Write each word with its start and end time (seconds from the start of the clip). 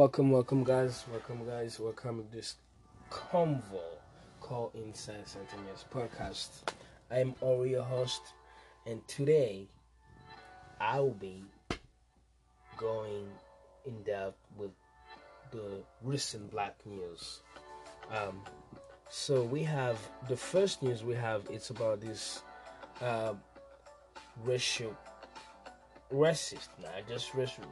Welcome, 0.00 0.30
welcome, 0.30 0.64
guys. 0.64 1.04
Welcome, 1.12 1.46
guys. 1.46 1.78
Welcome 1.78 2.24
to 2.24 2.34
this 2.34 2.56
convo 3.10 3.82
called 4.40 4.70
Inside 4.74 5.28
Sentinels 5.28 5.84
podcast. 5.92 6.48
I'm 7.10 7.34
Ori, 7.42 7.72
your 7.72 7.82
host, 7.82 8.22
and 8.86 9.06
today 9.06 9.68
I 10.80 11.00
will 11.00 11.10
be 11.10 11.44
going 12.78 13.28
in 13.84 14.02
depth 14.02 14.38
with 14.56 14.70
the 15.50 15.82
recent 16.02 16.50
black 16.50 16.78
news. 16.86 17.40
Um, 18.10 18.40
so 19.10 19.42
we 19.42 19.62
have 19.64 19.98
the 20.30 20.36
first 20.36 20.82
news 20.82 21.04
we 21.04 21.14
have. 21.16 21.42
It's 21.50 21.68
about 21.68 22.00
this 22.00 22.40
uh, 23.02 23.34
racial, 24.44 24.96
racist, 26.10 26.68
not 26.80 27.06
just 27.06 27.34
racial, 27.34 27.64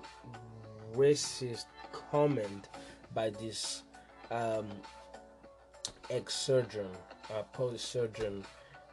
racist 0.95 1.64
comment 2.10 2.68
by 3.14 3.30
this 3.30 3.82
um, 4.30 4.66
ex-surgeon, 6.10 6.88
uh, 7.34 7.42
police 7.52 7.82
surgeon 7.82 8.44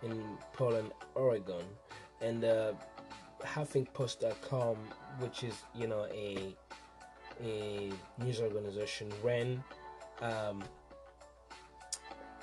in 0.04 0.24
Portland, 0.54 0.92
Oregon, 1.16 1.64
and 2.22 2.44
uh, 2.44 2.74
HuffingtonPost.com, 3.44 4.76
which 5.20 5.44
is 5.44 5.56
you 5.74 5.88
know 5.88 6.08
a 6.12 6.56
a 7.44 7.92
news 8.24 8.40
organization, 8.40 9.12
ran 9.22 9.64
um, 10.22 10.64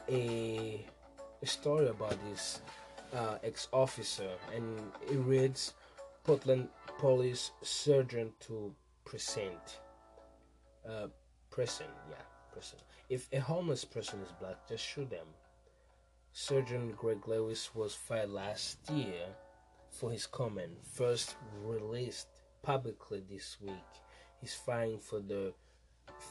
a, 0.08 0.84
a 1.42 1.46
story 1.46 1.88
about 1.88 2.16
this 2.28 2.60
uh, 3.14 3.38
ex-officer, 3.42 4.30
and 4.54 4.78
it 5.10 5.16
reads, 5.16 5.72
"Portland 6.24 6.68
police 6.98 7.52
surgeon 7.62 8.32
to 8.40 8.74
present." 9.04 9.81
Uh, 10.88 11.08
person, 11.50 11.86
yeah, 12.10 12.16
person. 12.54 12.78
If 13.08 13.28
a 13.32 13.40
homeless 13.40 13.84
person 13.84 14.20
is 14.20 14.32
black, 14.40 14.68
just 14.68 14.84
shoot 14.84 15.10
them. 15.10 15.26
Surgeon 16.32 16.94
Greg 16.96 17.28
Lewis 17.28 17.74
was 17.74 17.94
fired 17.94 18.30
last 18.30 18.78
year 18.90 19.26
for 19.90 20.10
his 20.10 20.26
comment, 20.26 20.72
first 20.82 21.36
released 21.62 22.28
publicly 22.62 23.22
this 23.30 23.58
week. 23.60 23.72
He's 24.40 24.54
fighting 24.54 24.98
for 24.98 25.20
the 25.20 25.52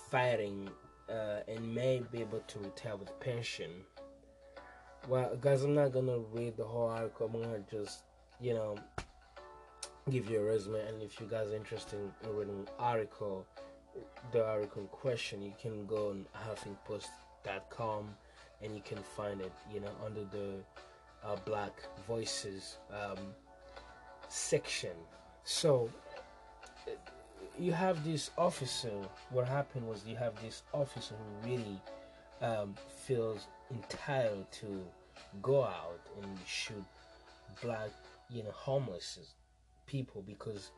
fighting 0.09 0.69
uh, 1.09 1.41
and 1.47 1.75
may 1.75 2.01
be 2.11 2.21
able 2.21 2.39
to 2.39 2.59
retire 2.59 2.97
with 2.97 3.17
pension. 3.19 3.69
Well, 5.07 5.35
guys, 5.39 5.63
I'm 5.63 5.75
not 5.75 5.91
gonna 5.91 6.19
read 6.31 6.57
the 6.57 6.63
whole 6.63 6.89
article. 6.89 7.29
I'm 7.33 7.41
gonna 7.41 7.63
just, 7.69 8.03
you 8.39 8.53
know, 8.53 8.75
give 10.09 10.29
you 10.29 10.39
a 10.39 10.43
resume. 10.43 10.79
And 10.87 11.01
if 11.01 11.19
you 11.19 11.27
guys 11.27 11.51
are 11.51 11.55
interested 11.55 11.99
in 11.99 12.35
reading 12.35 12.67
article, 12.79 13.45
the 14.31 14.45
article 14.45 14.83
question, 14.83 15.41
you 15.41 15.53
can 15.61 15.85
go 15.85 16.09
on 16.09 16.25
HuffingtonPost.com 16.47 18.09
and 18.61 18.75
you 18.75 18.81
can 18.83 18.99
find 19.15 19.41
it, 19.41 19.51
you 19.73 19.79
know, 19.79 19.91
under 20.05 20.23
the 20.25 20.55
uh, 21.23 21.35
Black 21.45 21.73
Voices 22.07 22.77
um, 22.91 23.17
section. 24.27 24.91
So 25.43 25.89
you 27.59 27.71
have 27.71 28.03
this 28.03 28.31
officer. 28.37 28.91
What 29.29 29.47
happened 29.47 29.87
was 29.87 30.05
you 30.05 30.15
have 30.15 30.41
this 30.41 30.63
officer 30.73 31.15
who 31.15 31.49
really 31.49 31.81
um, 32.41 32.75
feels 33.05 33.47
entitled 33.71 34.51
to 34.51 34.83
go 35.41 35.63
out 35.63 35.99
and 36.21 36.37
shoot 36.45 36.83
black, 37.61 37.89
you 38.29 38.43
know, 38.43 38.51
homeless 38.51 39.35
people 39.85 40.23
because, 40.25 40.71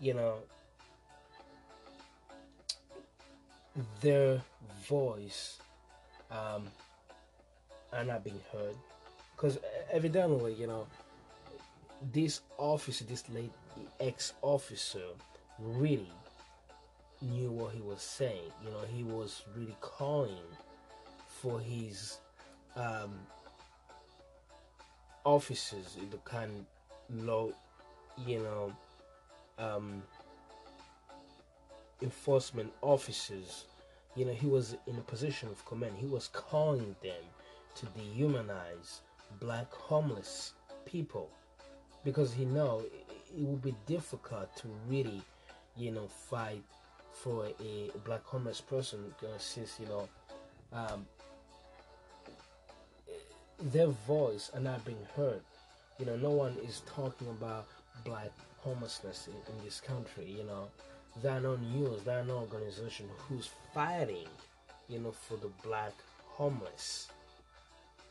you 0.00 0.14
know, 0.14 0.38
their 4.00 4.40
voice 4.86 5.58
um, 6.30 6.68
are 7.92 8.04
not 8.04 8.24
being 8.24 8.40
heard. 8.52 8.76
Because 9.36 9.58
evidently 9.92 10.54
you 10.54 10.66
know 10.66 10.86
this 12.12 12.40
officer 12.58 13.04
this 13.04 13.28
late 13.30 13.52
ex-officer 14.00 15.06
really 15.58 16.12
knew 17.22 17.50
what 17.50 17.72
he 17.74 17.80
was 17.80 18.02
saying. 18.02 18.50
You 18.64 18.70
know 18.70 18.80
he 18.92 19.02
was 19.04 19.42
really 19.56 19.76
calling 19.80 20.48
for 21.40 21.60
his 21.60 22.18
um, 22.76 23.14
officers 25.24 25.96
the 26.10 26.16
kind 26.18 26.64
low 27.10 27.52
you 28.26 28.38
know 28.38 28.72
um, 29.58 30.02
enforcement 32.04 32.72
officers, 32.82 33.64
you 34.14 34.24
know, 34.24 34.32
he 34.32 34.46
was 34.46 34.76
in 34.86 34.96
a 34.96 35.00
position 35.00 35.48
of 35.48 35.64
command. 35.66 35.94
He 35.96 36.06
was 36.06 36.28
calling 36.28 36.94
them 37.02 37.24
to 37.76 37.86
dehumanize 37.86 39.00
black 39.40 39.72
homeless 39.72 40.52
people 40.84 41.30
because 42.04 42.32
he 42.32 42.44
know 42.44 42.82
it 43.36 43.42
would 43.42 43.62
be 43.62 43.74
difficult 43.86 44.54
to 44.58 44.68
really, 44.88 45.22
you 45.76 45.90
know, 45.90 46.06
fight 46.06 46.62
for 47.12 47.46
a 47.46 47.90
black 48.04 48.24
homeless 48.24 48.60
person 48.60 48.98
since 49.38 49.78
you 49.80 49.86
know 49.86 50.08
um, 50.72 51.06
their 53.72 53.86
voice 53.86 54.50
are 54.54 54.60
not 54.60 54.84
being 54.84 55.06
heard. 55.16 55.40
You 55.98 56.06
know, 56.06 56.16
no 56.16 56.30
one 56.30 56.56
is 56.66 56.82
talking 56.86 57.28
about 57.28 57.66
black 58.04 58.32
homelessness 58.58 59.28
in, 59.28 59.54
in 59.54 59.64
this 59.64 59.80
country. 59.80 60.26
You 60.26 60.44
know, 60.44 60.68
there 61.22 61.32
are 61.32 61.40
no 62.24 62.38
organization 62.38 63.06
who's 63.28 63.48
fighting, 63.72 64.28
you 64.88 64.98
know, 64.98 65.12
for 65.12 65.36
the 65.36 65.50
black 65.62 65.92
homeless, 66.26 67.08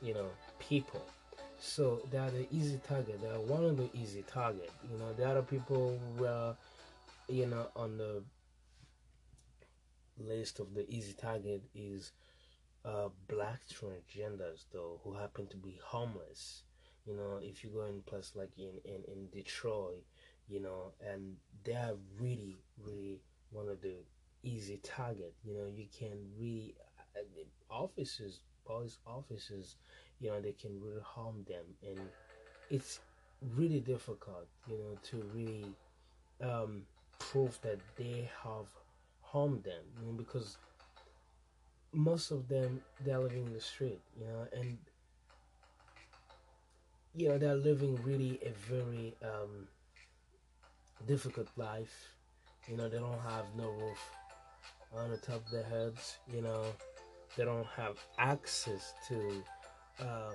you 0.02 0.14
know, 0.14 0.28
people. 0.60 1.06
So 1.60 2.02
they 2.12 2.18
are 2.18 2.30
the 2.30 2.48
easy 2.52 2.80
target. 2.88 3.22
They 3.22 3.30
are 3.30 3.40
one 3.40 3.64
of 3.64 3.78
the 3.78 3.90
easy 3.94 4.24
target. 4.24 4.72
You 4.92 4.98
know, 4.98 5.14
the 5.14 5.30
other 5.30 5.42
people 5.42 5.98
were, 6.18 6.56
you 7.30 7.46
know, 7.46 7.68
on 7.76 7.98
the 7.98 8.24
list 10.18 10.60
of 10.60 10.74
the 10.74 10.90
easy 10.90 11.14
target 11.14 11.64
is 11.74 12.12
uh, 12.86 13.10
black 13.28 13.62
transgenders 13.68 14.66
though 14.72 15.00
who 15.04 15.14
happen 15.14 15.48
to 15.48 15.58
be 15.58 15.80
homeless. 15.84 16.64
You 17.06 17.16
know, 17.16 17.40
if 17.42 17.64
you 17.64 17.70
go 17.70 17.86
in 17.86 18.02
place 18.02 18.32
like 18.36 18.52
in, 18.58 18.80
in, 18.86 19.04
in 19.12 19.28
Detroit, 19.32 20.04
you 20.50 20.60
know, 20.62 20.94
and 21.06 21.36
they 21.64 21.74
are 21.74 21.96
really, 22.20 22.58
really 22.84 23.20
one 23.52 23.70
of 23.70 23.82
the 23.82 23.96
easy 24.44 24.80
target. 24.84 25.34
You 25.44 25.54
know, 25.54 25.66
you 25.74 25.88
can 25.98 26.18
really 26.40 26.76
uh, 27.16 27.20
officers, 27.70 28.40
police 28.66 28.98
officers, 29.06 29.76
you 30.20 30.30
know, 30.30 30.40
they 30.42 30.54
can 30.54 30.80
really 30.82 31.02
harm 31.04 31.46
them, 31.48 31.66
and 31.88 32.00
it's 32.70 33.00
really 33.56 33.80
difficult, 33.80 34.48
you 34.68 34.78
know, 34.78 34.98
to 35.04 35.24
really 35.34 35.66
um, 36.42 36.84
prove 37.20 37.60
that 37.62 37.80
they 37.98 38.30
have 38.44 38.68
harmed 39.22 39.64
them, 39.64 39.84
you 40.00 40.08
know, 40.08 40.14
because 40.14 40.58
most 41.92 42.32
of 42.32 42.48
them 42.48 42.82
they're 43.06 43.20
living 43.20 43.46
in 43.46 43.54
the 43.54 43.60
street, 43.60 44.00
you 44.20 44.26
know, 44.26 44.48
and 44.54 44.78
you 47.16 47.30
know 47.30 47.38
they're 47.38 47.56
living 47.56 47.96
really 48.04 48.40
a 48.46 48.52
very 48.70 49.14
um, 49.24 49.68
difficult 51.08 51.48
life. 51.58 52.16
You 52.68 52.78
know, 52.78 52.90
they 52.90 52.98
don't 52.98 53.22
have 53.22 53.46
no 53.58 53.70
roof 53.72 54.00
on 54.96 55.10
the 55.12 55.18
top 55.18 55.46
of 55.46 55.52
their 55.52 55.64
heads. 55.64 56.18
You 56.34 56.42
know, 56.42 56.66
they 57.36 57.46
don't 57.46 57.68
have 57.68 57.98
access 58.18 58.94
to 59.08 59.44
uh, 60.00 60.32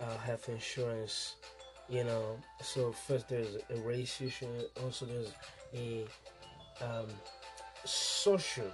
uh, 0.00 0.18
health 0.18 0.48
insurance. 0.48 1.36
You 1.88 2.04
know, 2.04 2.36
so 2.62 2.92
first 2.92 3.28
there's 3.28 3.56
a 3.70 3.80
race 3.80 4.20
issue. 4.20 4.46
Also, 4.82 5.06
there's 5.06 5.32
a 5.74 6.04
um, 6.84 7.06
social 7.84 8.70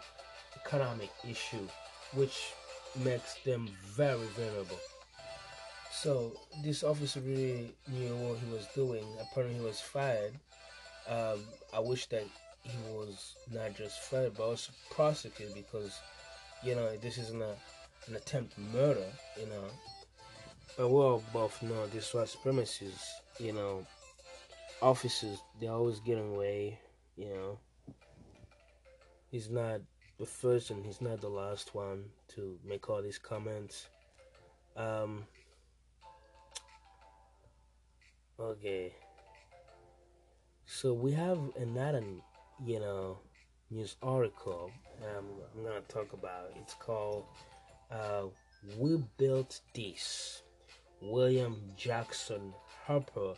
economic 0.64 1.10
issue, 1.28 1.68
which 2.14 2.52
makes 3.04 3.34
them 3.44 3.68
very 3.84 4.26
vulnerable. 4.36 4.78
So 6.02 6.32
this 6.64 6.82
officer 6.82 7.20
really 7.20 7.72
knew 7.86 8.16
what 8.16 8.38
he 8.40 8.52
was 8.52 8.66
doing. 8.74 9.04
Apparently, 9.20 9.56
he 9.60 9.64
was 9.64 9.80
fired. 9.80 10.32
Um, 11.08 11.44
I 11.72 11.78
wish 11.78 12.06
that 12.06 12.24
he 12.64 12.76
was 12.90 13.36
not 13.52 13.76
just 13.76 14.00
fired, 14.00 14.34
but 14.36 14.42
also 14.42 14.72
prosecuted 14.90 15.54
because, 15.54 16.00
you 16.64 16.74
know, 16.74 16.96
this 16.96 17.18
isn't 17.18 17.40
a, 17.40 17.54
an 18.08 18.16
attempt 18.16 18.58
murder. 18.58 19.06
You 19.38 19.46
know, 19.46 19.64
but 20.76 20.88
we 20.88 20.96
all 20.96 21.22
both 21.32 21.62
know 21.62 21.86
this 21.86 22.12
was 22.12 22.34
premises. 22.34 23.00
You 23.38 23.52
know, 23.52 23.86
officers 24.82 25.38
they 25.60 25.68
always 25.68 26.00
getting 26.00 26.34
away. 26.34 26.80
You 27.16 27.28
know, 27.28 27.58
he's 29.30 29.50
not 29.50 29.82
the 30.18 30.26
first 30.26 30.70
and 30.70 30.84
he's 30.84 31.00
not 31.00 31.20
the 31.20 31.28
last 31.28 31.76
one 31.76 32.06
to 32.34 32.58
make 32.64 32.90
all 32.90 33.02
these 33.02 33.18
comments. 33.18 33.86
Um, 34.76 35.26
Okay. 38.42 38.92
So 40.66 40.92
we 40.92 41.12
have 41.12 41.38
another, 41.56 42.02
you 42.66 42.80
know, 42.80 43.18
news 43.70 43.94
article 44.02 44.70
um, 45.00 45.26
I'm 45.54 45.62
gonna 45.62 45.80
talk 45.82 46.12
about. 46.12 46.50
It's 46.60 46.74
called 46.74 47.24
uh, 47.90 48.24
"We 48.78 49.02
Built 49.16 49.60
This." 49.74 50.42
William 51.00 51.62
Jackson 51.76 52.52
Harper 52.84 53.34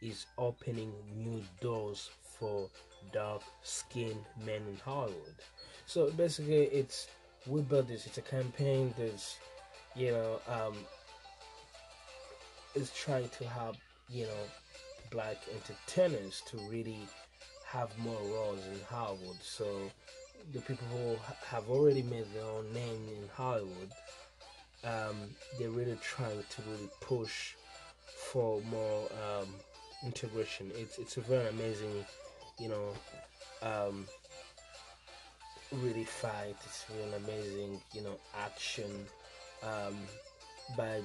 is 0.00 0.26
opening 0.38 0.92
new 1.14 1.42
doors 1.60 2.10
for 2.38 2.68
dark-skinned 3.12 4.24
men 4.44 4.62
in 4.68 4.76
Hollywood. 4.82 5.36
So 5.84 6.10
basically, 6.10 6.64
it's 6.64 7.08
"We 7.46 7.60
Built 7.60 7.88
This." 7.88 8.06
It's 8.06 8.16
a 8.18 8.22
campaign 8.22 8.94
that's, 8.96 9.36
you 9.94 10.12
know, 10.12 10.40
um, 10.48 10.74
is 12.74 12.90
trying 12.92 13.28
to 13.28 13.48
have 13.48 13.76
you 14.08 14.24
know 14.24 14.44
black 15.10 15.36
entertainers 15.54 16.42
to 16.46 16.56
really 16.70 17.00
have 17.66 17.96
more 17.98 18.20
roles 18.32 18.64
in 18.66 18.80
Hollywood. 18.88 19.36
So 19.42 19.90
the 20.52 20.60
people 20.60 20.86
who 20.88 21.16
have 21.46 21.68
already 21.68 22.02
made 22.02 22.26
their 22.34 22.44
own 22.44 22.72
name 22.72 23.08
in 23.08 23.28
Hollywood, 23.34 23.90
um, 24.84 25.16
they're 25.58 25.70
really 25.70 25.98
trying 26.02 26.42
to 26.48 26.62
really 26.70 26.88
push 27.00 27.54
for 28.32 28.60
more 28.70 29.08
um, 29.26 29.48
integration. 30.04 30.70
It's 30.74 30.98
it's 30.98 31.16
a 31.16 31.20
very 31.20 31.48
amazing, 31.48 32.04
you 32.58 32.68
know, 32.68 32.92
um, 33.62 34.06
really 35.72 36.04
fight. 36.04 36.56
It's 36.64 36.86
really 36.90 37.16
amazing, 37.24 37.80
you 37.92 38.02
know, 38.02 38.18
action 38.38 38.90
um, 39.62 39.96
by 40.76 41.00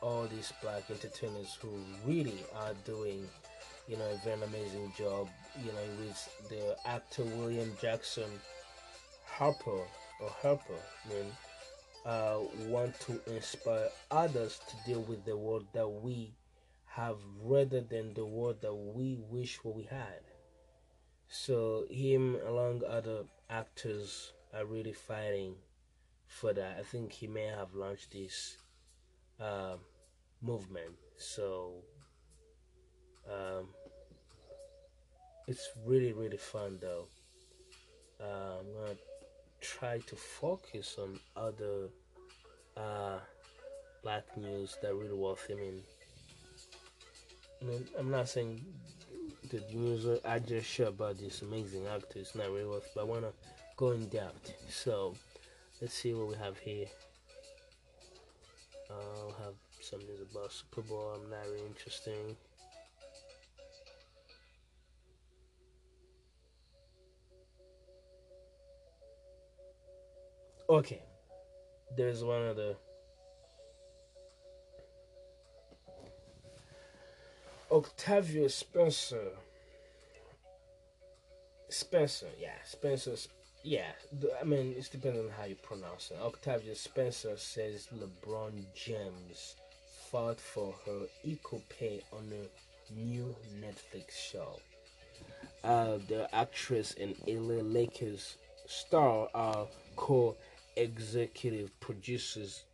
all 0.00 0.26
these 0.26 0.52
black 0.62 0.90
entertainers 0.90 1.58
who 1.60 1.70
really 2.04 2.44
are 2.54 2.74
doing 2.84 3.26
you 3.88 3.96
know, 3.96 4.04
a 4.04 4.16
very 4.18 4.40
amazing 4.42 4.92
job, 4.96 5.28
you 5.64 5.72
know, 5.72 5.88
with 5.98 6.48
the 6.50 6.76
actor 6.86 7.24
William 7.24 7.72
Jackson 7.80 8.30
Harper 9.24 9.80
or 10.20 10.28
Harper, 10.42 10.74
I 11.06 11.08
mean, 11.08 11.32
uh, 12.04 12.38
want 12.66 13.00
to 13.00 13.18
inspire 13.34 13.88
others 14.10 14.60
to 14.68 14.76
deal 14.90 15.00
with 15.00 15.24
the 15.24 15.36
world 15.36 15.66
that 15.72 15.88
we 15.88 16.34
have 16.84 17.16
rather 17.42 17.80
than 17.80 18.12
the 18.12 18.26
world 18.26 18.60
that 18.60 18.74
we 18.74 19.18
wish 19.30 19.64
what 19.64 19.74
we 19.74 19.84
had. 19.84 20.20
So 21.28 21.86
him 21.90 22.36
along 22.46 22.82
other 22.86 23.24
actors 23.48 24.32
are 24.54 24.66
really 24.66 24.92
fighting 24.92 25.54
for 26.26 26.52
that. 26.52 26.76
I 26.78 26.82
think 26.82 27.12
he 27.12 27.26
may 27.26 27.46
have 27.46 27.74
launched 27.74 28.12
this 28.12 28.58
uh, 29.40 29.76
movement. 30.42 30.94
So 31.16 31.74
um, 33.30 33.68
it's 35.46 35.70
really 35.84 36.12
really 36.12 36.36
fun 36.36 36.78
though. 36.80 37.06
Uh, 38.20 38.58
I'm 38.60 38.74
gonna 38.74 38.96
try 39.60 39.98
to 39.98 40.16
focus 40.16 40.96
on 40.98 41.18
other 41.36 41.88
uh, 42.76 43.18
black 44.02 44.24
news 44.36 44.76
that 44.82 44.94
really 44.94 45.16
worth 45.16 45.46
I 45.50 45.54
mean, 45.54 45.82
I 47.60 47.64
mean, 47.64 47.88
I'm 47.98 48.10
not 48.10 48.28
saying 48.28 48.64
the 49.50 49.62
news 49.72 50.06
I 50.24 50.38
just 50.38 50.68
share 50.68 50.88
about 50.88 51.18
this 51.18 51.42
amazing 51.42 51.86
actor 51.86 52.18
is 52.18 52.34
not 52.34 52.50
really 52.50 52.66
worth, 52.66 52.90
but 52.94 53.02
I 53.02 53.04
wanna 53.04 53.32
go 53.76 53.92
in 53.92 54.08
depth. 54.08 54.52
So 54.68 55.14
let's 55.80 55.94
see 55.94 56.12
what 56.14 56.28
we 56.28 56.34
have 56.36 56.58
here. 56.58 56.86
I'll 58.90 59.34
have 59.44 59.54
some 59.80 60.00
news 60.00 60.20
about 60.30 60.52
Super 60.52 60.82
Bowl. 60.82 61.12
I'm 61.14 61.30
not 61.30 61.44
really 61.46 61.66
interesting. 61.66 62.36
Okay, 70.70 71.00
there's 71.96 72.22
one 72.22 72.42
other. 72.46 72.76
the 77.70 77.74
Octavia 77.74 78.48
Spencer. 78.48 79.30
Spencer, 81.68 82.28
yeah, 82.38 82.56
Spencer. 82.64 83.16
Yeah, 83.64 83.90
I 84.40 84.44
mean, 84.44 84.74
it's 84.76 84.88
depending 84.88 85.24
on 85.24 85.30
how 85.30 85.44
you 85.44 85.56
pronounce 85.56 86.10
it. 86.10 86.18
Octavia 86.22 86.74
Spencer 86.74 87.36
says 87.36 87.88
LeBron 87.94 88.64
James 88.74 89.56
fought 90.10 90.40
for 90.40 90.74
her 90.86 91.00
equal 91.24 91.62
pay 91.68 92.02
on 92.12 92.32
a 92.32 92.94
new 92.94 93.34
Netflix 93.60 94.12
show. 94.12 94.60
Uh, 95.64 95.98
the 96.08 96.32
actress 96.34 96.94
and 97.00 97.14
LA 97.26 97.62
Lakers 97.62 98.36
star 98.66 99.28
are 99.34 99.66
co 99.96 100.36
executive 100.76 101.78
producers 101.80 102.64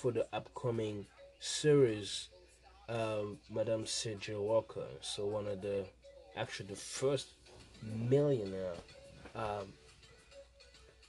for 0.00 0.10
the 0.12 0.26
upcoming 0.32 1.06
series, 1.40 2.28
um, 2.88 3.38
Madame 3.50 3.86
C.J. 3.86 4.34
Walker. 4.36 4.86
So 5.02 5.26
one 5.26 5.46
of 5.46 5.60
the, 5.60 5.84
actually 6.36 6.70
the 6.70 6.76
first 6.76 7.28
millionaire 7.82 8.74
um, 9.34 9.72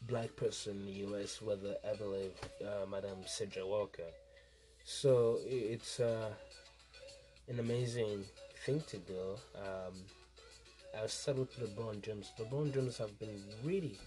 black 0.08 0.36
person 0.36 0.78
in 0.80 0.86
the 0.86 0.92
U.S. 1.08 1.42
Whether 1.42 1.76
I 1.90 1.96
believe 1.96 2.32
uh, 2.62 2.86
Madame 2.90 3.26
C.J. 3.26 3.62
Walker. 3.64 4.12
So 4.84 5.40
it's 5.46 6.00
uh, 6.00 6.30
an 7.48 7.60
amazing 7.60 8.26
thing 8.66 8.84
to 8.88 8.98
do. 8.98 9.36
Um, 9.56 9.94
I'll 11.00 11.08
start 11.08 11.40
with 11.40 11.58
LeBron 11.60 12.02
James. 12.02 12.32
LeBron 12.40 12.74
James 12.74 12.98
have 12.98 13.18
been 13.18 13.42
really 13.64 13.98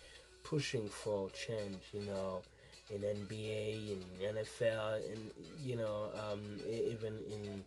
pushing 0.45 0.89
for 0.89 1.31
change, 1.31 1.81
you 1.93 2.03
know, 2.03 2.43
in 2.91 3.01
NBA 3.01 3.93
and 3.93 4.37
NFL, 4.37 5.13
and 5.13 5.31
you 5.65 5.77
know, 5.77 6.11
um, 6.31 6.41
even 6.71 7.15
in 7.31 7.65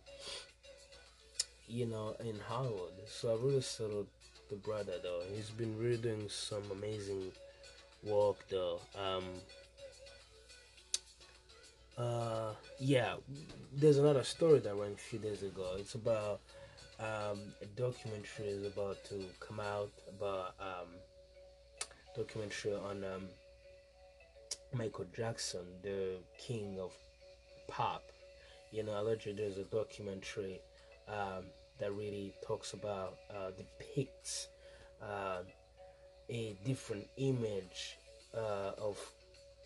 you 1.68 1.86
know 1.86 2.16
in 2.20 2.38
Hollywood. 2.48 2.92
So 3.06 3.32
I 3.32 3.44
really 3.44 3.60
salute 3.60 4.08
the 4.48 4.56
brother 4.56 4.94
though. 5.02 5.22
He's 5.34 5.50
been 5.50 5.76
really 5.78 5.98
doing 5.98 6.28
some 6.28 6.62
amazing 6.72 7.32
work 8.02 8.44
though. 8.48 8.80
Um, 8.94 9.24
uh, 11.98 12.52
yeah, 12.78 13.14
there's 13.74 13.98
another 13.98 14.24
story 14.24 14.58
that 14.60 14.76
went 14.76 14.94
a 14.94 14.96
few 14.96 15.18
days 15.18 15.42
ago. 15.42 15.74
It's 15.78 15.94
about 15.94 16.40
um, 16.98 17.40
a 17.62 17.66
documentary 17.76 18.46
is 18.46 18.66
about 18.66 19.04
to 19.04 19.24
come 19.38 19.60
out 19.60 19.90
about 20.08 20.54
um, 20.60 20.88
documentary 22.16 22.74
on 22.74 23.04
um, 23.04 23.28
Michael 24.72 25.06
Jackson, 25.14 25.66
the 25.82 26.16
king 26.38 26.78
of 26.80 26.92
pop. 27.68 28.02
You 28.70 28.84
know, 28.84 29.00
allegedly 29.00 29.42
there's 29.42 29.58
a 29.58 29.64
documentary 29.64 30.60
um, 31.08 31.44
that 31.78 31.92
really 31.92 32.34
talks 32.46 32.72
about, 32.72 33.16
uh, 33.34 33.50
depicts 33.56 34.48
uh, 35.02 35.42
a 36.30 36.56
different 36.64 37.06
image 37.16 37.98
uh, 38.34 38.72
of 38.78 38.98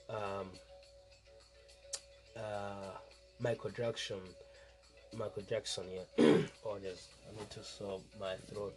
um, 0.08 0.48
uh, 2.36 2.96
Michael 3.40 3.70
Jackson. 3.70 4.18
Michael 5.16 5.42
Jackson, 5.48 5.84
yeah. 5.92 6.24
oh, 6.66 6.78
yes, 6.82 7.08
I 7.28 7.38
need 7.38 7.50
to 7.50 7.62
solve 7.62 8.02
my 8.18 8.34
throat. 8.52 8.74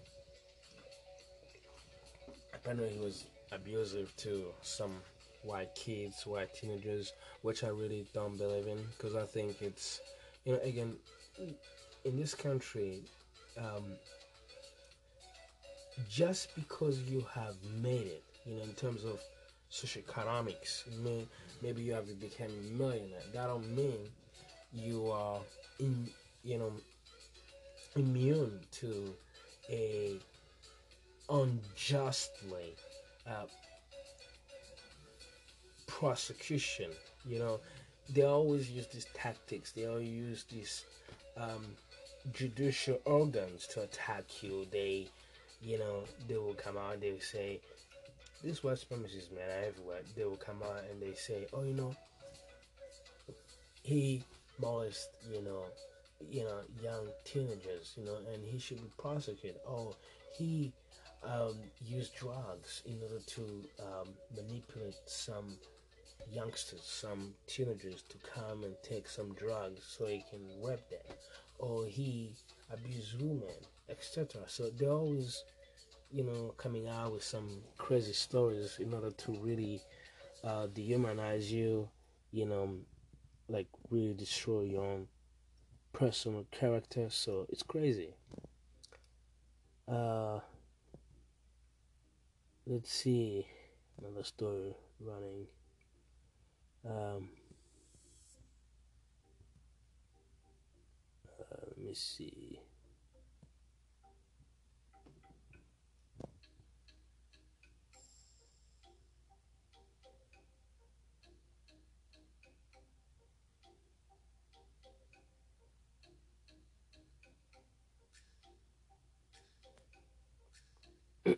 Apparently, 2.54 2.90
he 2.90 3.00
was 3.00 3.26
abusive 3.52 4.16
to 4.18 4.46
some 4.62 4.92
white 5.44 5.74
kids, 5.74 6.26
white 6.26 6.54
teenagers, 6.54 7.14
which 7.42 7.64
I 7.64 7.70
really 7.70 8.06
don't 8.14 8.38
believe 8.38 8.68
in 8.68 8.86
because 8.98 9.16
I 9.16 9.26
think 9.26 9.62
it's, 9.62 10.02
you 10.46 10.54
know, 10.54 10.60
again, 10.64 10.96
in 12.06 12.18
this 12.18 12.36
country, 12.36 13.02
um, 13.58 13.84
just 16.10 16.56
because 16.56 17.00
you 17.02 17.26
have 17.34 17.56
made 17.82 18.08
it, 18.08 18.24
you 18.46 18.56
know, 18.56 18.64
in 18.64 18.74
terms 18.74 19.04
of 19.04 19.20
socioeconomics, 19.72 20.84
may, 21.04 21.28
maybe 21.62 21.82
you 21.84 21.94
have 21.94 22.08
become 22.20 22.48
a 22.48 22.74
millionaire. 22.74 23.20
That 23.34 23.48
don't 23.48 23.76
mean 23.76 24.10
you 24.74 25.10
are 25.12 25.40
in, 25.80 26.10
you 26.44 26.58
know, 26.60 26.72
immune 27.96 28.60
to 28.72 29.14
a 29.70 30.18
unjustly 31.30 32.76
uh, 33.28 33.46
prosecution. 35.88 36.92
You 37.26 37.40
know, 37.40 37.60
they 38.10 38.24
always 38.24 38.70
use 38.70 38.88
these 38.88 39.08
tactics. 39.14 39.72
They 39.72 39.86
always 39.88 40.08
use 40.08 40.46
these 40.50 40.86
um, 41.36 41.66
judicial 42.34 43.00
organs 43.06 43.68
to 43.68 43.82
attack 43.82 44.42
you. 44.42 44.68
They, 44.72 45.08
you 45.62 45.78
know, 45.78 46.04
they 46.28 46.36
will 46.38 46.54
come 46.54 46.78
out. 46.78 47.02
They 47.02 47.12
will 47.12 47.20
say, 47.20 47.60
"This 48.44 48.64
white 48.64 48.78
supremacists, 48.78 49.32
man, 49.32 49.50
everywhere." 49.66 50.02
They 50.16 50.26
will 50.26 50.38
come 50.38 50.62
out 50.64 50.84
and 50.90 51.02
they 51.02 51.14
say, 51.14 51.48
"Oh, 51.54 51.64
you 51.64 51.74
know, 51.74 51.96
he 53.84 54.24
molested, 54.60 55.14
you 55.32 55.42
know, 55.42 55.64
you 56.30 56.44
know, 56.44 56.60
young 56.84 57.08
teenagers, 57.24 57.94
you 57.96 58.06
know, 58.06 58.18
and 58.34 58.44
he 58.44 58.60
should 58.60 58.78
be 58.78 58.90
prosecuted. 58.98 59.60
Oh, 59.68 59.96
he 60.38 60.74
um, 61.24 61.56
use 61.86 62.10
drugs 62.10 62.82
in 62.86 63.00
order 63.02 63.20
to 63.26 63.42
um, 63.80 64.10
manipulate 64.36 64.96
some 65.06 65.58
youngsters, 66.32 66.82
some 66.84 67.34
teenagers 67.48 68.04
to 68.10 68.18
come 68.18 68.64
and 68.64 68.76
take 68.84 69.08
some 69.08 69.34
drugs 69.34 69.84
so 69.88 70.06
he 70.06 70.24
can 70.30 70.42
rape 70.62 70.90
them, 70.90 71.16
or 71.60 71.86
he 71.86 72.34
abused 72.72 73.22
women, 73.22 73.56
etc. 73.90 74.44
So 74.48 74.70
they're 74.70 74.90
always, 74.92 75.44
you 76.12 76.24
know, 76.24 76.54
coming 76.58 76.88
out 76.88 77.14
with 77.14 77.24
some 77.24 77.62
crazy 77.78 78.14
stories 78.14 78.78
in 78.80 78.94
order 78.94 79.12
to 79.12 79.32
really 79.34 79.82
uh, 80.44 80.68
dehumanize 80.68 81.50
you, 81.50 81.90
you 82.32 82.46
know, 82.46 82.76
like 83.50 83.68
really 83.90 84.14
destroy 84.14 84.62
your 84.62 84.84
own 84.84 85.08
personal 85.94 86.46
character. 86.52 87.10
So 87.10 87.46
it's 87.50 87.64
crazy. 87.64 88.16
Uh, 89.88 90.40
let's 92.66 92.92
see 92.92 93.48
another 94.00 94.24
story 94.24 94.76
running. 95.00 95.48
Um, 96.86 97.30
uh, 101.40 101.66
let 101.68 101.78
me 101.78 101.94
see. 101.94 102.60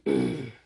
mm 0.05 0.51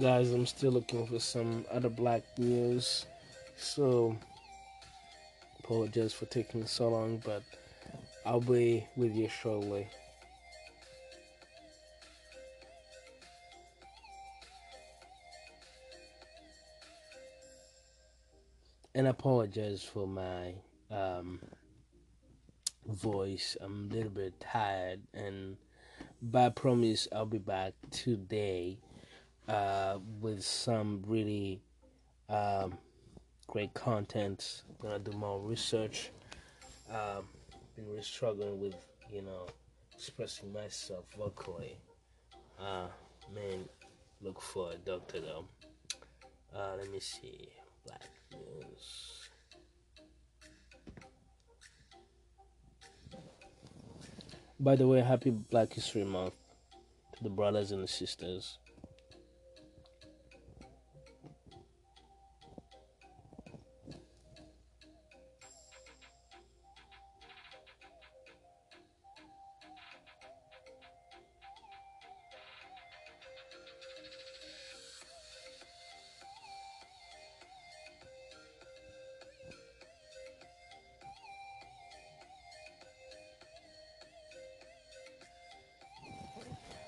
guys 0.00 0.30
i'm 0.32 0.44
still 0.44 0.72
looking 0.72 1.06
for 1.06 1.18
some 1.18 1.64
other 1.70 1.88
black 1.88 2.22
news 2.38 3.06
so 3.56 4.14
apologize 5.60 6.12
for 6.12 6.26
taking 6.26 6.66
so 6.66 6.88
long 6.88 7.16
but 7.24 7.42
i'll 8.26 8.40
be 8.40 8.86
with 8.96 9.14
you 9.14 9.28
shortly. 9.28 9.88
And 18.94 19.08
apologize 19.08 19.82
for 19.82 20.06
my 20.06 20.54
um, 20.90 21.38
voice. 22.86 23.54
I'm 23.60 23.90
a 23.90 23.94
little 23.94 24.10
bit 24.10 24.40
tired 24.40 25.00
and 25.12 25.58
by 26.22 26.48
promise 26.48 27.06
i'll 27.12 27.26
be 27.26 27.38
back 27.38 27.74
today 27.90 28.78
uh, 29.48 29.98
with 30.20 30.42
some 30.42 31.02
really 31.06 31.60
um, 32.28 32.76
great 33.46 33.72
content. 33.74 34.62
Gonna 34.80 34.98
do 34.98 35.12
more 35.16 35.40
research. 35.40 36.10
Um, 36.90 37.28
been 37.74 37.86
really 37.88 38.02
struggling 38.02 38.60
with 38.60 38.76
you 39.10 39.22
know 39.22 39.46
expressing 39.94 40.52
myself 40.52 41.04
vocally. 41.16 41.78
Uh, 42.58 42.86
man, 43.34 43.68
look 44.20 44.40
for 44.40 44.72
a 44.72 44.76
doctor 44.76 45.20
though. 45.20 45.44
Uh, 46.54 46.76
let 46.78 46.90
me 46.90 47.00
see. 47.00 47.48
Black 47.84 48.10
news. 48.32 49.16
By 54.58 54.74
the 54.74 54.88
way, 54.88 55.02
happy 55.02 55.30
Black 55.30 55.74
History 55.74 56.04
Month 56.04 56.34
to 57.16 57.22
the 57.22 57.28
brothers 57.28 57.72
and 57.72 57.82
the 57.82 57.88
sisters. 57.88 58.58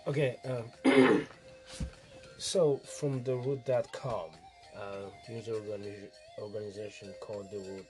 Okay, 0.09 0.39
um, 0.47 1.27
so 2.39 2.81
from 2.99 3.23
the 3.25 3.35
root.com, 3.35 4.31
uh, 4.75 5.11
news 5.29 5.49
organi- 5.49 6.09
organization 6.41 7.13
called 7.21 7.51
The 7.53 7.59
Root, 7.59 7.85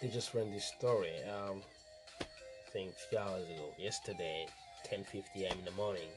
they 0.00 0.06
just 0.06 0.32
ran 0.34 0.52
this 0.52 0.66
story, 0.66 1.10
um, 1.24 1.62
I 2.20 2.70
think 2.72 2.92
a 2.92 3.08
few 3.08 3.18
hours 3.18 3.42
ago, 3.42 3.74
yesterday, 3.76 4.46
10.50 4.88 5.42
a.m. 5.42 5.58
in 5.58 5.64
the 5.64 5.72
morning. 5.72 6.08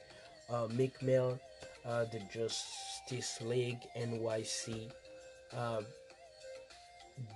Uh, 0.47 0.67
Meek 0.69 1.01
Mill, 1.01 1.39
uh, 1.83 2.05
the 2.05 2.21
Justice 2.31 3.41
League, 3.41 3.81
NYC, 3.97 4.91
uh, 5.57 5.81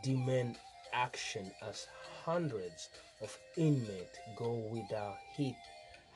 demand 0.03 0.57
action 0.93 1.49
as 1.67 1.87
hundreds 2.23 2.89
of 3.23 3.35
inmates 3.57 4.19
go 4.37 4.51
without 4.71 5.17
heat, 5.35 5.55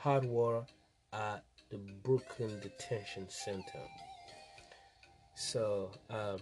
water, 0.06 0.64
at 1.14 1.44
the 1.70 1.78
Brooklyn 2.04 2.60
Detention 2.60 3.28
Center. 3.30 3.86
So, 5.36 5.92
um, 6.10 6.38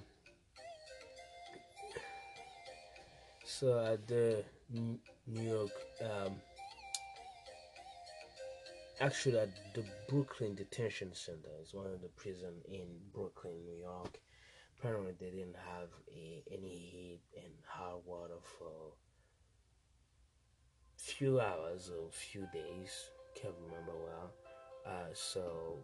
so 3.45 3.79
at 3.85 4.07
the 4.07 4.43
New 4.69 4.99
York, 5.27 5.71
um, 6.01 6.35
actually 8.99 9.39
at 9.39 9.49
the 9.73 9.83
Brooklyn 10.09 10.55
Detention 10.55 11.13
Center 11.13 11.49
is 11.61 11.73
one 11.73 11.87
of 11.87 12.01
the 12.01 12.09
prison 12.09 12.53
in 12.69 12.87
Brooklyn, 13.13 13.63
New 13.63 13.79
York. 13.81 14.19
Apparently, 14.79 15.13
they 15.19 15.29
didn't 15.29 15.55
have 15.55 15.89
a, 16.11 16.43
any 16.51 16.75
heat 16.75 17.21
and 17.35 17.53
hot 17.67 18.05
water 18.05 18.39
for 18.57 18.93
few 20.97 21.39
hours 21.39 21.89
or 21.89 22.09
few 22.11 22.47
days. 22.53 22.91
Can't 23.39 23.53
remember 23.65 23.93
well. 23.93 24.33
Uh, 24.85 25.13
so, 25.13 25.77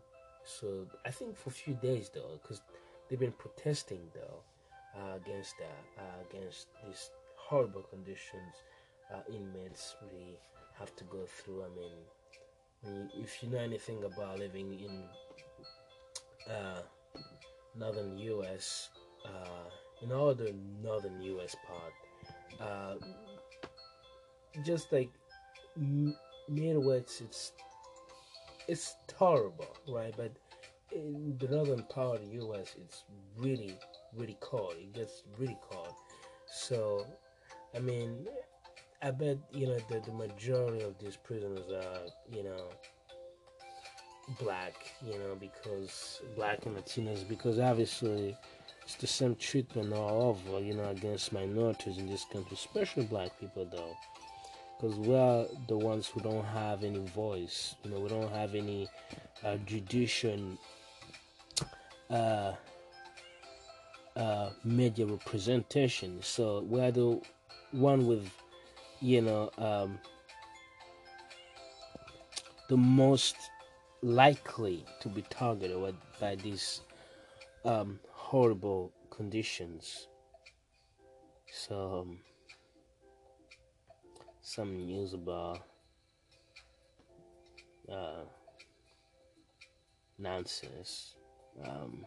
so 0.43 0.87
I 1.05 1.11
think 1.11 1.37
for 1.37 1.49
a 1.49 1.53
few 1.53 1.75
days 1.75 2.09
though, 2.13 2.39
because 2.41 2.61
they've 3.09 3.19
been 3.19 3.33
protesting 3.33 4.01
though 4.13 4.41
uh, 4.97 5.15
against 5.15 5.55
uh, 5.61 6.01
against 6.29 6.67
these 6.85 7.11
horrible 7.35 7.81
conditions 7.83 8.55
uh, 9.13 9.19
inmates 9.29 9.95
really 10.01 10.39
have 10.79 10.95
to 10.95 11.03
go 11.05 11.25
through. 11.25 11.63
I 11.63 11.69
mean, 12.89 13.09
if 13.23 13.41
you 13.43 13.49
know 13.49 13.59
anything 13.59 14.03
about 14.03 14.39
living 14.39 14.73
in 14.79 15.03
uh, 16.53 16.81
northern 17.77 18.17
U.S., 18.17 18.89
uh, 19.25 19.69
in 20.03 20.11
all 20.11 20.33
the 20.35 20.53
northern 20.81 21.21
U.S. 21.21 21.55
part, 21.67 21.93
just 24.65 24.91
like 24.91 25.09
Midwest, 26.49 27.21
it's 27.21 27.51
it's 28.67 28.95
tolerable, 29.07 29.77
right? 29.87 30.13
But 30.15 30.31
in 30.91 31.37
the 31.39 31.47
northern 31.47 31.83
part 31.83 32.21
of 32.21 32.29
the 32.29 32.35
U.S., 32.35 32.75
it's 32.77 33.03
really, 33.37 33.77
really 34.15 34.37
cold. 34.39 34.75
It 34.77 34.93
gets 34.93 35.23
really 35.37 35.57
cold. 35.69 35.93
So, 36.49 37.05
I 37.75 37.79
mean, 37.79 38.27
I 39.01 39.11
bet 39.11 39.37
you 39.51 39.67
know 39.67 39.77
that 39.89 40.05
the 40.05 40.13
majority 40.13 40.83
of 40.83 40.97
these 40.99 41.17
prisoners 41.17 41.69
are, 41.71 41.99
you 42.31 42.43
know, 42.43 42.69
black, 44.39 44.73
you 45.05 45.17
know, 45.19 45.35
because 45.39 46.21
black 46.35 46.65
and 46.65 46.75
Latinos, 46.75 47.27
because 47.27 47.59
obviously 47.59 48.35
it's 48.83 48.95
the 48.95 49.07
same 49.07 49.35
treatment 49.35 49.93
all 49.93 50.23
over, 50.29 50.59
you 50.59 50.73
know, 50.73 50.89
against 50.89 51.31
minorities 51.33 51.97
in 51.97 52.07
this 52.07 52.25
country, 52.31 52.53
especially 52.53 53.05
black 53.05 53.37
people, 53.39 53.67
though, 53.71 53.95
because 54.77 54.97
we're 54.97 55.47
the 55.67 55.77
ones 55.77 56.07
who 56.07 56.19
don't 56.21 56.45
have 56.45 56.83
any 56.83 56.99
voice, 56.99 57.75
you 57.83 57.89
know, 57.89 57.99
we 57.99 58.09
don't 58.09 58.31
have 58.31 58.53
any 58.53 58.87
uh, 59.43 59.57
judicial 59.65 60.39
uh, 62.09 62.53
uh, 64.15 64.49
media 64.63 65.05
representation, 65.05 66.19
so 66.21 66.63
we're 66.67 66.91
the 66.91 67.19
one 67.71 68.05
with, 68.05 68.29
you 69.01 69.21
know, 69.21 69.49
um, 69.57 69.97
the 72.69 72.77
most 72.77 73.35
likely 74.03 74.85
to 75.01 75.09
be 75.09 75.23
targeted 75.23 75.95
by 76.19 76.35
these 76.35 76.81
um, 77.65 77.99
horrible 78.11 78.91
conditions. 79.09 80.07
So, 81.51 82.01
um, 82.01 82.19
some 84.47 84.77
news 84.77 85.13
about 85.13 85.59
uh, 87.91 88.23
nonsense. 90.17 91.15
Um, 91.61 92.05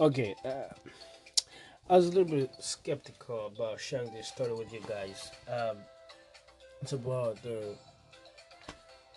Okay, 0.00 0.36
uh, 0.44 0.72
I 1.90 1.96
was 1.96 2.06
a 2.06 2.10
little 2.10 2.24
bit 2.24 2.52
skeptical 2.60 3.48
about 3.48 3.80
sharing 3.80 4.14
this 4.14 4.28
story 4.28 4.52
with 4.52 4.72
you 4.72 4.80
guys. 4.88 5.32
Um, 5.50 5.78
it's 6.80 6.92
about 6.92 7.42
the 7.42 7.74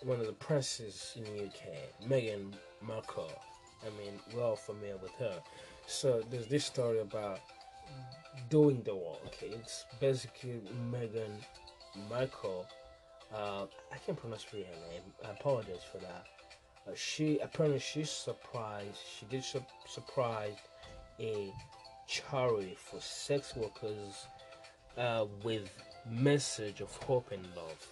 one 0.02 0.18
of 0.18 0.26
the 0.26 0.32
princes 0.32 1.12
in 1.14 1.22
the 1.22 1.44
UK, 1.44 2.08
Meghan 2.08 2.52
Markle. 2.84 3.30
I 3.86 3.90
mean, 3.96 4.18
we're 4.34 4.42
all 4.42 4.56
familiar 4.56 4.96
with 4.96 5.12
her. 5.20 5.40
So 5.86 6.20
there's 6.32 6.48
this 6.48 6.64
story 6.64 6.98
about 6.98 7.38
doing 8.50 8.82
the 8.82 8.96
wall. 8.96 9.20
Okay, 9.26 9.54
it's 9.54 9.84
basically 10.00 10.62
Meghan 10.90 11.30
Markle. 12.10 12.66
Uh, 13.32 13.66
I 13.92 13.98
can't 14.04 14.18
pronounce 14.18 14.42
her 14.50 14.58
name. 14.58 15.02
I 15.24 15.30
apologize 15.30 15.84
for 15.92 15.98
that. 15.98 16.26
Uh, 16.86 16.94
she 16.94 17.38
apparently 17.38 17.78
she's 17.78 18.10
surprised. 18.10 18.98
She 19.18 19.26
did 19.26 19.44
su- 19.44 19.64
surprise 19.86 20.56
a 21.20 21.52
charity 22.08 22.76
for 22.76 23.00
sex 23.00 23.54
workers 23.54 24.26
uh, 24.98 25.26
with 25.44 25.70
message 26.10 26.80
of 26.80 26.94
hope 26.96 27.30
and 27.30 27.46
love. 27.56 27.86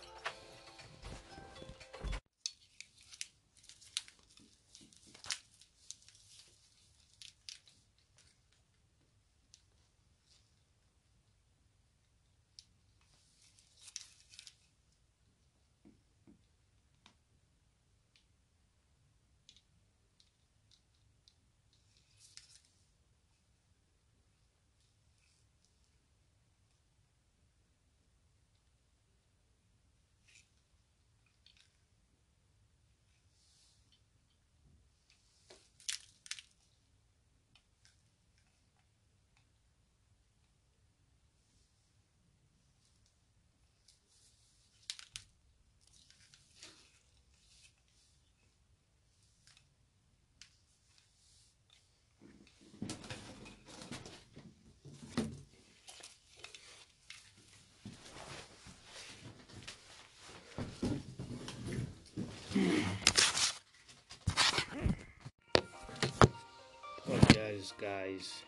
Apologize, 67.06 67.69
guys. 67.80 68.42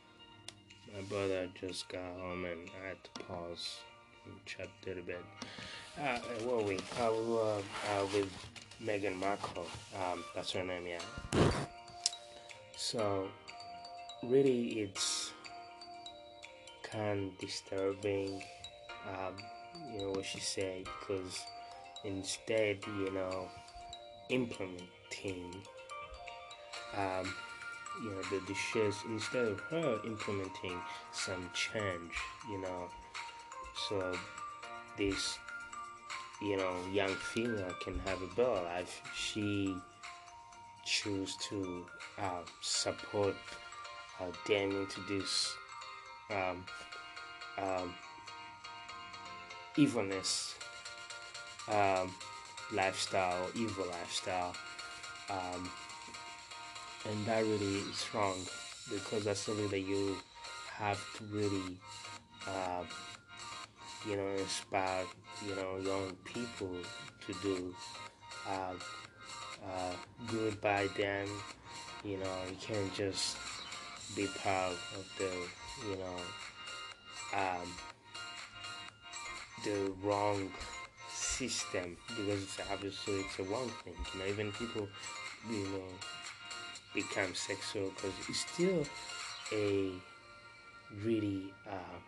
My 0.95 1.01
brother 1.03 1.49
just 1.59 1.89
got 1.89 2.03
home 2.21 2.45
and 2.45 2.69
I 2.85 2.89
had 2.89 2.97
to 3.03 3.23
pause 3.23 3.79
and 4.27 4.35
chat 4.45 4.69
a 4.85 4.89
little 4.89 5.03
bit. 5.05 5.25
Uh, 5.99 6.19
where 6.45 6.57
were 6.57 6.63
we? 6.65 6.77
Uh, 7.01 7.13
we 7.13 7.33
were 7.33 7.57
uh, 7.57 8.07
with 8.13 8.31
Meghan 8.85 9.17
Markle. 9.17 9.67
Um, 9.97 10.23
that's 10.35 10.53
her 10.53 10.63
name, 10.63 10.87
yeah. 10.87 11.51
So, 12.77 13.29
really, 14.23 14.81
it's 14.81 15.33
kind 16.83 17.31
of 17.31 17.39
disturbing, 17.39 18.43
um, 19.09 19.35
you 19.93 19.99
know, 19.99 20.11
what 20.11 20.27
she 20.27 20.41
said, 20.41 20.85
because 20.85 21.41
instead, 22.05 22.79
you 22.87 23.13
know, 23.13 23.49
implementing 24.29 25.55
um, 26.99 27.33
you 28.03 28.11
know 28.11 28.23
the 28.31 28.41
dishes 28.47 28.97
instead 29.09 29.47
of 29.47 29.61
her 29.61 29.99
implementing 30.05 30.81
some 31.13 31.49
change 31.55 32.13
you 32.51 32.61
know 32.61 32.89
so 33.89 34.17
this 34.97 35.39
you 36.41 36.57
know 36.57 36.75
young 36.93 37.15
female 37.15 37.75
can 37.83 37.99
have 38.01 38.21
a 38.23 38.27
better 38.35 38.63
life 38.65 39.03
she 39.15 39.77
choose 40.85 41.37
to 41.37 41.87
uh, 42.19 42.43
support 42.61 43.35
uh, 44.21 44.25
them 44.47 44.71
into 44.71 45.01
this 45.09 45.55
um, 46.31 46.65
um, 47.59 47.95
evilness 49.77 50.55
um, 51.69 52.13
lifestyle, 52.73 53.49
evil 53.55 53.87
lifestyle. 53.87 54.55
Um, 55.31 55.71
and 57.09 57.27
that 57.27 57.45
really 57.45 57.79
is 57.91 58.07
wrong 58.15 58.37
because 58.91 59.25
that's 59.25 59.41
something 59.41 59.69
that 59.69 59.81
you 59.81 60.17
have 60.73 60.99
to 61.17 61.25
really, 61.25 61.79
uh, 62.49 62.85
you 64.09 64.17
know, 64.17 64.27
inspire, 64.39 65.05
you 65.47 65.55
know, 65.55 65.77
young 65.85 66.17
people 66.25 66.77
to 67.27 67.33
do 67.43 67.75
uh, 68.49 68.73
uh, 69.65 69.93
good 70.29 70.61
by 70.61 70.89
them. 70.99 71.29
You 72.05 72.19
know, 72.19 72.37
you 72.51 72.57
can't 72.61 72.93
just 72.95 73.37
be 74.17 74.27
part 74.43 74.73
of 74.73 75.07
the, 75.19 75.31
you 75.89 75.97
know, 75.97 76.17
um, 77.35 77.69
the 79.65 79.93
wrong 80.03 80.51
system 81.13 81.97
because 82.09 82.43
it's 82.43 82.59
obviously 82.71 83.15
it's 83.21 83.39
a 83.39 83.43
wrong 83.45 83.71
thing. 83.85 83.95
You 84.15 84.21
know, 84.21 84.27
even 84.27 84.53
people, 84.53 84.89
you 85.51 85.65
know, 85.65 85.89
become 86.95 87.35
sexual 87.35 87.91
because 87.91 88.13
it's 88.29 88.41
still 88.41 88.85
a 89.53 89.91
really 91.05 91.53
uh, 91.69 91.99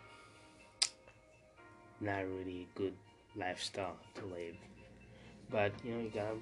not 2.01 2.23
really 2.37 2.67
good 2.75 2.93
lifestyle 3.35 3.97
to 4.15 4.25
live. 4.25 4.55
But 5.49 5.71
you 5.83 5.93
know, 5.93 6.01
you 6.01 6.11
gotta 6.13 6.37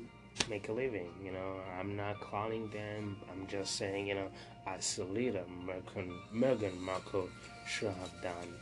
make 0.49 0.69
a 0.69 0.73
living. 0.73 1.10
You 1.23 1.32
know, 1.32 1.60
I'm 1.79 1.95
not 1.95 2.19
calling 2.19 2.69
them. 2.69 3.17
I'm 3.32 3.47
just 3.47 3.75
saying, 3.75 4.08
you 4.08 4.15
know, 4.15 4.29
as 4.67 4.97
a 4.97 5.03
leader, 5.03 5.43
Meghan, 5.65 6.12
Meghan 6.34 6.77
Markle 6.79 7.29
should 7.67 7.93
have 7.93 8.21
done 8.21 8.53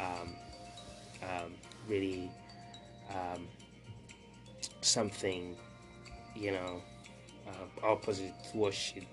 um, 0.00 0.36
um, 1.22 1.52
really 1.88 2.30
um, 3.10 3.46
something, 4.80 5.56
you 6.36 6.52
know, 6.52 6.82
uh, 7.48 7.86
opposite 7.86 8.34
what 8.52 8.74
she 8.74 9.06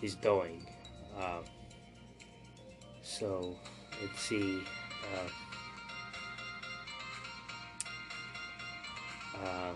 is 0.00 0.14
doing. 0.16 0.66
Uh, 1.18 1.40
so 3.02 3.56
let's 4.00 4.20
see. 4.20 4.62
Uh, 5.14 5.28
uh, 9.44 9.72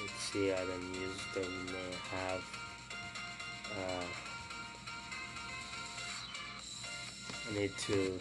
let's 0.00 0.22
see 0.32 0.52
other 0.52 0.78
news 0.92 1.18
that 1.34 1.46
we 1.46 1.72
may 1.72 1.92
have. 2.10 2.42
Uh, 3.76 4.04
I 7.48 7.58
need 7.58 7.76
to 7.78 8.20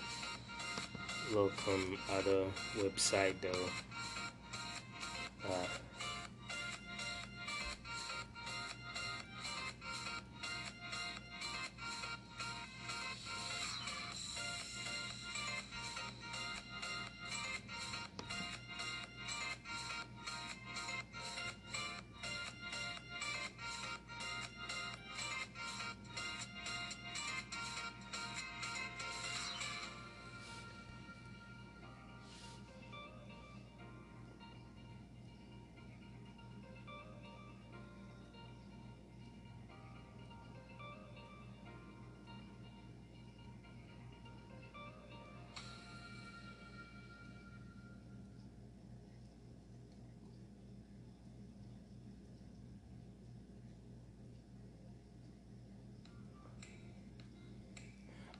look 1.33 1.53
on 1.67 1.97
other 2.17 2.45
website 2.77 3.35
though. 3.41 3.69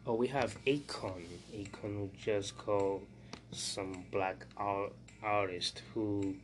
Oh, 0.09 0.15
we 0.15 0.27
have 0.29 0.57
Akon. 0.65 1.21
Akon 1.53 1.93
who 1.93 2.09
just 2.19 2.57
called 2.57 3.05
some 3.51 4.05
black 4.11 4.43
art- 4.57 4.91
artist 5.21 5.83
who 5.93 6.35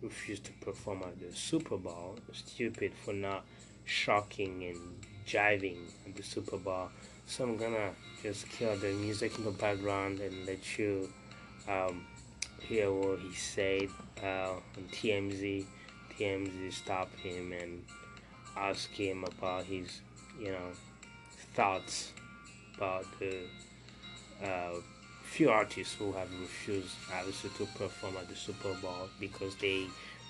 refused 0.00 0.44
to 0.44 0.52
perform 0.64 1.02
at 1.02 1.18
the 1.18 1.34
Super 1.36 1.76
Bowl. 1.76 2.14
Stupid 2.32 2.92
for 3.04 3.12
not 3.12 3.44
shocking 3.86 4.62
and 4.62 5.04
jiving 5.26 5.78
at 6.06 6.14
the 6.14 6.22
Super 6.22 6.58
Bowl. 6.58 6.90
So 7.26 7.42
I'm 7.42 7.56
gonna 7.56 7.90
just 8.22 8.48
kill 8.50 8.76
the 8.76 8.92
music 8.92 9.36
in 9.36 9.44
the 9.46 9.50
background 9.50 10.20
and 10.20 10.46
let 10.46 10.78
you 10.78 11.12
um, 11.68 12.06
hear 12.60 12.92
what 12.92 13.18
he 13.18 13.34
said 13.34 13.88
uh, 14.22 14.52
on 14.52 14.84
TMZ. 14.92 15.64
TMZ 16.16 16.72
stopped 16.72 17.18
him 17.18 17.50
and 17.50 17.84
asked 18.56 18.92
him 18.92 19.24
about 19.24 19.64
his, 19.64 20.02
you 20.40 20.52
know, 20.52 20.70
thoughts 21.54 22.12
about 22.78 23.04
the 23.18 23.40
uh, 24.44 24.70
few 25.24 25.50
artists 25.50 25.94
who 25.94 26.12
have 26.12 26.28
refused 26.40 26.94
obviously 27.12 27.50
to 27.58 27.66
perform 27.76 28.16
at 28.16 28.28
the 28.28 28.36
Super 28.36 28.72
Bowl 28.80 29.08
because 29.18 29.56
they 29.56 29.86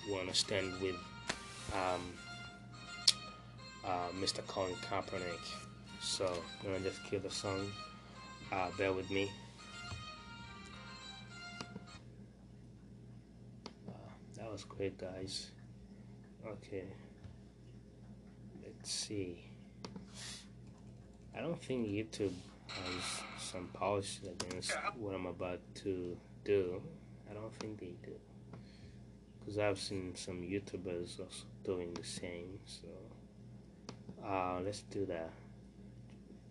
want 0.09 0.29
to 0.29 0.35
stand 0.35 0.73
with 0.81 0.97
um, 1.75 2.01
uh, 3.85 4.09
Mr. 4.19 4.45
Colin 4.47 4.75
Kaepernick. 4.91 5.45
So 6.01 6.27
I'm 6.27 6.73
gonna 6.73 6.81
just 6.85 7.05
kill 7.05 7.21
the 7.21 7.31
song. 7.31 7.71
Uh, 8.51 8.69
bear 8.79 8.95
with 8.95 9.11
me. 9.11 9.31
Uh, 13.87 13.93
that 14.37 14.51
was 14.51 14.65
great, 14.65 14.97
guys. 14.97 15.51
Okay. 16.47 16.85
Let's 18.65 18.91
see. 18.91 19.48
I 21.39 21.41
don't 21.41 21.63
think 21.63 21.87
YouTube 21.87 22.33
has 22.67 23.23
some 23.39 23.69
policy 23.69 24.29
against 24.29 24.73
what 24.97 25.15
I'm 25.15 25.27
about 25.27 25.61
to 25.85 26.17
do. 26.45 26.83
I 27.31 27.35
don't 27.35 27.55
think 27.55 27.79
they 27.79 27.95
do. 28.05 28.11
Because 29.39 29.59
I've 29.59 29.79
seen 29.79 30.17
some 30.17 30.43
YouTubers 30.43 31.21
also 31.21 31.45
doing 31.65 31.95
the 31.95 32.03
same. 32.03 32.59
So 32.67 32.89
uh, 34.27 34.59
let's 34.65 34.81
do 34.91 35.07
that. 35.07 35.31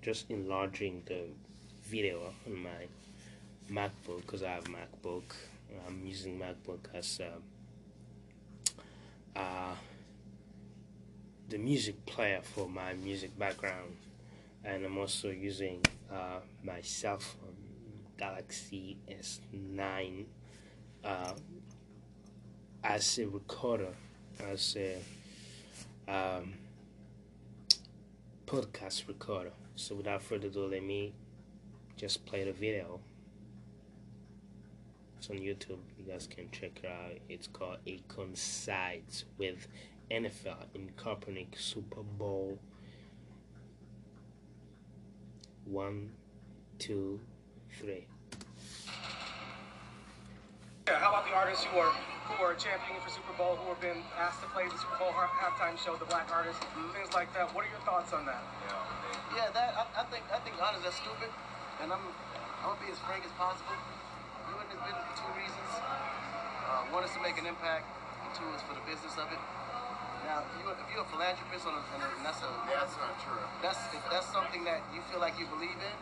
Just 0.02 0.30
enlarging 0.30 1.04
the 1.06 1.24
video 1.84 2.22
on 2.46 2.64
my 2.64 2.88
MacBook 3.70 4.22
because 4.22 4.42
I 4.42 4.52
have 4.52 4.64
MacBook. 4.66 5.36
I'm 5.86 6.02
using 6.06 6.40
MacBook 6.40 6.80
as 6.94 7.20
uh, 7.20 7.26
uh, 9.38 9.76
the 11.50 11.58
music 11.58 12.06
player 12.06 12.40
for 12.42 12.70
my 12.70 12.94
music 12.94 13.38
background 13.38 13.94
and 14.68 14.86
I'm 14.86 14.98
also 14.98 15.30
using 15.30 15.82
uh, 16.12 16.40
my 16.62 16.82
cell 16.82 17.18
phone 17.20 17.56
Galaxy 18.18 18.98
S9 19.10 20.26
uh, 21.04 21.34
as 22.84 23.18
a 23.18 23.28
recorder, 23.28 23.94
as 24.52 24.76
a 24.76 24.98
um, 26.12 26.54
podcast 28.46 29.08
recorder. 29.08 29.54
So 29.76 29.96
without 29.96 30.22
further 30.22 30.48
ado, 30.48 30.68
let 30.68 30.84
me 30.84 31.14
just 31.96 32.26
play 32.26 32.44
the 32.44 32.52
video. 32.52 33.00
It's 35.18 35.30
on 35.30 35.38
YouTube. 35.38 35.80
You 35.98 36.12
guys 36.12 36.28
can 36.28 36.50
check 36.52 36.82
it 36.84 36.90
out. 36.90 37.18
It's 37.30 37.48
called 37.48 37.78
Akon 37.88 38.36
Sides 38.36 39.24
with 39.38 39.68
NFL 40.12 40.66
in 40.76 40.92
Kaepernick 40.98 41.58
Super 41.58 42.02
Bowl 42.02 42.60
one, 45.68 46.10
two, 46.80 47.20
three. 47.80 48.08
Yeah, 50.88 51.00
how 51.04 51.12
about 51.12 51.28
the 51.28 51.36
artists 51.36 51.68
who 51.68 51.78
are 51.78 51.92
who 52.28 52.44
are 52.44 52.56
championing 52.56 53.00
for 53.04 53.12
Super 53.12 53.32
Bowl, 53.40 53.56
who 53.56 53.72
have 53.72 53.80
been 53.80 54.04
asked 54.20 54.44
to 54.44 54.48
play 54.52 54.68
the 54.68 54.76
Super 54.76 55.00
Bowl 55.00 55.12
halftime 55.16 55.80
show, 55.80 55.96
the 55.96 56.08
black 56.08 56.28
artists, 56.32 56.60
things 56.92 57.12
like 57.16 57.32
that. 57.32 57.52
What 57.56 57.64
are 57.64 57.72
your 57.72 57.80
thoughts 57.88 58.12
on 58.12 58.28
that? 58.28 58.44
Yeah, 59.32 59.48
that 59.52 59.76
I, 59.76 59.84
I 60.00 60.04
think 60.08 60.24
I 60.32 60.40
think 60.44 60.56
honestly 60.60 60.88
that's 60.88 61.00
stupid, 61.00 61.32
and 61.84 61.92
I'm 61.92 62.04
I'm 62.64 62.76
gonna 62.76 62.84
be 62.84 62.92
as 62.92 63.00
frank 63.04 63.28
as 63.28 63.32
possible. 63.36 63.76
Doing 64.48 64.68
this 64.72 64.80
business 64.80 65.04
for 65.12 65.16
two 65.20 65.32
reasons. 65.36 65.72
Uh, 65.76 66.96
one 66.96 67.04
is 67.04 67.12
to 67.12 67.20
make 67.20 67.36
an 67.36 67.48
impact, 67.48 67.84
and 68.24 68.32
two 68.32 68.48
is 68.56 68.64
for 68.64 68.76
the 68.76 68.84
business 68.88 69.16
of 69.20 69.28
it. 69.28 69.40
Now, 70.28 70.44
if 70.44 70.52
you're, 70.60 70.76
if 70.76 70.88
you're 70.92 71.08
a 71.08 71.12
philanthropist 71.16 71.64
on 71.64 71.80
a, 71.80 71.82
and 71.88 72.22
that's 72.26 72.44
a 72.44 72.52
That's 72.68 72.96
not 73.00 73.16
true. 73.24 73.40
that's 73.64 73.80
if 73.96 74.04
that's 74.12 74.28
something 74.28 74.68
that 74.68 74.84
you 74.92 75.00
feel 75.08 75.24
like 75.24 75.40
you 75.40 75.48
believe 75.48 75.76
in 75.80 75.96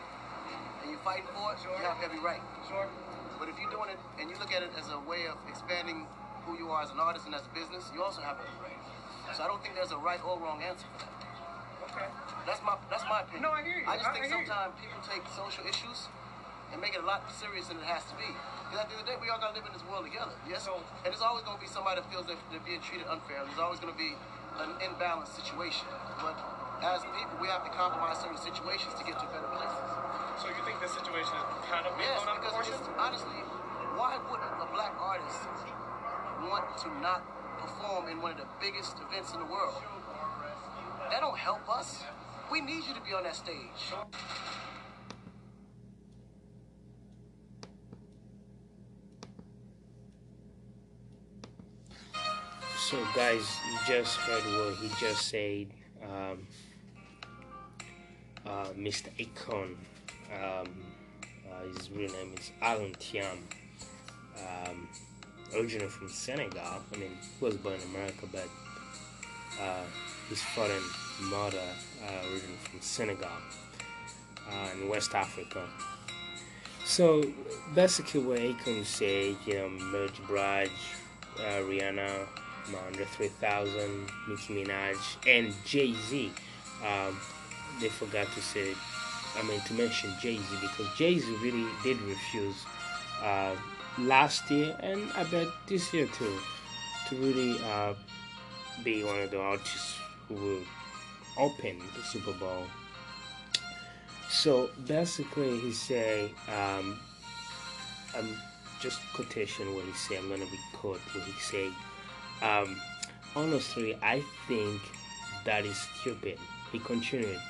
and 0.82 0.86
you're 0.90 1.02
fighting 1.06 1.30
for 1.30 1.54
it, 1.54 1.62
Sure. 1.62 1.70
you 1.78 1.84
have 1.86 2.02
every 2.02 2.18
right. 2.18 2.42
Sure. 2.66 2.90
But 3.38 3.46
if 3.48 3.54
you're 3.62 3.70
doing 3.70 3.86
it 3.94 4.00
and 4.18 4.26
you 4.26 4.34
look 4.42 4.50
at 4.50 4.66
it 4.66 4.74
as 4.74 4.90
a 4.90 4.98
way 5.06 5.30
of 5.30 5.38
expanding 5.46 6.10
who 6.42 6.58
you 6.58 6.74
are 6.74 6.82
as 6.82 6.90
an 6.90 6.98
artist 6.98 7.26
and 7.26 7.34
as 7.38 7.46
a 7.46 7.52
business, 7.54 7.86
you 7.94 8.02
also 8.02 8.18
have 8.22 8.34
every 8.42 8.58
right. 8.66 8.80
So 9.38 9.42
I 9.42 9.46
don't 9.46 9.62
think 9.62 9.78
there's 9.78 9.94
a 9.94 9.98
right 10.02 10.18
or 10.26 10.38
wrong 10.42 10.58
answer 10.62 10.86
for 10.90 11.06
that. 11.06 11.14
Okay. 11.94 12.10
That's 12.50 12.62
my 12.66 12.74
that's 12.90 13.06
my 13.06 13.22
opinion. 13.22 13.46
No, 13.46 13.54
I 13.54 13.62
hear 13.62 13.78
you. 13.78 13.86
I 13.86 13.94
just 13.94 14.10
I- 14.10 14.14
think 14.14 14.26
I 14.26 14.28
you. 14.28 14.34
sometimes 14.42 14.74
people 14.82 14.98
take 15.06 15.22
social 15.38 15.62
issues 15.66 16.10
and 16.72 16.80
make 16.80 16.94
it 16.94 17.02
a 17.02 17.06
lot 17.06 17.22
more 17.22 17.34
serious 17.36 17.68
than 17.68 17.78
it 17.78 17.88
has 17.88 18.04
to 18.10 18.14
be. 18.18 18.26
Because 18.66 18.82
at 18.82 18.90
the 18.90 18.98
end 18.98 19.02
of 19.02 19.06
the 19.06 19.12
day, 19.14 19.18
we 19.22 19.30
all 19.30 19.38
gotta 19.38 19.54
live 19.54 19.66
in 19.66 19.72
this 19.72 19.86
world 19.86 20.02
together. 20.04 20.34
Yes. 20.48 20.66
So- 20.66 20.82
and 21.04 21.10
there's 21.10 21.22
always 21.22 21.44
gonna 21.46 21.62
be 21.62 21.70
somebody 21.70 22.00
that 22.02 22.10
feels 22.10 22.26
that 22.26 22.36
they're 22.50 22.66
being 22.66 22.82
treated 22.82 23.06
unfairly. 23.06 23.46
There's 23.54 23.62
always 23.62 23.78
gonna 23.78 23.94
be 23.94 24.18
an 24.58 24.74
imbalanced 24.82 25.38
situation. 25.38 25.86
But 26.18 26.34
as 26.82 27.02
people, 27.04 27.38
we 27.40 27.48
have 27.48 27.64
to 27.64 27.70
compromise 27.70 28.18
certain 28.18 28.38
situations 28.38 28.92
to 28.98 29.04
get 29.04 29.18
to 29.18 29.26
better 29.26 29.48
places. 29.54 29.90
So 30.42 30.48
you 30.48 30.60
think 30.64 30.80
this 30.80 30.92
situation 30.92 31.32
is 31.32 31.64
kind 31.70 31.86
of 31.86 31.96
being 31.96 32.10
Yes, 32.10 32.22
blown 32.22 32.36
because 32.40 32.52
honestly, 32.98 33.40
why 33.96 34.18
wouldn't 34.28 34.54
a 34.60 34.66
black 34.74 34.92
artist 35.00 35.40
want 36.42 36.76
to 36.84 36.88
not 37.00 37.22
perform 37.58 38.08
in 38.08 38.20
one 38.20 38.32
of 38.32 38.38
the 38.38 38.48
biggest 38.60 39.00
events 39.00 39.32
in 39.32 39.40
the 39.40 39.46
world? 39.46 39.82
That 41.10 41.20
don't 41.20 41.38
help 41.38 41.68
us. 41.68 42.04
We 42.50 42.60
need 42.60 42.84
you 42.84 42.94
to 42.94 43.00
be 43.00 43.14
on 43.14 43.24
that 43.24 43.36
stage. 43.36 43.94
So, 52.90 53.04
guys, 53.16 53.42
you 53.68 53.78
just 53.84 54.16
heard 54.18 54.44
what 54.44 54.76
he 54.76 54.88
just 55.00 55.26
said. 55.26 55.66
Um, 56.04 56.46
uh, 58.46 58.68
Mr. 58.78 59.08
Akon, 59.18 59.74
um, 60.32 60.68
uh, 61.50 61.66
his 61.66 61.90
real 61.90 62.12
name 62.12 62.32
is 62.38 62.52
Alan 62.62 62.92
Thiam, 62.92 63.38
um, 64.38 64.88
originally 65.56 65.88
from 65.88 66.08
Senegal. 66.08 66.60
I 66.62 66.96
mean, 66.96 67.10
he 67.40 67.44
was 67.44 67.56
born 67.56 67.74
in 67.74 67.82
America, 67.88 68.24
but 68.30 68.48
uh, 69.60 69.82
his 70.28 70.40
foreign 70.40 70.84
mother, 71.22 71.58
uh, 72.04 72.30
originally 72.30 72.56
from 72.70 72.80
Senegal 72.80 73.28
uh, 74.48 74.68
in 74.80 74.88
West 74.88 75.12
Africa. 75.12 75.64
So 76.84 77.24
basically, 77.74 78.20
what 78.20 78.38
Akon 78.38 78.84
said, 78.84 79.34
you 79.44 79.54
know, 79.54 79.70
Merge 79.70 80.22
Braj, 80.28 80.70
uh, 81.40 81.62
Rihanna, 82.70 82.86
Andre 82.86 83.04
3000, 83.04 84.06
Nicki 84.28 84.64
Minaj, 84.64 84.96
and 85.26 85.54
Jay 85.64 85.94
Z. 86.08 86.32
Um, 86.84 87.18
they 87.80 87.88
forgot 87.88 88.26
to 88.32 88.40
say, 88.40 88.74
I 89.36 89.42
mean, 89.42 89.60
to 89.60 89.74
mention 89.74 90.12
Jay 90.20 90.36
Z 90.36 90.44
because 90.60 90.86
Jay 90.96 91.18
Z 91.18 91.26
really 91.42 91.66
did 91.82 92.00
refuse 92.02 92.64
uh, 93.22 93.54
last 93.98 94.50
year, 94.50 94.76
and 94.80 95.10
I 95.14 95.24
bet 95.24 95.48
this 95.66 95.92
year 95.92 96.06
too, 96.06 96.38
to 97.08 97.16
really 97.16 97.58
uh, 97.64 97.94
be 98.84 99.04
one 99.04 99.20
of 99.20 99.30
the 99.30 99.40
artists 99.40 99.96
who 100.28 100.34
will 100.34 100.62
open 101.38 101.78
the 101.96 102.02
Super 102.02 102.32
Bowl. 102.32 102.64
So 104.28 104.70
basically, 104.86 105.58
he 105.60 105.72
say, 105.72 106.30
um, 106.48 106.98
um, 108.16 108.28
just 108.80 109.00
quotation 109.14 109.74
what 109.74 109.84
he 109.84 109.92
say. 109.92 110.16
I'm 110.16 110.28
gonna 110.28 110.44
be 110.46 110.58
quote 110.72 111.00
what 111.12 111.24
he 111.24 111.32
say. 111.40 111.70
Um, 112.42 112.76
honestly, 113.34 113.96
I 114.02 114.22
think 114.48 114.80
that 115.44 115.64
is 115.64 115.76
stupid. 116.00 116.38
He 116.72 116.78
continued 116.78 117.40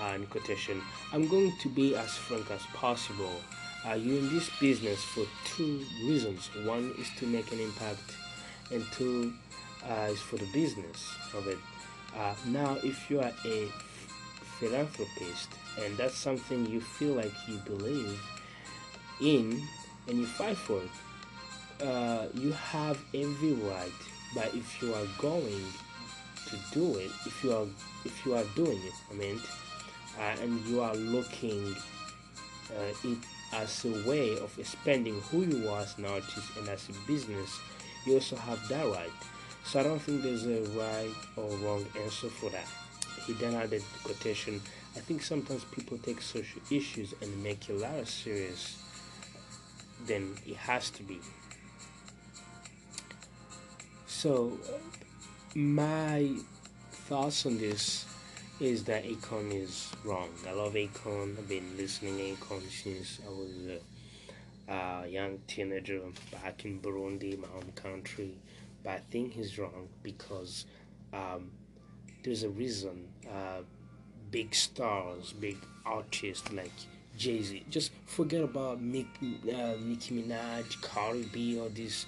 uh, 0.00 0.14
in 0.14 0.26
quotation. 0.26 0.80
I'm 1.12 1.28
going 1.28 1.52
to 1.60 1.68
be 1.68 1.96
as 1.96 2.16
frank 2.16 2.50
as 2.50 2.62
possible. 2.74 3.32
Uh, 3.88 3.94
you're 3.94 4.18
in 4.18 4.32
this 4.34 4.50
business 4.60 5.02
for 5.02 5.24
two 5.44 5.84
reasons. 6.04 6.50
One 6.64 6.94
is 6.98 7.08
to 7.18 7.26
make 7.26 7.52
an 7.52 7.60
impact, 7.60 8.16
and 8.72 8.84
two 8.92 9.32
uh, 9.88 10.08
is 10.10 10.20
for 10.20 10.36
the 10.36 10.46
business 10.46 11.14
of 11.34 11.46
it. 11.46 11.58
Uh, 12.16 12.34
now, 12.46 12.76
if 12.82 13.10
you 13.10 13.20
are 13.20 13.32
a 13.44 13.68
philanthropist 14.58 15.48
and 15.80 15.96
that's 15.96 16.16
something 16.16 16.66
you 16.66 16.80
feel 16.80 17.14
like 17.14 17.32
you 17.46 17.56
believe 17.58 18.20
in 19.20 19.62
and 20.08 20.18
you 20.18 20.26
fight 20.26 20.56
for 20.56 20.78
it, 20.78 20.90
uh, 21.82 22.26
you 22.34 22.52
have 22.52 22.98
every 23.14 23.52
right. 23.52 23.92
But 24.34 24.54
if 24.54 24.82
you 24.82 24.92
are 24.94 25.06
going 25.18 25.64
to 26.48 26.56
do 26.72 26.96
it, 26.96 27.10
if 27.26 27.42
you 27.42 27.52
are 27.52 27.66
if 28.04 28.26
you 28.26 28.34
are 28.34 28.44
doing 28.54 28.78
it, 28.78 28.92
I 29.10 29.14
mean, 29.14 29.40
uh, 30.18 30.42
and 30.42 30.60
you 30.66 30.80
are 30.80 30.94
looking 30.94 31.74
uh, 32.70 33.08
it 33.08 33.18
as 33.52 33.84
a 33.84 34.08
way 34.08 34.38
of 34.38 34.56
expanding 34.58 35.20
who 35.30 35.42
you 35.42 35.68
are 35.68 35.80
as 35.80 35.96
an 35.98 36.04
artist 36.04 36.56
and 36.58 36.68
as 36.68 36.88
a 36.88 36.92
business, 37.06 37.58
you 38.04 38.14
also 38.14 38.36
have 38.36 38.66
that 38.68 38.86
right. 38.86 39.10
So 39.64 39.80
I 39.80 39.82
don't 39.82 39.98
think 39.98 40.22
there's 40.22 40.46
a 40.46 40.62
right 40.78 41.14
or 41.36 41.48
wrong 41.58 41.86
answer 42.02 42.28
for 42.28 42.50
that. 42.50 42.66
He 43.26 43.32
then 43.34 43.54
added 43.54 43.82
the 43.82 43.98
quotation, 44.04 44.60
I 44.96 45.00
think 45.00 45.22
sometimes 45.22 45.64
people 45.64 45.98
take 45.98 46.22
social 46.22 46.60
issues 46.70 47.14
and 47.20 47.42
make 47.42 47.68
it 47.68 47.74
a 47.74 47.76
lot 47.76 48.06
serious 48.06 48.82
than 50.06 50.34
it 50.46 50.56
has 50.56 50.90
to 50.90 51.02
be. 51.02 51.20
So 54.18 54.58
my 55.54 56.28
thoughts 56.90 57.46
on 57.46 57.56
this 57.56 58.04
is 58.58 58.82
that 58.82 59.04
Akon 59.04 59.52
is 59.52 59.92
wrong. 60.04 60.30
I 60.44 60.50
love 60.50 60.72
Akon. 60.74 61.38
I've 61.38 61.48
been 61.48 61.76
listening 61.76 62.16
to 62.16 62.34
Akon 62.34 62.68
since 62.68 63.20
I 63.24 63.30
was 63.30 63.78
a, 64.68 64.72
a 64.74 65.06
young 65.06 65.38
teenager 65.46 66.00
back 66.32 66.64
in 66.64 66.80
Burundi, 66.80 67.38
my 67.38 67.46
home 67.46 67.70
country. 67.76 68.34
But 68.82 68.90
I 68.90 69.00
think 69.08 69.34
he's 69.34 69.56
wrong 69.56 69.88
because 70.02 70.66
um, 71.12 71.52
there's 72.24 72.42
a 72.42 72.50
reason 72.50 73.06
uh, 73.32 73.62
big 74.32 74.52
stars, 74.52 75.32
big 75.32 75.58
artists 75.86 76.50
like 76.50 76.72
Jay 77.16 77.40
Z, 77.40 77.66
just 77.70 77.92
forget 78.06 78.42
about 78.42 78.82
Mick, 78.82 79.06
uh, 79.22 79.76
Nicki 79.80 80.20
Minaj, 80.20 80.82
Cardi 80.82 81.22
B, 81.32 81.60
or 81.60 81.68
these 81.68 82.06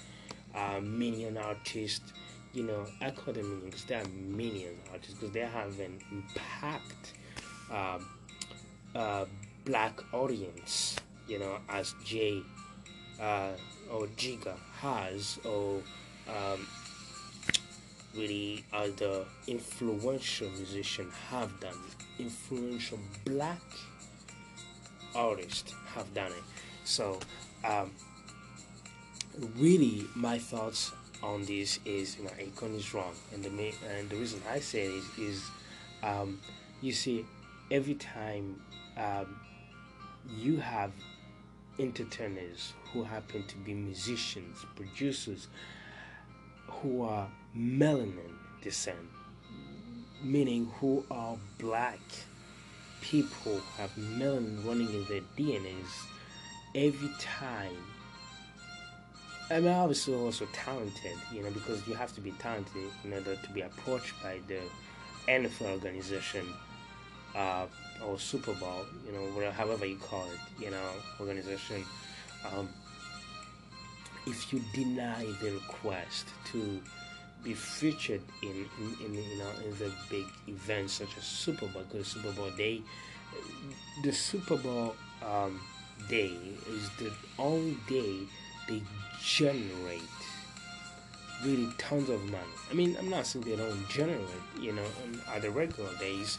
uh, 0.55 0.81
minion 0.81 1.37
artists 1.37 2.13
you 2.53 2.65
know, 2.65 2.87
I 3.01 3.11
call 3.11 3.33
them 3.33 3.49
minions 3.49 3.65
because 3.65 3.85
they 3.85 3.95
are 3.95 4.05
minion 4.09 4.77
artists 4.91 5.15
because 5.15 5.33
they 5.33 5.41
have 5.41 5.79
an 5.79 5.99
impact 6.11 7.13
uh, 7.71 7.99
uh, 8.95 9.25
black 9.65 10.01
audience, 10.13 10.97
you 11.29 11.39
know, 11.39 11.59
as 11.69 11.95
Jay 12.05 12.43
uh, 13.21 13.51
or 13.91 14.07
Giga 14.17 14.57
has, 14.81 15.39
or 15.45 15.81
um, 16.29 16.67
really 18.17 18.65
other 18.73 19.25
influential 19.47 20.49
musicians 20.51 21.15
have 21.29 21.61
done. 21.61 21.79
Influential 22.19 22.99
black 23.25 23.63
artists 25.15 25.73
have 25.95 26.13
done 26.15 26.33
it. 26.33 26.43
So, 26.85 27.21
um, 27.65 27.93
really, 29.59 30.07
my 30.15 30.39
thoughts 30.39 30.93
on 31.23 31.45
this 31.45 31.81
is 31.85 32.17
you 32.19 32.25
know 32.25 32.31
Akon 32.31 32.77
is 32.77 32.95
wrong, 32.95 33.15
and 33.33 33.43
the 33.43 33.51
main, 33.51 33.73
and 33.99 34.09
the 34.09 34.17
reason 34.17 34.41
I 34.51 34.61
say 34.61 34.87
it 34.87 34.91
is 34.91 35.19
is 35.19 35.51
um, 36.03 36.41
you 36.81 36.93
see 36.93 37.25
every 37.71 37.95
time 37.95 38.61
um, 38.97 39.41
you 40.37 40.57
have 40.59 40.93
entertainers 41.79 42.73
who 42.93 43.03
happen 43.05 43.47
to 43.47 43.57
be 43.59 43.75
musicians, 43.75 44.65
producers 44.77 45.49
who 46.67 47.03
are 47.03 47.29
melanin 47.57 48.35
descent, 48.63 48.99
meaning 50.23 50.71
who 50.81 51.05
are 51.11 51.37
black 51.59 52.01
people 53.01 53.61
have 53.79 53.91
melanin 53.97 54.65
running 54.67 54.89
in 54.89 55.05
their 55.07 55.23
DNAs 55.37 56.07
every 56.75 57.11
time 57.19 57.77
I 59.51 59.59
mean, 59.59 59.73
obviously 59.73 60.15
also 60.15 60.47
talented, 60.53 61.17
you 61.33 61.43
know, 61.43 61.51
because 61.51 61.87
you 61.89 61.95
have 61.95 62.15
to 62.15 62.21
be 62.21 62.31
talented 62.33 62.91
in 63.05 63.13
order 63.13 63.35
to 63.35 63.51
be 63.51 63.63
approached 63.63 64.15
by 64.23 64.39
the 64.47 64.61
NFL 65.27 65.73
organization 65.73 66.47
uh, 67.35 67.67
or 68.05 68.19
Super 68.19 68.55
Bowl, 68.55 68.87
you 69.05 69.13
know, 69.13 69.25
whatever, 69.35 69.53
however 69.53 69.87
you 69.87 69.97
call 69.97 70.25
it, 70.25 70.63
you 70.63 70.71
know, 70.71 70.91
organization. 71.19 71.85
Um, 72.47 72.69
if 74.27 74.53
you 74.53 74.63
deny 74.73 75.27
the 75.43 75.53
request 75.53 76.29
to 76.53 76.81
be 77.43 77.55
featured 77.55 78.21
in, 78.43 78.69
in, 78.79 79.07
in, 79.07 79.15
you 79.15 79.39
know 79.39 79.51
in 79.65 79.71
the 79.79 79.91
big 80.11 80.27
events 80.47 80.95
such 80.95 81.17
as 81.17 81.25
Super 81.25 81.67
Bowl, 81.67 81.83
because 81.91 82.07
Super 82.07 82.31
Bowl 82.33 82.51
day, 82.51 82.83
the 84.05 84.13
Super 84.13 84.57
Bowl 84.57 84.95
um, 85.27 85.61
day 86.09 86.33
is 86.69 86.91
the 86.99 87.11
only 87.39 87.77
day 87.89 88.21
they 88.69 88.83
generate 89.21 90.03
really 91.45 91.69
tons 91.79 92.09
of 92.11 92.23
money. 92.25 92.45
I 92.71 92.75
mean, 92.75 92.97
I'm 92.99 93.09
not 93.09 93.27
saying 93.27 93.45
they 93.45 93.57
don't 93.57 93.89
generate, 93.89 94.21
you 94.61 94.73
know, 94.73 94.85
on 95.05 95.21
other 95.35 95.51
regular 95.51 95.95
days. 95.99 96.39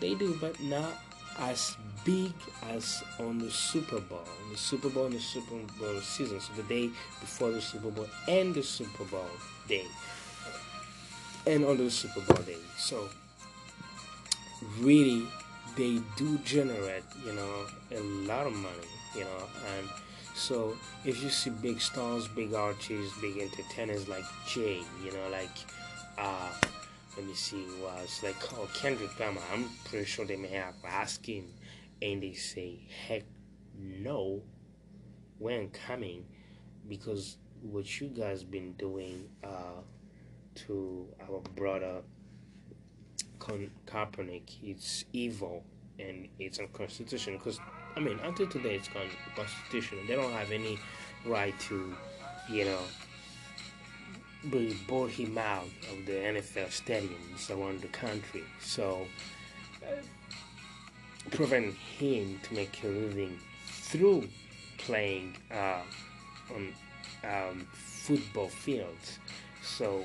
They 0.00 0.14
do, 0.14 0.36
but 0.40 0.60
not 0.60 0.92
as 1.38 1.76
big 2.04 2.32
as 2.70 3.02
on 3.18 3.38
the 3.38 3.50
Super 3.50 4.00
Bowl. 4.00 4.24
The 4.50 4.58
Super 4.58 4.90
Bowl 4.90 5.06
and 5.06 5.14
the 5.14 5.20
Super 5.20 5.56
Bowl 5.78 6.00
season, 6.00 6.40
so 6.40 6.52
the 6.54 6.62
day 6.64 6.90
before 7.20 7.50
the 7.50 7.60
Super 7.60 7.90
Bowl 7.90 8.06
and 8.28 8.54
the 8.54 8.62
Super 8.62 9.04
Bowl 9.04 9.26
day. 9.68 9.86
And 11.46 11.64
on 11.64 11.78
the 11.78 11.90
Super 11.90 12.20
Bowl 12.20 12.42
day. 12.44 12.58
So, 12.76 13.08
really, 14.80 15.26
they 15.76 16.00
do 16.16 16.38
generate, 16.38 17.04
you 17.24 17.32
know, 17.32 17.66
a 17.90 18.00
lot 18.00 18.46
of 18.46 18.52
money, 18.52 18.88
you 19.14 19.24
know, 19.24 19.48
and 19.76 19.88
so 20.34 20.76
if 21.04 21.22
you 21.22 21.28
see 21.28 21.50
big 21.50 21.80
stars, 21.80 22.28
big 22.28 22.54
artists, 22.54 23.18
big 23.20 23.38
entertainers 23.38 24.08
like 24.08 24.24
Jay, 24.46 24.82
you 25.04 25.12
know, 25.12 25.28
like 25.30 25.50
uh 26.18 26.50
let 27.16 27.26
me 27.26 27.34
see 27.34 27.64
was 27.82 28.20
like 28.22 28.36
oh 28.54 28.68
Kendrick 28.74 29.18
Lamar, 29.18 29.42
I'm 29.52 29.68
pretty 29.84 30.06
sure 30.06 30.24
they 30.24 30.36
may 30.36 30.48
have 30.48 30.74
asked 30.86 31.26
him, 31.26 31.52
and 32.00 32.22
they 32.22 32.32
say 32.32 32.78
heck 33.06 33.22
no 33.78 34.42
when 35.38 35.68
coming 35.70 36.24
because 36.88 37.36
what 37.62 38.00
you 38.00 38.08
guys 38.08 38.42
been 38.42 38.72
doing 38.72 39.28
uh 39.44 39.80
to 40.54 41.06
our 41.22 41.40
brother 41.54 42.02
Con- 43.38 43.70
Kaepernick 43.86 44.50
it's 44.62 45.04
evil 45.12 45.64
and 45.98 46.28
it's 46.38 46.58
unconstitutional 46.58 47.38
because 47.38 47.58
I 47.96 48.00
mean, 48.00 48.18
until 48.24 48.46
today, 48.46 48.76
it's 48.76 48.88
constitutional. 49.36 50.04
They 50.06 50.14
don't 50.14 50.32
have 50.32 50.50
any 50.50 50.78
right 51.26 51.58
to, 51.60 51.94
you 52.50 52.64
know, 52.64 52.78
really 54.50 54.74
board 54.88 55.10
him 55.10 55.38
out 55.38 55.68
of 55.90 56.06
the 56.06 56.12
NFL 56.12 56.68
stadiums 56.68 57.50
around 57.50 57.80
the 57.80 57.88
country. 57.88 58.44
So, 58.60 59.06
uh, 59.82 60.02
prevent 61.30 61.74
him 61.74 62.40
to 62.44 62.54
make 62.54 62.82
a 62.82 62.88
living 62.88 63.38
through 63.66 64.28
playing 64.78 65.36
uh, 65.52 65.82
on 66.54 66.74
um, 67.24 67.68
football 67.72 68.48
fields. 68.48 69.18
So, 69.62 70.04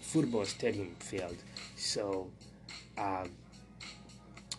football 0.00 0.44
stadium 0.44 0.94
field. 1.00 1.36
So, 1.76 2.30
um, 2.96 3.30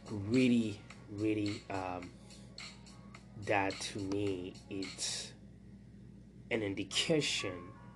really, 0.10 0.80
really, 1.12 1.62
um, 1.70 2.10
that 3.46 3.80
to 3.80 4.00
me, 4.00 4.54
it's 4.70 5.34
an 6.52 6.62
indication 6.62 7.54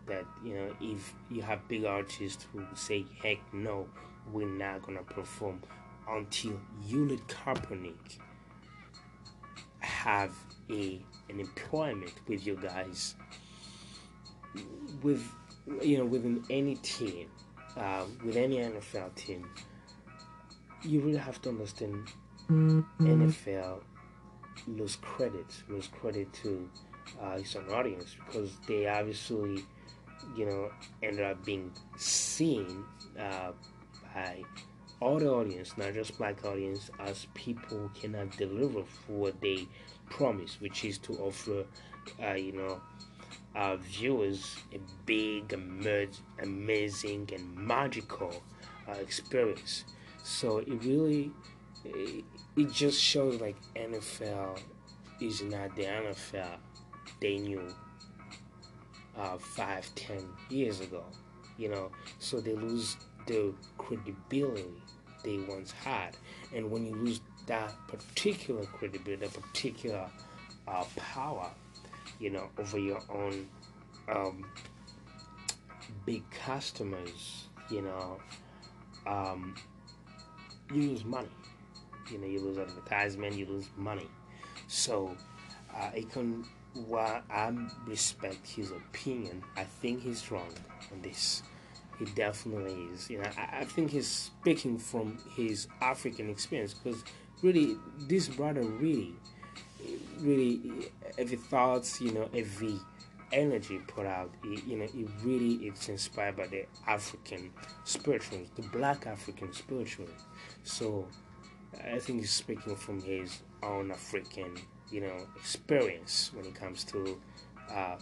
that 0.07 0.25
you 0.43 0.55
know 0.55 0.75
if 0.81 1.13
you 1.29 1.41
have 1.41 1.67
big 1.67 1.85
artists 1.85 2.45
who 2.51 2.65
say, 2.75 3.05
"Heck 3.21 3.37
no, 3.53 3.87
we're 4.31 4.47
not 4.47 4.81
gonna 4.81 5.03
perform," 5.03 5.61
until 6.07 6.59
Hewlett 6.85 7.25
Kaepernick 7.27 8.19
have 9.79 10.33
a 10.69 11.01
an 11.29 11.39
employment 11.39 12.13
with 12.27 12.45
you 12.45 12.55
guys 12.55 13.15
with 15.01 15.23
you 15.81 15.97
know 15.97 16.05
within 16.05 16.43
any 16.49 16.75
team 16.75 17.29
uh, 17.77 18.03
with 18.25 18.35
any 18.35 18.57
NFL 18.57 19.13
team 19.15 19.47
you 20.83 21.01
really 21.01 21.17
have 21.17 21.41
to 21.41 21.49
understand 21.49 22.07
NFL 22.49 23.81
lose 24.67 24.97
credit 24.97 25.45
lose 25.69 25.87
credit 25.87 26.31
to 26.33 26.69
uh, 27.23 27.31
its 27.37 27.55
own 27.55 27.69
audience 27.69 28.15
because 28.25 28.57
they 28.67 28.87
obviously 28.87 29.63
you 30.35 30.45
know 30.45 30.69
ended 31.01 31.25
up 31.25 31.43
being 31.45 31.71
seen 31.97 32.83
uh, 33.19 33.51
by 34.13 34.43
all 35.01 35.17
the 35.19 35.29
audience, 35.29 35.77
not 35.77 35.93
just 35.93 36.17
black 36.17 36.43
audience, 36.45 36.89
as 36.99 37.27
people 37.33 37.89
cannot 37.99 38.35
deliver 38.37 38.83
for 38.83 39.13
what 39.13 39.41
they 39.41 39.67
promise, 40.09 40.59
which 40.59 40.83
is 40.83 40.97
to 40.99 41.13
offer, 41.19 41.65
uh, 42.21 42.33
you 42.33 42.51
know, 42.51 42.81
our 43.55 43.77
viewers 43.77 44.57
a 44.73 44.79
big, 45.05 45.53
amazing, 46.41 47.29
and 47.33 47.55
magical 47.55 48.43
uh, 48.87 48.93
experience. 48.93 49.85
So 50.23 50.57
it 50.59 50.83
really, 50.83 51.31
it, 52.59 52.71
just 52.71 53.01
shows 53.01 53.39
like 53.41 53.55
NFL 53.75 54.59
is 55.21 55.41
not 55.41 55.75
the 55.75 55.83
NFL 55.83 56.57
they 57.21 57.37
knew 57.37 57.73
uh, 59.17 59.37
five, 59.37 59.89
ten 59.95 60.23
years 60.49 60.79
ago. 60.79 61.03
You 61.57 61.69
know, 61.69 61.91
so 62.19 62.39
they 62.39 62.53
lose 62.53 62.95
the 63.27 63.53
credibility 63.77 64.65
they 65.23 65.39
once 65.39 65.71
had. 65.71 66.15
And 66.55 66.71
when 66.71 66.85
you 66.85 66.95
lose 66.95 67.21
that 67.47 67.73
particular 67.87 68.63
credibility, 68.65 69.25
that 69.25 69.33
particular 69.33 70.09
uh, 70.67 70.85
power, 70.95 71.49
you 72.19 72.29
know, 72.29 72.49
over 72.57 72.79
your 72.79 73.01
own 73.09 73.47
um, 74.07 74.45
big 76.05 76.23
customers, 76.31 77.47
you 77.69 77.81
know, 77.81 78.19
um, 79.05 79.55
you 80.73 80.91
lose 80.91 81.05
money. 81.05 81.27
You 82.11 82.17
know, 82.17 82.27
you 82.27 82.39
lose 82.39 82.57
advertisement, 82.57 83.35
you 83.35 83.45
lose 83.45 83.67
money. 83.77 84.07
So, 84.67 85.15
uh, 85.75 85.91
it 85.93 86.11
can. 86.11 86.45
While 86.85 87.23
I 87.31 87.51
respect 87.87 88.47
his 88.47 88.69
opinion, 88.71 89.43
I 89.57 89.63
think 89.63 90.03
he's 90.03 90.29
wrong 90.31 90.53
on 90.93 91.01
this. 91.01 91.41
He 91.97 92.05
definitely 92.05 92.73
is. 92.93 93.09
You 93.09 93.17
know, 93.19 93.29
I, 93.37 93.61
I 93.61 93.65
think 93.65 93.89
he's 93.89 94.07
speaking 94.07 94.77
from 94.77 95.17
his 95.35 95.67
African 95.81 96.29
experience 96.29 96.75
because 96.75 97.03
really, 97.41 97.75
this 98.07 98.27
brother 98.27 98.61
really, 98.61 99.13
really, 100.19 100.91
every 101.17 101.37
thoughts, 101.37 101.99
you 101.99 102.11
know, 102.11 102.29
every 102.35 102.79
energy 103.31 103.79
put 103.87 104.05
out, 104.05 104.31
it, 104.43 104.63
you 104.65 104.77
know, 104.77 104.85
it 104.85 105.09
really 105.23 105.67
it's 105.67 105.89
inspired 105.89 106.37
by 106.37 106.47
the 106.47 106.65
African 106.87 107.51
spirituals, 107.83 108.49
the 108.55 108.63
Black 108.63 109.07
African 109.07 109.53
spirituals. 109.53 110.09
So, 110.63 111.07
I 111.93 111.99
think 111.99 112.21
he's 112.21 112.31
speaking 112.31 112.75
from 112.75 113.01
his 113.01 113.41
own 113.63 113.91
African, 113.91 114.55
you 114.91 115.01
know, 115.01 115.27
experience 115.35 116.31
when 116.33 116.45
it 116.45 116.55
comes 116.55 116.83
to 116.85 117.19
uh, 117.71 117.97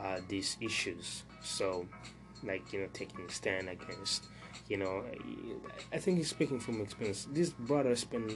uh, 0.00 0.20
these 0.28 0.56
issues. 0.60 1.24
So 1.42 1.86
like 2.44 2.72
you 2.72 2.80
know 2.80 2.88
taking 2.92 3.24
a 3.26 3.30
stand 3.30 3.68
against 3.68 4.24
you 4.68 4.76
know 4.76 5.04
i 5.92 5.98
think 5.98 6.18
he's 6.18 6.28
speaking 6.28 6.58
from 6.60 6.80
experience 6.80 7.26
this 7.32 7.50
brother 7.50 7.94
spent 7.96 8.32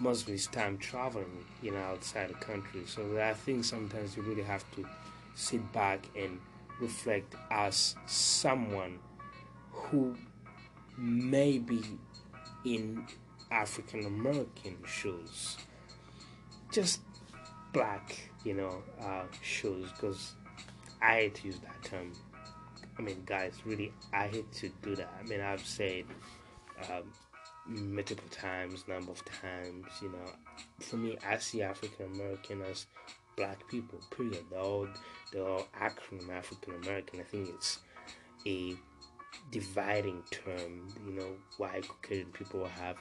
most 0.00 0.22
of 0.22 0.28
his 0.28 0.46
time 0.48 0.76
traveling 0.78 1.44
you 1.62 1.70
know 1.70 1.78
outside 1.78 2.28
the 2.28 2.34
country 2.34 2.82
so 2.86 3.02
i 3.20 3.32
think 3.32 3.64
sometimes 3.64 4.16
you 4.16 4.22
really 4.22 4.42
have 4.42 4.64
to 4.74 4.86
sit 5.34 5.60
back 5.72 6.06
and 6.16 6.38
reflect 6.80 7.34
as 7.50 7.94
someone 8.06 8.98
who 9.70 10.14
may 10.98 11.58
be 11.58 11.82
in 12.64 13.06
african 13.50 14.06
american 14.06 14.76
shoes 14.86 15.56
just 16.72 17.00
black 17.72 18.18
you 18.44 18.54
know 18.54 18.82
uh, 19.00 19.24
shoes 19.42 19.90
because 19.92 20.34
i 21.02 21.14
hate 21.14 21.34
to 21.34 21.46
use 21.46 21.58
that 21.60 21.82
term 21.82 22.12
I 22.98 23.02
mean, 23.02 23.22
guys, 23.26 23.54
really, 23.64 23.92
I 24.12 24.28
hate 24.28 24.50
to 24.52 24.70
do 24.82 24.96
that. 24.96 25.12
I 25.20 25.26
mean, 25.28 25.40
I've 25.40 25.64
said 25.64 26.04
um, 26.90 27.02
multiple 27.66 28.28
times, 28.30 28.84
number 28.88 29.12
of 29.12 29.22
times, 29.24 29.86
you 30.00 30.08
know, 30.08 30.32
for 30.80 30.96
me, 30.96 31.18
I 31.26 31.36
see 31.36 31.62
African 31.62 32.06
American 32.14 32.62
as 32.62 32.86
black 33.36 33.68
people, 33.68 34.00
period. 34.16 34.44
They're 34.50 34.60
all, 34.60 34.88
they're 35.32 35.46
all 35.46 35.66
acronym 35.78 36.30
African 36.30 36.74
American. 36.82 37.20
I 37.20 37.24
think 37.24 37.50
it's 37.50 37.80
a 38.46 38.74
dividing 39.50 40.22
term, 40.30 40.88
you 41.06 41.12
know, 41.12 41.32
why 41.58 41.82
Caucasian 41.86 42.30
people 42.32 42.66
have 42.66 42.96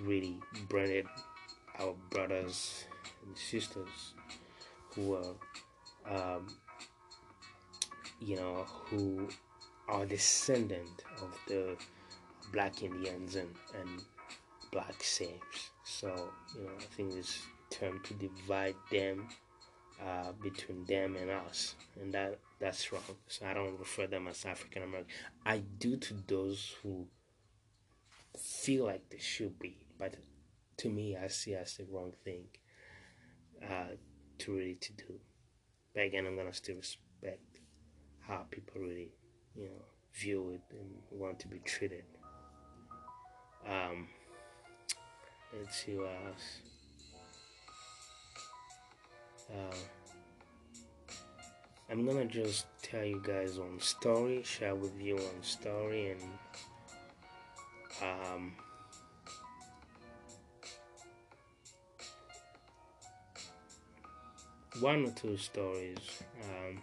really 0.00 0.38
branded 0.68 1.06
our 1.80 1.94
brothers 2.10 2.84
and 3.26 3.36
sisters 3.36 4.14
who 4.94 5.14
are 5.14 5.34
um, 6.10 6.46
you 8.20 8.36
know, 8.36 8.64
who 8.68 9.28
are 9.88 10.04
descendant 10.04 11.04
of 11.22 11.38
the 11.46 11.76
black 12.52 12.82
Indians 12.82 13.36
and, 13.36 13.54
and 13.80 14.02
black 14.72 15.02
slaves. 15.02 15.70
So, 15.84 16.30
you 16.56 16.64
know, 16.64 16.70
I 16.78 16.84
think 16.96 17.14
it's 17.14 17.42
term 17.70 18.00
to 18.04 18.14
divide 18.14 18.74
them 18.90 19.28
uh, 20.04 20.32
between 20.42 20.84
them 20.86 21.16
and 21.16 21.30
us, 21.30 21.74
and 22.00 22.12
that 22.12 22.38
that's 22.60 22.92
wrong. 22.92 23.02
So 23.26 23.46
I 23.46 23.54
don't 23.54 23.78
refer 23.78 24.06
them 24.06 24.28
as 24.28 24.44
African 24.44 24.82
American. 24.82 25.12
I 25.44 25.58
do 25.58 25.96
to 25.96 26.14
those 26.26 26.74
who 26.82 27.06
feel 28.38 28.86
like 28.86 29.08
they 29.10 29.18
should 29.18 29.58
be, 29.58 29.76
but 29.98 30.16
to 30.78 30.88
me, 30.88 31.16
I 31.16 31.26
see 31.28 31.54
as 31.54 31.76
the 31.76 31.86
wrong 31.90 32.12
thing 32.24 32.44
uh, 33.62 33.96
to 34.38 34.52
really 34.52 34.76
to 34.80 34.92
do. 34.92 35.20
But 35.94 36.04
again, 36.04 36.26
I'm 36.26 36.36
gonna 36.36 36.52
still 36.52 36.76
respect 36.76 37.60
how 38.20 38.44
people 38.50 38.80
really, 38.80 39.12
you 39.56 39.64
know, 39.64 39.84
view 40.14 40.50
it 40.50 40.62
and 40.70 40.90
want 41.10 41.38
to 41.40 41.48
be 41.48 41.58
treated. 41.60 42.04
Um, 43.66 44.08
let's 45.56 45.84
see 45.84 45.96
what 45.96 46.10
else. 46.26 46.62
Uh, 49.50 49.76
I'm 51.90 52.04
gonna 52.04 52.26
just 52.26 52.66
tell 52.82 53.04
you 53.04 53.22
guys 53.26 53.58
on 53.58 53.80
story, 53.80 54.42
share 54.44 54.74
with 54.74 55.00
you 55.00 55.16
on 55.16 55.42
story, 55.42 56.10
and 56.10 56.20
um, 58.02 58.52
one 64.80 65.06
or 65.06 65.10
two 65.10 65.36
stories. 65.36 66.22
Um, 66.42 66.82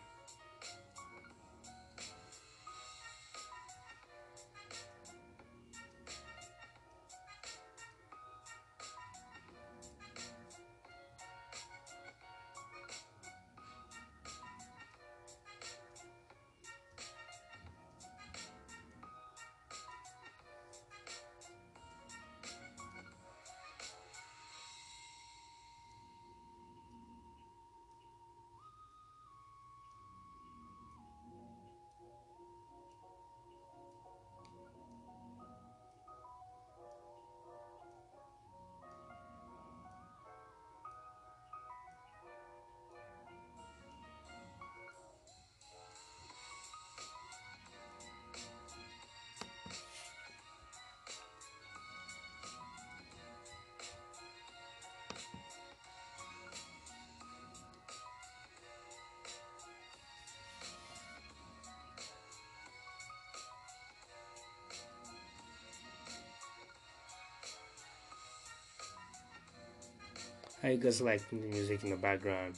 How 70.66 70.72
you 70.72 70.78
guys 70.78 71.00
like 71.00 71.30
the 71.30 71.36
music 71.36 71.84
in 71.84 71.92
the 71.92 71.96
background? 71.96 72.56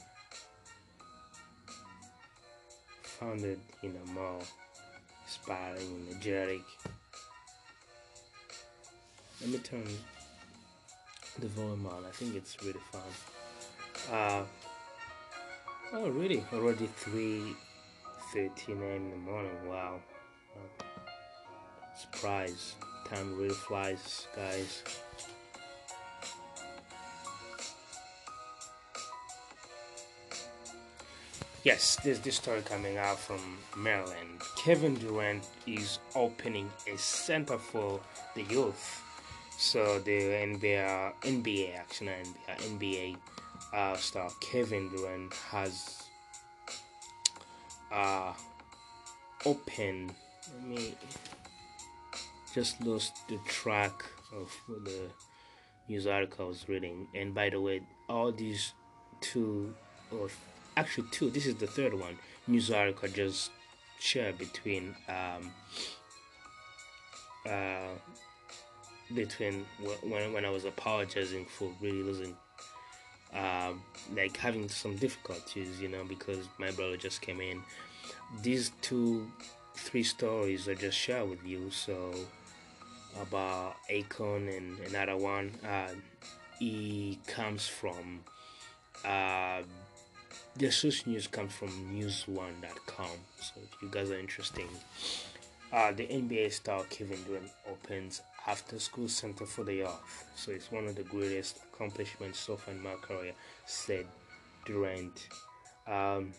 Found 3.02 3.44
it, 3.44 3.58
you 3.82 3.90
know, 3.90 4.12
more 4.14 4.38
inspiring, 5.26 6.06
energetic. 6.10 6.62
Let 9.42 9.50
me 9.50 9.58
turn 9.58 9.84
the 11.38 11.48
volume 11.48 11.84
on. 11.84 12.06
I 12.06 12.10
think 12.12 12.34
it's 12.34 12.56
really 12.64 12.80
fun. 12.90 13.02
Uh, 14.10 14.44
oh, 15.92 16.08
really? 16.08 16.42
Already 16.50 16.86
3 16.86 17.54
13 18.32 18.82
a.m. 18.84 19.02
in 19.02 19.10
the 19.10 19.16
morning. 19.18 19.68
Wow. 19.68 20.00
Uh, 20.56 20.84
surprise. 21.94 22.74
Time 23.06 23.36
really 23.36 23.50
flies, 23.50 24.26
guys. 24.34 24.82
Yes, 31.68 31.98
there's 32.02 32.20
this 32.20 32.36
story 32.36 32.62
coming 32.62 32.96
out 32.96 33.18
from 33.18 33.58
Maryland. 33.76 34.40
Kevin 34.56 34.94
Durant 34.94 35.46
is 35.66 35.98
opening 36.14 36.70
a 36.90 36.96
center 36.96 37.58
for 37.58 38.00
the 38.34 38.42
youth. 38.44 39.02
So 39.58 39.98
the 39.98 40.18
NBA, 40.18 41.12
NBA 41.20 41.74
NBA, 41.90 42.26
NBA 42.48 43.16
uh, 43.74 43.96
star 43.98 44.30
Kevin 44.40 44.88
Durant 44.88 45.34
has 45.34 46.04
uh, 47.92 48.32
opened. 49.44 50.14
Let 50.54 50.66
me 50.66 50.94
just 52.54 52.82
lost 52.82 53.28
the 53.28 53.38
track 53.46 53.92
of 54.34 54.50
the 54.84 55.10
news 55.86 56.06
article 56.06 56.46
I 56.46 56.48
was 56.48 56.66
reading. 56.66 57.08
And 57.14 57.34
by 57.34 57.50
the 57.50 57.60
way, 57.60 57.82
all 58.08 58.32
these 58.32 58.72
two 59.20 59.74
or 60.10 60.30
actually 60.78 61.08
two. 61.10 61.28
This 61.30 61.46
is 61.46 61.56
the 61.56 61.66
third 61.66 61.92
one. 61.92 62.16
News 62.46 62.70
article 62.70 63.08
just 63.08 63.50
shared 63.98 64.38
between 64.38 64.94
um, 65.08 65.52
uh, 67.46 67.94
between 69.14 69.66
when 70.02 70.32
when 70.32 70.44
I 70.44 70.50
was 70.50 70.64
apologizing 70.64 71.46
for 71.46 71.70
really 71.80 72.02
losing. 72.02 72.36
Um, 73.34 73.82
like 74.16 74.38
having 74.38 74.70
some 74.70 74.96
difficulties, 74.96 75.78
you 75.82 75.88
know, 75.88 76.02
because 76.02 76.48
my 76.58 76.70
brother 76.70 76.96
just 76.96 77.20
came 77.20 77.42
in. 77.42 77.62
These 78.42 78.72
two, 78.80 79.30
three 79.74 80.02
stories 80.02 80.66
I 80.66 80.72
just 80.72 80.96
share 80.96 81.26
with 81.26 81.44
you. 81.44 81.70
So 81.70 82.14
about 83.20 83.76
Akon 83.90 84.56
and 84.56 84.78
another 84.88 85.18
one, 85.18 85.52
uh, 85.62 85.90
he 86.58 87.18
comes 87.26 87.68
from 87.68 88.20
uh, 89.04 89.60
the 90.56 90.70
source 90.70 91.06
news 91.06 91.26
comes 91.26 91.52
from 91.52 91.68
newsone.com. 91.68 93.16
So 93.40 93.60
if 93.62 93.82
you 93.82 93.88
guys 93.90 94.10
are 94.10 94.18
interested, 94.18 94.66
uh, 95.72 95.92
the 95.92 96.06
NBA 96.06 96.52
star 96.52 96.84
Kevin 96.90 97.22
Durant 97.24 97.50
opens 97.70 98.22
after 98.46 98.78
school 98.78 99.08
center 99.08 99.44
for 99.46 99.64
the 99.64 99.74
youth. 99.74 100.24
So 100.34 100.52
it's 100.52 100.72
one 100.72 100.86
of 100.86 100.96
the 100.96 101.02
greatest 101.02 101.60
accomplishments 101.72 102.38
so 102.38 102.56
far 102.56 102.74
in 102.74 102.82
my 102.82 102.94
career, 102.94 103.32
said 103.66 104.06
Durant. 104.64 105.28
Um, 105.86 106.32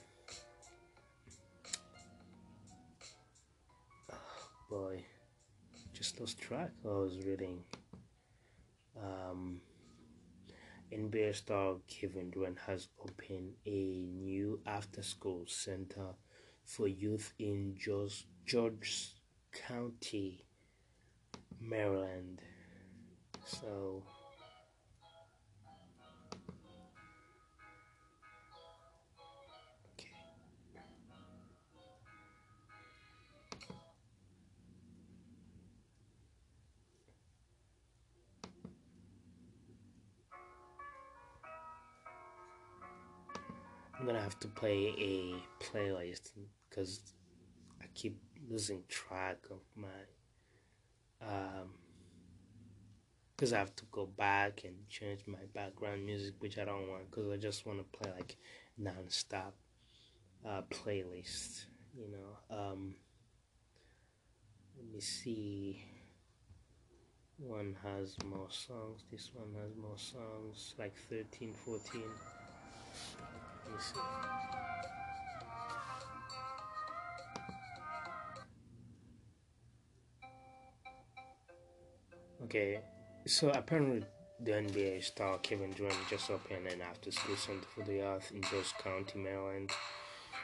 oh 4.12 4.16
boy, 4.70 5.04
just 5.94 6.20
lost 6.20 6.40
track. 6.40 6.72
I 6.84 6.88
was 6.88 7.18
reading. 7.26 7.64
Um, 9.02 9.62
NBA 10.92 11.36
star 11.36 11.76
Kevin 11.88 12.32
Durant 12.32 12.58
has 12.66 12.88
opened 13.00 13.54
a 13.66 14.06
new 14.12 14.60
after 14.66 15.04
school 15.04 15.44
center 15.48 16.16
for 16.64 16.88
youth 16.88 17.34
in 17.40 17.76
George, 17.80 18.26
George 18.46 19.14
County, 19.52 20.46
Maryland. 21.60 22.42
So, 23.46 24.04
gonna 44.10 44.22
have 44.24 44.40
to 44.40 44.48
play 44.48 44.92
a 44.98 45.64
playlist 45.64 46.32
because 46.68 47.14
I 47.80 47.86
keep 47.94 48.18
losing 48.50 48.82
track 48.90 49.38
of 49.52 49.60
my 49.76 50.00
um 51.22 51.70
because 53.36 53.54
I 53.54 53.60
have 53.60 53.76
to 53.76 53.86
go 53.92 54.08
back 54.08 54.64
and 54.66 54.74
change 54.90 55.22
my 55.28 55.46
background 55.54 56.06
music, 56.08 56.34
which 56.40 56.58
I 56.58 56.66
don't 56.66 56.90
want 56.90 57.12
because 57.12 57.30
I 57.30 57.38
just 57.38 57.68
want 57.68 57.80
to 57.80 58.00
play 58.00 58.12
like 58.12 58.36
non-stop 58.80 59.54
uh, 60.44 60.62
playlist. 60.72 61.66
You 61.96 62.08
know, 62.12 62.58
um, 62.58 62.96
let 64.76 64.92
me 64.92 65.00
see. 65.00 65.86
One 67.38 67.78
has 67.84 68.18
more 68.26 68.50
songs. 68.50 69.04
This 69.12 69.30
one 69.34 69.54
has 69.62 69.76
more 69.78 69.98
songs, 69.98 70.74
like 70.80 70.96
13, 71.10 71.54
14. 71.54 72.02
Okay, 82.44 82.80
so 83.28 83.50
apparently 83.50 84.04
the 84.40 84.52
NBA 84.52 85.04
star 85.04 85.38
Kevin 85.40 85.72
Durant 85.72 85.96
just 86.10 86.32
opened 86.32 86.68
an 86.68 86.82
after 86.82 87.12
school 87.12 87.36
center 87.36 87.68
for 87.76 87.84
the 87.84 87.96
youth 87.96 88.32
in 88.34 88.42
George 88.42 88.74
County, 88.82 89.20
Maryland. 89.20 89.70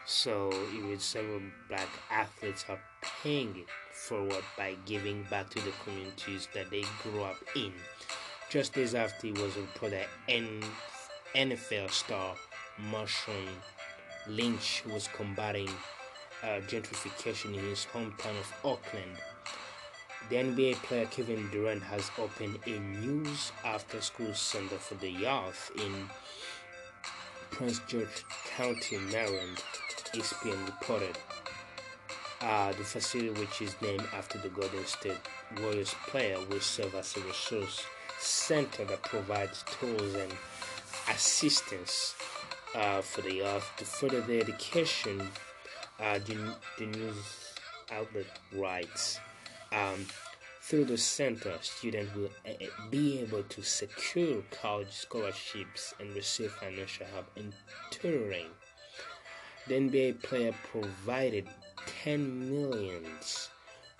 So 0.05 0.51
even 0.75 0.99
several 0.99 1.41
black 1.67 1.87
athletes 2.11 2.65
are 2.69 2.79
paying 3.23 3.65
forward 3.91 4.43
by 4.57 4.75
giving 4.85 5.23
back 5.31 5.49
to 5.51 5.59
the 5.61 5.71
communities 5.83 6.47
that 6.53 6.69
they 6.69 6.83
grew 7.01 7.23
up 7.23 7.37
in. 7.55 7.73
Just 8.49 8.73
days 8.73 8.93
after 8.93 9.27
it 9.27 9.39
was 9.39 9.55
reported 9.57 10.05
NFL 10.27 11.89
star 11.89 12.35
Marshawn 12.81 13.47
Lynch 14.27 14.83
was 14.91 15.07
combating 15.07 15.69
uh, 16.43 16.59
gentrification 16.67 17.53
in 17.53 17.63
his 17.63 17.87
hometown 17.93 18.37
of 18.39 18.53
Oakland. 18.63 19.17
The 20.29 20.37
NBA 20.37 20.75
player 20.83 21.05
Kevin 21.05 21.49
Durant 21.51 21.83
has 21.83 22.09
opened 22.17 22.59
a 22.65 22.79
news 22.79 23.51
after 23.63 24.01
school 24.01 24.33
center 24.33 24.77
for 24.77 24.95
the 24.95 25.09
youth 25.09 25.71
in 25.77 26.09
Prince 27.51 27.79
George 27.87 28.25
County, 28.57 28.97
Maryland, 29.11 29.63
ESPN 30.13 30.65
reported. 30.65 31.17
Uh, 32.41 32.69
the 32.73 32.83
facility, 32.83 33.29
which 33.39 33.61
is 33.61 33.75
named 33.81 34.03
after 34.13 34.37
the 34.39 34.49
Golden 34.49 34.85
State 34.85 35.17
Warriors 35.61 35.95
player, 36.07 36.37
will 36.49 36.59
serve 36.59 36.95
as 36.95 37.15
a 37.15 37.21
resource 37.21 37.83
center 38.19 38.83
that 38.85 39.03
provides 39.03 39.63
tools 39.79 40.15
and 40.15 40.33
assistance 41.09 42.15
uh, 42.75 43.01
for 43.01 43.21
the 43.21 43.35
youth 43.35 43.71
to 43.77 43.85
further 43.85 44.21
their 44.21 44.41
education. 44.41 45.21
Uh, 45.99 46.19
the, 46.19 46.55
the 46.77 46.85
news 46.85 47.53
outlet 47.91 48.25
writes 48.53 49.19
um, 49.71 50.05
through 50.61 50.85
the 50.85 50.97
center, 50.97 51.53
students 51.61 52.13
will 52.15 52.29
uh, 52.45 52.65
be 52.89 53.19
able 53.19 53.43
to 53.43 53.61
secure 53.61 54.41
college 54.51 54.91
scholarships 54.91 55.93
and 55.99 56.13
receive 56.15 56.51
financial 56.51 57.05
help 57.13 57.27
in 57.35 57.53
tutoring. 57.91 58.47
The 59.67 59.75
NBA 59.75 60.23
player 60.23 60.53
provided 60.71 61.47
10 62.03 62.49
millions 62.49 63.49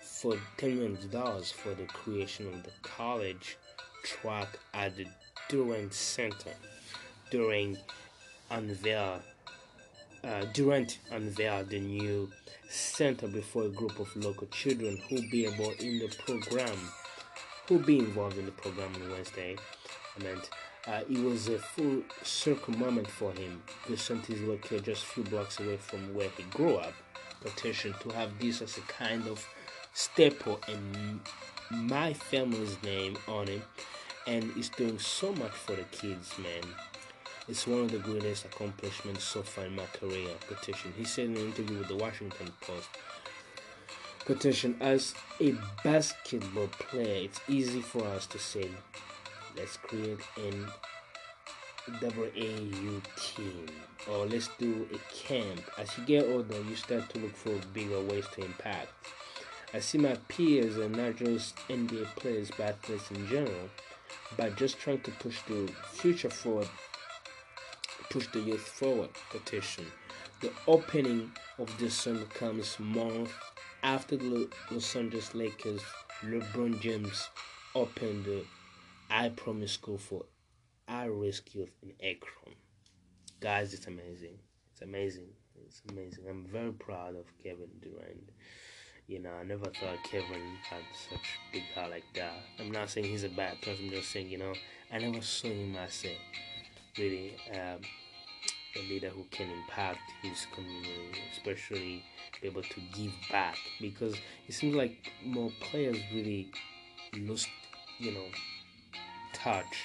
for 0.00 0.36
10 0.58 0.76
million 0.76 1.10
dollars 1.10 1.50
for 1.50 1.74
the 1.74 1.84
creation 1.86 2.46
of 2.48 2.62
the 2.62 2.70
college 2.82 3.58
track 4.02 4.48
at 4.74 4.96
the 4.96 5.06
Durant 5.48 5.92
Center 5.92 6.54
during 7.30 7.76
unveil 8.50 9.20
uh, 10.26 10.44
Durant 10.52 10.98
unveiled 11.12 11.70
the 11.70 11.78
new 11.78 12.30
center 12.68 13.28
before 13.28 13.64
a 13.64 13.68
group 13.68 14.00
of 14.00 14.14
local 14.16 14.46
children 14.48 15.00
who'll 15.08 15.30
be 15.30 15.46
able 15.46 15.70
in 15.78 15.98
the 15.98 16.12
program, 16.18 16.76
who'll 17.66 17.78
be 17.78 17.98
involved 17.98 18.36
in 18.36 18.46
the 18.46 18.52
program 18.52 18.92
on 18.96 19.10
Wednesday. 19.10 19.56
I 20.18 20.22
meant 20.24 20.50
uh, 20.86 21.02
it 21.08 21.18
was 21.18 21.48
a 21.48 21.58
full 21.58 22.02
circle 22.22 22.76
moment 22.76 23.08
for 23.08 23.32
him. 23.32 23.62
The 23.88 23.96
center 23.96 24.32
is 24.32 24.40
located 24.42 24.84
just 24.86 25.04
a 25.04 25.06
few 25.06 25.22
blocks 25.24 25.60
away 25.60 25.76
from 25.76 26.12
where 26.14 26.30
he 26.36 26.42
grew 26.44 26.76
up. 26.76 26.94
Petition 27.40 27.94
to 28.00 28.08
have 28.10 28.36
this 28.40 28.62
as 28.62 28.76
a 28.78 28.80
kind 28.80 29.28
of 29.28 29.46
staple 29.92 30.58
in 30.66 31.20
my 31.70 32.12
family's 32.12 32.82
name 32.82 33.16
on 33.28 33.48
it, 33.48 33.62
and 34.26 34.50
it's 34.56 34.70
doing 34.70 34.98
so 34.98 35.32
much 35.34 35.52
for 35.52 35.76
the 35.76 35.84
kids, 35.84 36.32
man 36.38 36.62
It's 37.48 37.64
one 37.64 37.82
of 37.82 37.92
the 37.92 37.98
greatest 37.98 38.44
accomplishments 38.44 39.22
so 39.22 39.40
far 39.40 39.66
in 39.66 39.76
my 39.76 39.86
career. 39.86 40.30
Petition. 40.48 40.92
He 40.96 41.04
said 41.04 41.26
in 41.26 41.36
an 41.36 41.46
interview 41.46 41.78
with 41.78 41.86
the 41.86 41.96
Washington 41.96 42.52
Post. 42.60 42.88
Petition, 44.24 44.76
As 44.80 45.14
a 45.40 45.54
basketball 45.84 46.66
player, 46.66 47.22
it's 47.22 47.40
easy 47.48 47.80
for 47.80 48.04
us 48.04 48.26
to 48.26 48.40
say, 48.40 48.68
let's 49.56 49.76
create 49.76 50.18
an 50.38 50.66
AAU 51.88 53.00
team 53.16 53.66
or 54.10 54.26
let's 54.26 54.48
do 54.58 54.88
a 54.92 54.98
camp. 55.14 55.62
As 55.78 55.96
you 55.96 56.04
get 56.04 56.28
older, 56.28 56.60
you 56.62 56.74
start 56.74 57.08
to 57.10 57.20
look 57.20 57.36
for 57.36 57.54
bigger 57.72 58.00
ways 58.00 58.26
to 58.34 58.44
impact. 58.44 58.88
I 59.72 59.78
see 59.78 59.98
my 59.98 60.16
peers 60.26 60.78
and 60.78 60.96
not 60.96 61.14
just 61.14 61.56
NBA 61.68 62.06
players, 62.16 62.50
but 62.56 62.70
athletes 62.70 63.08
in 63.12 63.24
general, 63.28 63.68
by 64.36 64.50
just 64.50 64.78
trying 64.80 65.00
to 65.02 65.12
push 65.12 65.40
the 65.42 65.70
future 65.92 66.30
forward, 66.30 66.68
push 68.16 68.28
the 68.28 68.40
youth 68.40 68.66
forward. 68.66 69.10
Petition. 69.30 69.84
The 70.40 70.50
opening 70.66 71.30
of 71.58 71.68
the 71.78 71.90
sun 71.90 72.24
comes 72.32 72.80
month 72.80 73.30
after 73.82 74.16
the 74.16 74.48
Los 74.70 74.96
Angeles 74.96 75.34
Lakers, 75.34 75.82
LeBron 76.22 76.80
James 76.80 77.28
opened 77.74 78.24
the 78.24 78.42
I 79.10 79.28
Promise 79.28 79.72
School 79.72 79.98
for 79.98 80.24
I 80.88 81.04
Risk 81.04 81.54
Youth 81.54 81.74
in 81.82 81.92
Akron. 82.00 82.56
Guys, 83.40 83.74
it's 83.74 83.86
amazing. 83.86 84.38
It's 84.72 84.80
amazing. 84.80 85.28
It's 85.66 85.82
amazing. 85.90 86.24
I'm 86.26 86.46
very 86.46 86.72
proud 86.72 87.16
of 87.16 87.26
Kevin 87.44 87.68
Durant. 87.82 88.30
You 89.08 89.18
know, 89.18 89.32
I 89.38 89.44
never 89.44 89.66
thought 89.66 90.02
Kevin 90.10 90.56
had 90.70 90.80
such 91.10 91.38
big 91.52 91.64
heart 91.74 91.90
like 91.90 92.04
that. 92.14 92.32
I'm 92.58 92.70
not 92.70 92.88
saying 92.88 93.08
he's 93.08 93.24
a 93.24 93.28
bad 93.28 93.60
person. 93.60 93.88
I'm 93.88 93.90
just 93.90 94.10
saying, 94.10 94.30
you 94.30 94.38
know, 94.38 94.54
I 94.90 95.00
never 95.00 95.20
saw 95.20 95.48
him 95.48 95.76
as 95.76 96.02
a 96.06 96.16
really 96.98 97.36
um, 97.52 97.80
a 98.76 98.88
leader 98.88 99.08
who 99.08 99.24
can 99.30 99.48
impact 99.50 100.00
his 100.22 100.46
community, 100.54 101.20
especially 101.32 102.04
be 102.40 102.48
able 102.48 102.62
to 102.62 102.80
give 102.94 103.12
back. 103.30 103.56
Because 103.80 104.14
it 104.48 104.54
seems 104.54 104.74
like 104.74 105.12
more 105.24 105.50
players 105.60 105.98
really 106.14 106.48
lost, 107.14 107.48
you 107.98 108.12
know, 108.12 108.26
touch 109.32 109.84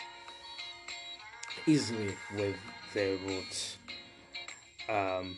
easily 1.66 2.16
with 2.36 2.56
their 2.94 3.18
roots. 3.18 3.78
Um, 4.90 5.38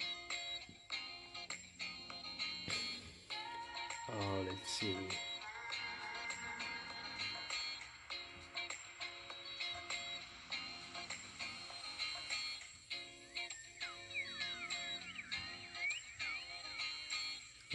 oh, 4.09 4.45
let's 4.47 4.69
see. 4.69 4.97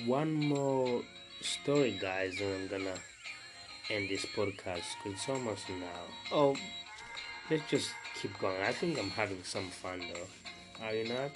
One 0.07 0.33
more 0.33 1.03
story, 1.41 1.99
guys, 2.01 2.41
and 2.41 2.55
I'm 2.55 2.69
gonna 2.69 2.95
end 3.91 4.09
this 4.09 4.25
podcast 4.27 4.85
because 5.03 5.19
it's 5.19 5.29
almost 5.29 5.69
now. 5.69 6.05
Oh, 6.31 6.57
let's 7.51 7.69
just 7.69 7.91
keep 8.21 8.39
going. 8.39 8.63
I 8.63 8.73
think 8.73 8.97
I'm 8.97 9.11
having 9.11 9.43
some 9.43 9.69
fun 9.71 9.99
though. 9.99 10.87
Are 10.87 10.95
you 10.95 11.09
not? 11.09 11.33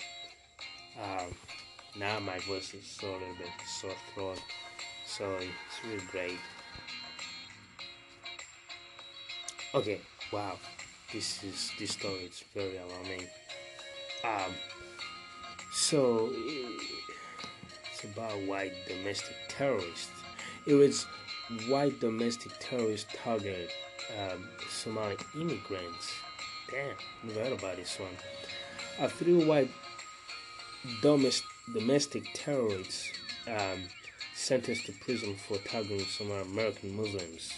Um, 1.03 1.35
now 1.99 2.21
my 2.21 2.39
voice 2.39 2.73
is 2.75 2.87
so 2.87 3.09
a 3.09 3.19
little 3.19 3.35
bit 3.37 3.51
sore 3.67 3.91
throat, 4.15 4.41
so 5.07 5.25
it's 5.35 5.85
really 5.85 6.07
great. 6.13 6.39
Okay, 9.75 10.01
wow, 10.33 10.57
this 11.13 11.43
is 11.43 11.73
this 11.81 11.91
story 11.91 12.31
is 12.31 12.45
very 12.55 12.77
alarming. 12.77 13.27
Um, 14.25 14.55
so 15.73 16.31
about 18.05 18.38
white 18.42 18.72
domestic 18.86 19.36
terrorists. 19.48 20.11
It 20.66 20.74
was 20.74 21.07
white 21.68 21.98
domestic 22.00 22.53
terrorists 22.61 23.12
targeted 23.22 23.70
um, 24.18 24.48
Somali 24.68 25.16
immigrants. 25.34 26.12
Damn, 26.70 26.96
never 27.28 27.40
heard 27.40 27.59
about 27.59 27.76
this 27.76 27.98
one. 27.98 28.11
Uh, 28.98 29.09
three 29.09 29.44
white 29.44 29.70
domestic, 31.03 31.46
domestic 31.72 32.24
terrorists 32.34 33.11
um, 33.48 33.82
sentenced 34.34 34.86
to 34.86 34.92
prison 34.92 35.34
for 35.34 35.57
targeting 35.59 36.00
Somali 36.00 36.42
American 36.42 36.96
Muslims. 36.96 37.53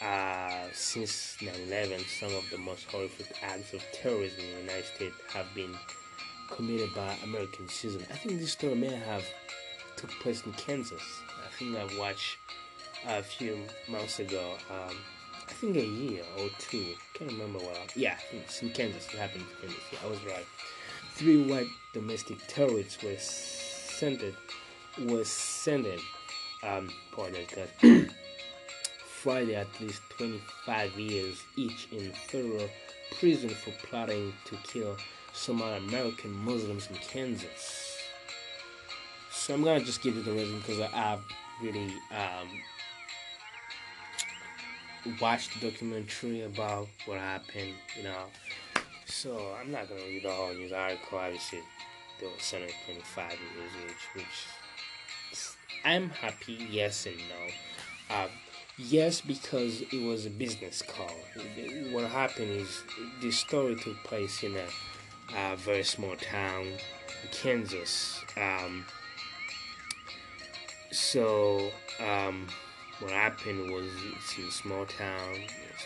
Uh, 0.00 0.66
since 0.72 1.36
9/11, 1.40 2.00
some 2.18 2.34
of 2.34 2.48
the 2.50 2.58
most 2.58 2.84
horrific 2.86 3.36
acts 3.42 3.72
of 3.72 3.84
terrorism 3.92 4.40
in 4.40 4.54
the 4.54 4.60
United 4.62 4.86
States 4.86 5.14
have 5.32 5.46
been 5.54 5.76
committed 6.50 6.92
by 6.94 7.16
American 7.22 7.68
citizens. 7.68 8.06
I 8.10 8.16
think 8.16 8.40
this 8.40 8.52
story 8.52 8.74
may 8.74 8.94
have 8.94 9.24
took 10.02 10.10
place 10.18 10.44
in 10.44 10.52
Kansas. 10.54 11.22
I 11.46 11.48
think 11.56 11.76
I 11.76 11.86
watched 11.96 12.38
a 13.06 13.22
few 13.22 13.56
months 13.88 14.18
ago. 14.18 14.54
Um, 14.68 14.96
I 15.48 15.52
think 15.52 15.76
a 15.76 15.86
year 15.86 16.24
or 16.38 16.48
two. 16.58 16.94
Can't 17.14 17.30
remember 17.30 17.60
well. 17.60 17.86
Yeah, 17.94 18.16
it's 18.32 18.62
in 18.62 18.70
Kansas. 18.70 19.06
It 19.14 19.18
happened 19.18 19.44
in 19.44 19.68
Kansas. 19.68 19.84
Yeah, 19.92 19.98
I 20.04 20.10
was 20.10 20.18
right. 20.24 20.46
Three 21.14 21.44
white 21.44 21.68
domestic 21.92 22.38
terrorists 22.48 23.00
were 23.00 23.16
sentenced. 23.16 24.38
Was 24.98 25.28
sentenced. 25.28 26.04
Um, 26.64 26.90
pardon 27.12 27.44
God. 27.54 28.10
Friday, 29.06 29.54
at 29.54 29.68
least 29.80 30.02
25 30.18 30.98
years 30.98 31.44
each 31.56 31.86
in 31.92 32.10
federal 32.12 32.68
prison 33.20 33.50
for 33.50 33.70
plotting 33.86 34.32
to 34.46 34.56
kill 34.64 34.96
Somali 35.32 35.76
American 35.76 36.32
Muslims 36.32 36.88
in 36.90 36.96
Kansas. 36.96 37.81
So 39.44 39.52
I'm 39.54 39.64
gonna 39.64 39.80
just 39.80 40.02
give 40.02 40.14
you 40.14 40.22
the 40.22 40.30
reason 40.30 40.58
because 40.58 40.78
I 40.78 40.86
have 40.86 41.20
really 41.60 41.92
um, 42.12 42.48
watched 45.20 45.60
the 45.60 45.68
documentary 45.68 46.42
about 46.42 46.86
what 47.06 47.18
happened, 47.18 47.74
you 47.96 48.04
know. 48.04 48.26
So 49.06 49.52
I'm 49.60 49.72
not 49.72 49.88
gonna 49.88 50.02
read 50.02 50.22
the 50.22 50.30
whole 50.30 50.54
news 50.54 50.70
article. 50.70 51.18
Obviously, 51.18 51.58
they 52.20 52.26
were 52.26 52.32
sentenced 52.38 52.76
25 52.84 53.32
years 53.32 53.72
each, 53.84 54.14
which 54.14 54.46
I'm 55.84 56.10
happy. 56.10 56.64
Yes 56.70 57.06
and 57.06 57.16
no. 57.16 58.14
Uh, 58.14 58.28
yes, 58.78 59.20
because 59.20 59.80
it 59.80 60.06
was 60.06 60.24
a 60.24 60.30
business 60.30 60.82
call. 60.82 61.16
What 61.90 62.04
happened 62.04 62.52
is 62.52 62.84
this 63.20 63.38
story 63.38 63.74
took 63.74 63.96
place 64.04 64.44
in 64.44 64.54
a, 64.54 64.68
a 65.36 65.56
very 65.56 65.82
small 65.82 66.14
town, 66.14 66.62
in 66.68 67.28
Kansas. 67.32 68.20
Um, 68.36 68.86
so 70.92 71.70
um, 72.00 72.46
what 73.00 73.10
happened 73.10 73.70
was 73.70 73.86
it's 74.16 74.38
in 74.38 74.44
a 74.44 74.50
small 74.50 74.86
town, 74.86 75.34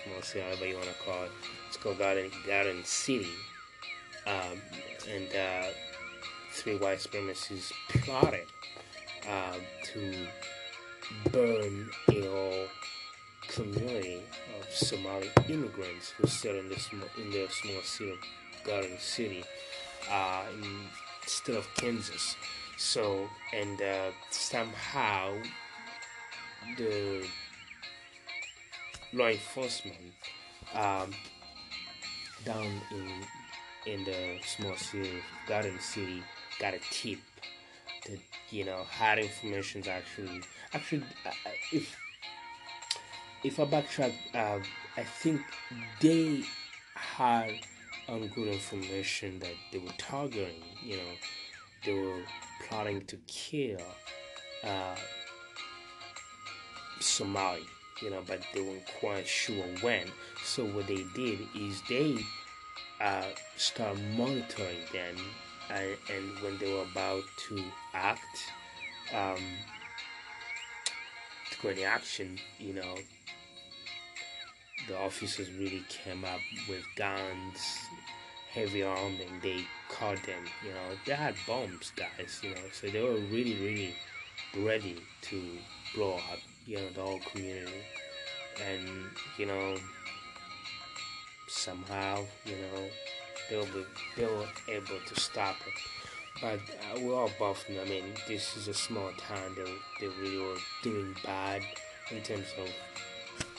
small 0.04 0.20
city, 0.22 0.40
however 0.40 0.66
you 0.66 0.74
want 0.74 0.88
to 0.88 0.94
call 1.04 1.24
it. 1.24 1.30
It's 1.68 1.76
called 1.76 1.98
Garden 1.98 2.30
Garden 2.46 2.84
City, 2.84 3.30
um, 4.26 4.60
and 5.08 5.28
uh, 5.34 5.68
three 6.50 6.76
white 6.76 6.98
supremacists 6.98 7.72
plotted 7.88 8.46
uh, 9.28 9.54
to 9.84 10.26
burn 11.30 11.88
a 12.10 12.20
whole 12.26 12.66
community 13.48 14.20
of 14.58 14.70
Somali 14.72 15.30
immigrants 15.48 16.10
who 16.10 16.26
settled 16.26 16.64
in 16.64 16.68
the 16.70 16.78
small 16.78 17.08
in 17.18 17.30
the 17.30 17.46
small 17.50 17.82
city 17.82 18.14
Garden 18.64 18.98
City, 18.98 19.44
uh, 20.10 20.42
instead 21.22 21.56
of 21.56 21.72
Kansas. 21.76 22.36
So 22.76 23.28
and 23.54 23.80
uh, 23.80 24.10
somehow 24.30 25.34
the 26.76 27.26
law 29.12 29.28
enforcement 29.28 30.12
um, 30.74 31.12
down 32.44 32.80
in 32.90 33.10
in 33.86 34.04
the 34.04 34.38
small 34.44 34.76
city 34.76 35.22
Garden 35.46 35.78
City 35.80 36.22
got 36.58 36.74
a 36.74 36.80
tip 36.90 37.18
that 38.06 38.18
you 38.50 38.64
know 38.64 38.84
had 38.90 39.18
information 39.18 39.82
actually 39.88 40.42
actually 40.74 41.04
uh, 41.24 41.30
if 41.72 41.96
if 43.44 43.60
I 43.60 43.64
backtrack 43.64 44.12
uh, 44.34 44.58
I 44.96 45.04
think 45.04 45.40
they 46.00 46.42
had 46.94 47.52
um, 48.08 48.26
good 48.34 48.48
information 48.48 49.38
that 49.40 49.54
they 49.72 49.78
were 49.78 49.94
targeting 49.98 50.62
you 50.82 50.96
know 50.96 51.12
they 51.84 51.94
were 51.94 52.22
plotting 52.68 53.04
to 53.06 53.16
kill 53.26 53.80
uh, 54.64 54.96
Somali, 57.00 57.62
you 58.02 58.10
know, 58.10 58.22
but 58.26 58.40
they 58.54 58.60
weren't 58.60 58.86
quite 59.00 59.26
sure 59.26 59.64
when. 59.80 60.06
So 60.44 60.64
what 60.64 60.86
they 60.86 61.04
did 61.14 61.40
is 61.54 61.82
they 61.88 62.16
uh, 63.00 63.26
start 63.56 63.98
monitoring 64.16 64.78
them, 64.92 65.16
and, 65.70 65.96
and, 66.12 66.42
when 66.42 66.58
they 66.58 66.72
were 66.72 66.86
about 66.90 67.22
to 67.48 67.62
act, 67.92 68.24
um, 69.14 69.42
to 71.50 71.62
go 71.62 71.68
into 71.70 71.84
action, 71.84 72.38
you 72.58 72.74
know, 72.74 72.94
the 74.88 74.98
officers 74.98 75.50
really 75.52 75.82
came 75.88 76.24
up 76.24 76.40
with 76.68 76.82
guns, 76.96 77.58
heavy 78.56 78.82
armed 78.82 79.20
and 79.20 79.42
they 79.42 79.60
caught 79.90 80.16
them. 80.24 80.42
You 80.64 80.70
know, 80.70 80.96
they 81.04 81.12
had 81.12 81.34
bombs, 81.46 81.92
guys. 81.94 82.40
You 82.42 82.50
know, 82.50 82.68
so 82.72 82.88
they 82.88 83.02
were 83.02 83.20
really, 83.30 83.54
really 83.56 83.94
ready 84.66 84.96
to 85.22 85.42
blow 85.94 86.14
up. 86.14 86.40
You 86.64 86.76
know, 86.76 86.90
the 86.94 87.02
whole 87.02 87.20
community, 87.30 87.84
and 88.66 88.88
you 89.38 89.46
know, 89.46 89.76
somehow, 91.46 92.24
you 92.44 92.56
know, 92.56 92.82
they 93.50 93.56
were 93.56 93.86
they 94.16 94.24
were 94.24 94.48
able 94.68 95.00
to 95.06 95.20
stop 95.20 95.56
it. 95.66 95.74
But 96.40 96.60
uh, 96.80 97.00
we 97.00 97.12
all 97.12 97.30
both. 97.38 97.64
I 97.70 97.88
mean, 97.88 98.04
this 98.26 98.56
is 98.56 98.68
a 98.68 98.74
small 98.74 99.10
town. 99.18 99.54
They 99.54 99.72
they 100.00 100.12
really 100.20 100.38
were 100.38 100.58
doing 100.82 101.14
bad 101.24 101.62
in 102.10 102.22
terms 102.22 102.46
of 102.58 102.68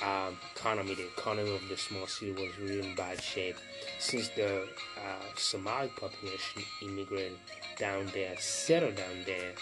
uh, 0.04 0.32
economy, 0.56 0.96
the 0.96 1.08
economy 1.08 1.56
of 1.56 1.68
the 1.70 1.78
small 1.78 2.08
city 2.08 2.32
was 2.32 2.58
really 2.60 2.88
in 2.88 2.96
bad 2.96 3.22
shape 3.22 3.56
since 4.00 4.30
the 4.30 4.64
uh, 4.64 5.26
Somali 5.36 5.90
population 5.90 6.64
immigrated 6.82 7.38
down 7.78 8.10
there, 8.14 8.36
settled 8.40 8.96
down 8.96 9.26
there. 9.26 9.54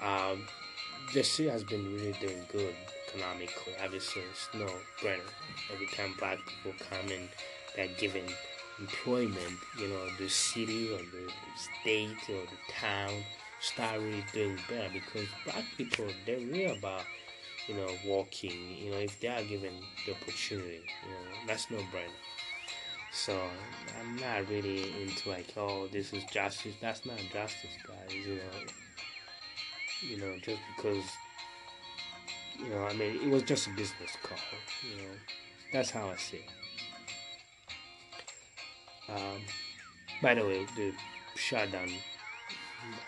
Um, 0.00 0.44
the 1.14 1.22
city 1.22 1.48
has 1.48 1.64
been 1.64 1.84
really 1.94 2.14
doing 2.20 2.42
good 2.52 2.74
economically 3.08 3.74
ever 3.78 4.00
since 4.00 4.48
no 4.54 4.66
brainer. 5.00 5.20
Every 5.72 5.86
time 5.88 6.14
black 6.18 6.38
people 6.46 6.78
come 6.90 7.10
in, 7.10 7.28
they're 7.76 7.88
given 7.98 8.24
employment. 8.78 9.58
You 9.78 9.88
know, 9.88 10.06
the 10.18 10.28
city 10.28 10.92
or 10.92 10.98
the 10.98 11.30
state 11.80 12.16
or 12.28 12.42
the 12.42 12.72
town 12.72 13.12
start 13.60 14.00
really 14.00 14.24
doing 14.32 14.58
better 14.68 14.88
because 14.92 15.28
black 15.44 15.64
people 15.76 16.06
they're 16.26 16.38
real 16.38 16.76
about 16.76 17.02
you 17.68 17.74
know, 17.74 17.88
walking, 18.06 18.76
you 18.82 18.90
know, 18.90 18.96
if 18.96 19.20
they 19.20 19.28
are 19.28 19.44
given 19.44 19.74
the 20.06 20.12
opportunity, 20.12 20.80
you 21.04 21.10
know, 21.10 21.38
that's 21.46 21.70
no 21.70 21.76
brainer. 21.76 22.08
So 23.12 23.38
I'm 24.00 24.16
not 24.16 24.48
really 24.48 25.02
into 25.02 25.28
like, 25.28 25.52
oh, 25.56 25.86
this 25.88 26.12
is 26.12 26.24
justice. 26.24 26.74
That's 26.80 27.04
not 27.04 27.18
justice, 27.32 27.76
guys. 27.86 28.14
You 28.14 28.36
know, 28.36 28.40
you 30.08 30.16
know, 30.18 30.38
just 30.42 30.60
because, 30.76 31.04
you 32.58 32.68
know, 32.70 32.84
I 32.84 32.94
mean, 32.94 33.20
it 33.22 33.28
was 33.28 33.42
just 33.42 33.66
a 33.66 33.70
business 33.70 34.16
call. 34.22 34.38
You 34.90 35.02
know, 35.02 35.14
that's 35.72 35.90
how 35.90 36.08
I 36.08 36.16
see 36.16 36.38
it. 36.38 36.50
Um, 39.10 39.40
by 40.22 40.34
the 40.34 40.42
way, 40.42 40.66
the 40.76 40.92
shutdown 41.34 41.88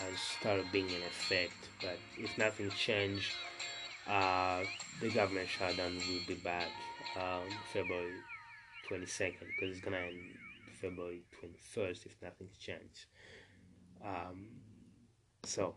has 0.01 0.19
started 0.39 0.67
being 0.73 0.89
in 0.89 1.03
effect, 1.03 1.53
but 1.81 1.99
if 2.19 2.37
nothing 2.39 2.71
changed 2.71 3.33
uh, 4.11 4.65
the 5.01 5.09
government 5.11 5.49
shutdown 5.49 5.95
will 5.95 6.21
be 6.27 6.35
back 6.35 6.69
um, 7.17 7.49
February 7.73 8.13
22nd 8.91 9.39
because 9.41 9.77
it's 9.77 9.81
gonna 9.81 9.99
end 9.99 10.19
February 10.81 11.23
21st 11.43 12.07
if 12.07 12.17
nothing's 12.23 12.57
changed. 12.57 13.07
Um, 14.05 14.47
so 15.45 15.77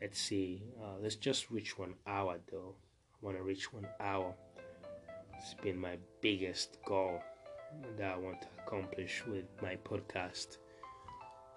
let's 0.00 0.18
see. 0.18 0.64
Uh, 0.82 0.98
let's 1.00 1.16
just 1.16 1.50
reach 1.50 1.78
one 1.78 1.94
hour 2.06 2.38
though. 2.50 2.74
I 3.12 3.24
want 3.24 3.36
to 3.36 3.42
reach 3.42 3.72
one 3.72 3.86
hour. 4.00 4.34
It's 5.38 5.54
been 5.54 5.78
my 5.78 5.96
biggest 6.20 6.78
goal 6.84 7.22
that 7.98 8.14
I 8.14 8.16
want 8.16 8.42
to 8.42 8.48
accomplish 8.66 9.22
with 9.26 9.44
my 9.62 9.76
podcast. 9.76 10.56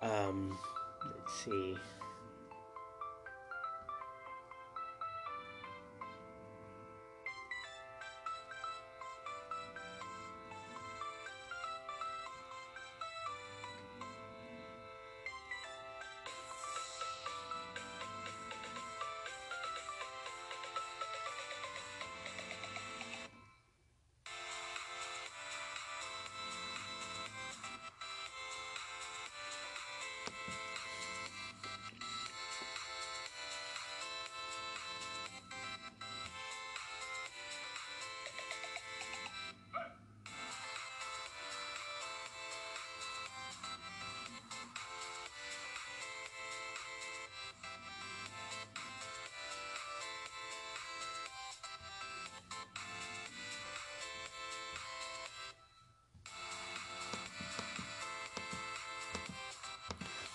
Um, 0.02 0.58
let's 1.16 1.34
see. 1.44 1.76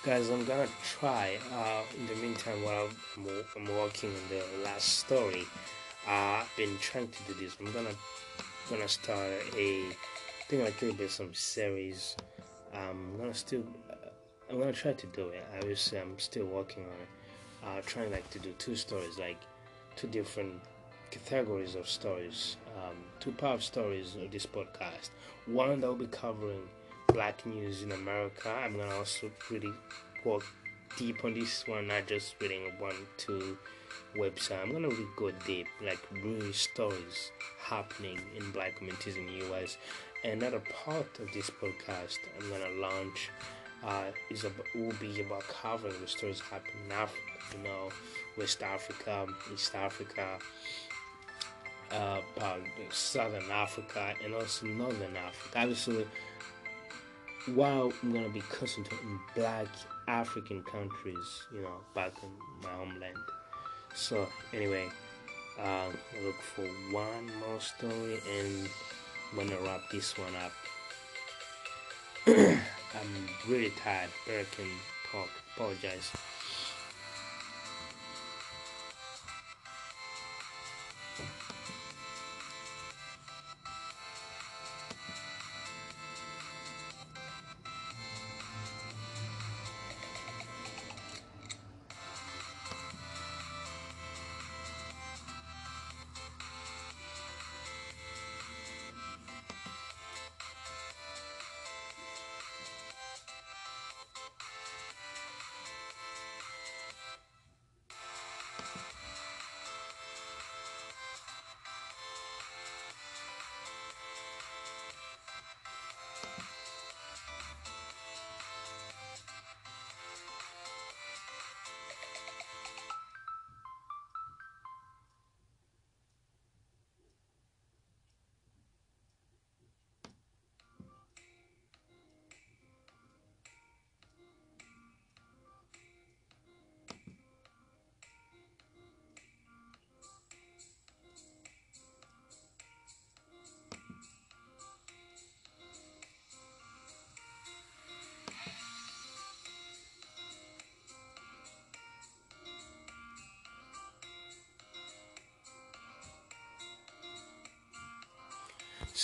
Guys 0.04 0.28
i'm 0.28 0.44
gonna 0.44 0.68
try 0.82 1.38
uh, 1.54 1.80
in 1.98 2.06
the 2.06 2.14
meantime 2.16 2.62
while 2.62 2.88
I'm, 3.16 3.64
working 3.74 4.10
on 4.10 4.28
the 4.28 4.62
last 4.62 4.98
story 4.98 5.44
uh, 6.06 6.42
i've 6.42 6.56
been 6.58 6.76
trying 6.78 7.08
to 7.08 7.22
do 7.26 7.32
this. 7.40 7.56
I'm 7.58 7.72
gonna 7.72 7.94
gonna 8.68 8.86
start 8.86 9.18
a 9.56 9.86
I 9.88 10.46
think 10.46 10.62
like 10.62 10.82
it'll 10.82 10.94
be 10.94 11.08
some 11.08 11.32
series. 11.32 12.16
Um, 12.74 13.12
i'm 13.12 13.18
gonna 13.18 13.34
still 13.34 13.64
uh, 13.90 14.10
i'm 14.50 14.58
gonna 14.58 14.72
try 14.72 14.92
to 14.92 15.06
do 15.06 15.28
it. 15.28 15.42
Obviously 15.56 15.98
i'm 15.98 16.18
still 16.18 16.44
working 16.44 16.82
on 16.82 16.90
it. 16.90 17.78
Uh, 17.78 17.80
trying 17.86 18.12
like 18.12 18.28
to 18.28 18.38
do 18.38 18.52
two 18.58 18.76
stories 18.76 19.18
like 19.18 19.40
two 19.96 20.08
different 20.08 20.60
categories 21.10 21.76
of 21.76 21.88
stories 21.88 22.58
um, 22.76 22.96
two 23.20 23.32
part 23.32 23.62
stories 23.62 24.16
of 24.16 24.30
this 24.30 24.44
podcast. 24.44 25.08
One 25.46 25.80
that 25.80 25.86
will 25.86 25.94
be 25.94 26.08
covering 26.08 26.68
black 27.14 27.46
news 27.46 27.82
in 27.84 27.92
America. 27.92 28.50
I'm 28.50 28.76
gonna 28.76 28.96
also 28.96 29.30
really 29.48 29.72
work 30.24 30.44
deep 30.98 31.24
on 31.24 31.34
this 31.34 31.66
one, 31.66 31.86
not 31.86 32.06
just 32.06 32.34
reading 32.40 32.72
one, 32.78 32.96
two 33.16 33.56
website. 34.16 34.60
I'm 34.62 34.72
gonna 34.72 34.88
really 34.88 35.06
go 35.16 35.30
deep, 35.46 35.68
like 35.82 36.00
real 36.22 36.52
stories 36.52 37.30
happening 37.60 38.18
in 38.36 38.50
black 38.50 38.76
communities 38.76 39.16
in 39.16 39.26
the 39.26 39.46
US. 39.46 39.78
Another 40.24 40.60
part 40.84 41.18
of 41.20 41.32
this 41.32 41.50
podcast 41.50 42.18
I'm 42.38 42.50
gonna 42.50 42.80
launch 42.80 43.30
uh, 43.84 44.10
is 44.28 44.44
about, 44.44 44.66
will 44.74 44.92
be 45.00 45.20
about 45.20 45.44
covering 45.48 45.94
the 46.00 46.08
stories 46.08 46.40
happening 46.40 46.74
in 46.86 46.92
Africa, 46.92 47.22
you 47.56 47.62
know, 47.62 47.90
West 48.36 48.62
Africa, 48.62 49.26
East 49.52 49.74
Africa, 49.76 50.38
uh, 51.92 52.20
Southern 52.90 53.50
Africa, 53.52 54.14
and 54.24 54.34
also 54.34 54.66
Northern 54.66 55.16
Africa. 55.16 55.58
Obviously, 55.60 56.06
while 57.52 57.92
I'm 58.02 58.12
gonna 58.12 58.28
be 58.28 58.40
concentrating 58.40 59.08
in 59.08 59.20
black 59.34 59.68
African 60.08 60.62
countries, 60.62 61.44
you 61.52 61.62
know, 61.62 61.80
back 61.94 62.12
in 62.22 62.30
my 62.62 62.70
homeland. 62.70 63.16
So 63.94 64.26
anyway, 64.52 64.88
uh, 65.60 65.86
look 66.24 66.36
for 66.36 66.66
one 66.92 67.30
more 67.40 67.60
story 67.60 68.20
and 68.38 68.68
I'm 69.32 69.48
gonna 69.48 69.60
wrap 69.62 69.82
this 69.90 70.14
one 70.16 70.34
up. 70.36 70.52
I'm 72.94 73.28
really 73.48 73.72
tired, 73.82 74.10
but 74.26 74.34
I 74.34 74.44
can 74.56 74.68
talk. 75.10 75.28
Apologize. 75.56 76.10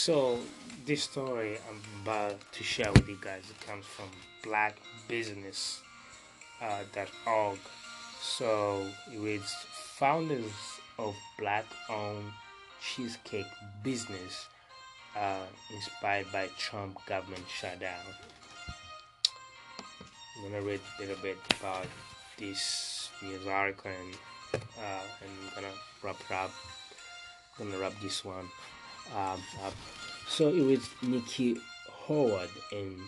So 0.03 0.39
this 0.87 1.03
story 1.03 1.59
I'm 1.69 1.79
about 2.03 2.41
to 2.53 2.65
share 2.65 2.91
with 2.91 3.07
you 3.07 3.19
guys 3.21 3.43
it 3.51 3.67
comes 3.67 3.85
from 3.85 4.07
blackbusiness.org. 4.43 5.83
Uh, 6.63 7.57
so 8.19 8.87
it 9.13 9.19
reads 9.19 9.53
founders 9.99 10.55
of 10.99 11.15
black-owned 11.39 12.33
cheesecake 12.81 13.45
business 13.85 14.49
uh, 15.19 15.45
inspired 15.75 16.33
by 16.33 16.49
Trump 16.57 16.97
government 17.05 17.45
shutdown. 17.55 18.01
I'm 20.39 20.51
gonna 20.51 20.63
read 20.63 20.81
a 20.97 21.03
little 21.03 21.23
bit 21.23 21.37
about 21.61 21.87
this 22.39 23.11
news 23.23 23.47
article 23.47 23.91
and, 23.91 24.15
uh, 24.55 25.03
and 25.21 25.31
I'm 25.31 25.55
gonna 25.57 25.75
wrap 26.03 26.17
it 26.23 26.35
up. 26.35 26.53
I'm 27.59 27.67
gonna 27.71 27.83
wrap 27.83 27.93
this 28.01 28.25
one 28.25 28.49
um, 29.15 29.43
up. 29.65 29.75
So 30.29 30.49
it 30.49 30.63
was 30.63 30.89
Nikki 31.03 31.59
Howard 32.07 32.51
and 32.73 32.99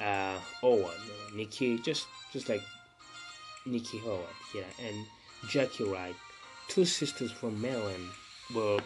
uh, 0.00 0.38
Howard, 0.60 1.00
Nikki, 1.34 1.78
just 1.78 2.06
just 2.32 2.48
like 2.48 2.62
Nikki 3.66 3.98
Howard, 3.98 4.36
yeah, 4.54 4.86
and 4.86 5.06
Jackie 5.48 5.84
Wright, 5.84 6.14
two 6.68 6.84
sisters 6.84 7.30
from 7.32 7.60
Maryland, 7.60 8.08
were 8.54 8.80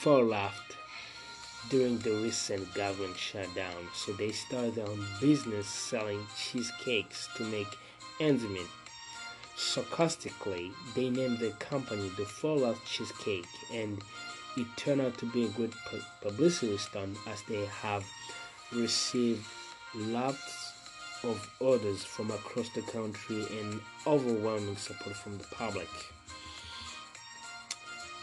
furloughed 0.00 0.52
during 1.70 1.98
the 1.98 2.10
recent 2.10 2.72
government 2.74 3.16
shutdown, 3.16 3.88
so 3.94 4.12
they 4.12 4.32
started 4.32 4.74
their 4.74 4.86
own 4.86 5.06
business 5.20 5.66
selling 5.66 6.26
cheesecakes 6.36 7.28
to 7.36 7.44
make 7.44 7.68
ends 8.20 8.44
meet. 8.44 8.66
Sarcastically, 9.56 10.72
they 10.94 11.08
named 11.08 11.38
the 11.38 11.50
company 11.52 12.10
the 12.16 12.24
Furlough 12.24 12.76
Cheesecake, 12.84 13.46
and 13.72 14.02
it 14.56 14.66
turned 14.76 15.00
out 15.00 15.18
to 15.18 15.26
be 15.26 15.44
a 15.44 15.48
good 15.48 15.72
publicity 16.22 16.76
stunt 16.78 17.16
um, 17.26 17.32
as 17.32 17.42
they 17.42 17.64
have 17.66 18.04
received 18.72 19.44
lots 19.94 20.72
of 21.24 21.50
orders 21.60 22.04
from 22.04 22.30
across 22.30 22.68
the 22.70 22.82
country 22.82 23.44
and 23.60 23.80
overwhelming 24.06 24.76
support 24.76 25.16
from 25.16 25.38
the 25.38 25.44
public. 25.44 25.88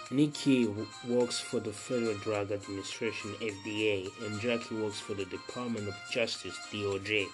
Nikki 0.09 0.69
works 1.07 1.39
for 1.39 1.59
the 1.59 1.71
Federal 1.71 2.15
Drug 2.15 2.51
Administration 2.51 3.32
FDA 3.39 4.09
and 4.25 4.39
Jackie 4.41 4.75
works 4.75 4.99
for 4.99 5.13
the 5.13 5.25
Department 5.25 5.88
of 5.88 5.95
Justice 6.11 6.57
DOJ 6.71 7.27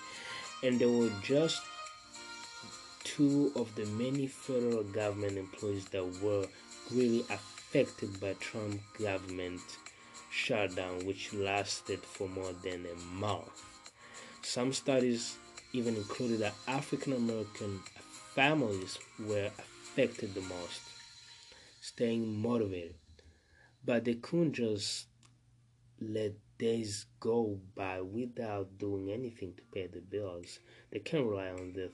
and 0.63 0.79
they 0.79 0.85
were 0.85 1.09
just 1.23 1.61
two 3.03 3.51
of 3.55 3.73
the 3.75 3.85
many 3.85 4.27
federal 4.27 4.83
government 4.83 5.37
employees 5.37 5.85
that 5.85 6.05
were 6.21 6.45
really 6.91 7.21
affected 7.21 7.56
by 7.73 8.33
Trump 8.39 8.81
government 8.97 9.61
shutdown 10.31 11.05
which 11.05 11.33
lasted 11.33 11.99
for 11.99 12.27
more 12.29 12.53
than 12.63 12.85
a 12.85 12.95
month. 13.13 13.63
Some 14.41 14.71
studies 14.73 15.37
even 15.73 15.95
included 15.95 16.39
that 16.39 16.55
African 16.67 17.13
American 17.13 17.79
families 18.33 18.97
were 19.19 19.49
affected 19.59 20.33
the 20.33 20.41
most 20.41 20.81
staying 21.81 22.41
motivated. 22.41 22.95
But 23.83 24.05
they 24.05 24.15
couldn't 24.15 24.53
just 24.53 25.07
let 25.99 26.33
days 26.57 27.05
go 27.19 27.59
by 27.75 28.01
without 28.01 28.77
doing 28.77 29.09
anything 29.11 29.53
to 29.55 29.63
pay 29.73 29.87
the 29.87 30.01
bills. 30.01 30.59
They 30.91 30.99
can't 30.99 31.25
rely 31.25 31.49
on 31.49 31.73
their 31.73 31.89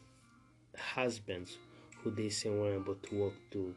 husbands 0.77 1.57
who 1.99 2.11
they 2.11 2.29
say 2.29 2.49
were 2.49 2.75
able 2.75 2.95
to 2.95 3.15
work 3.15 3.33
through 3.51 3.75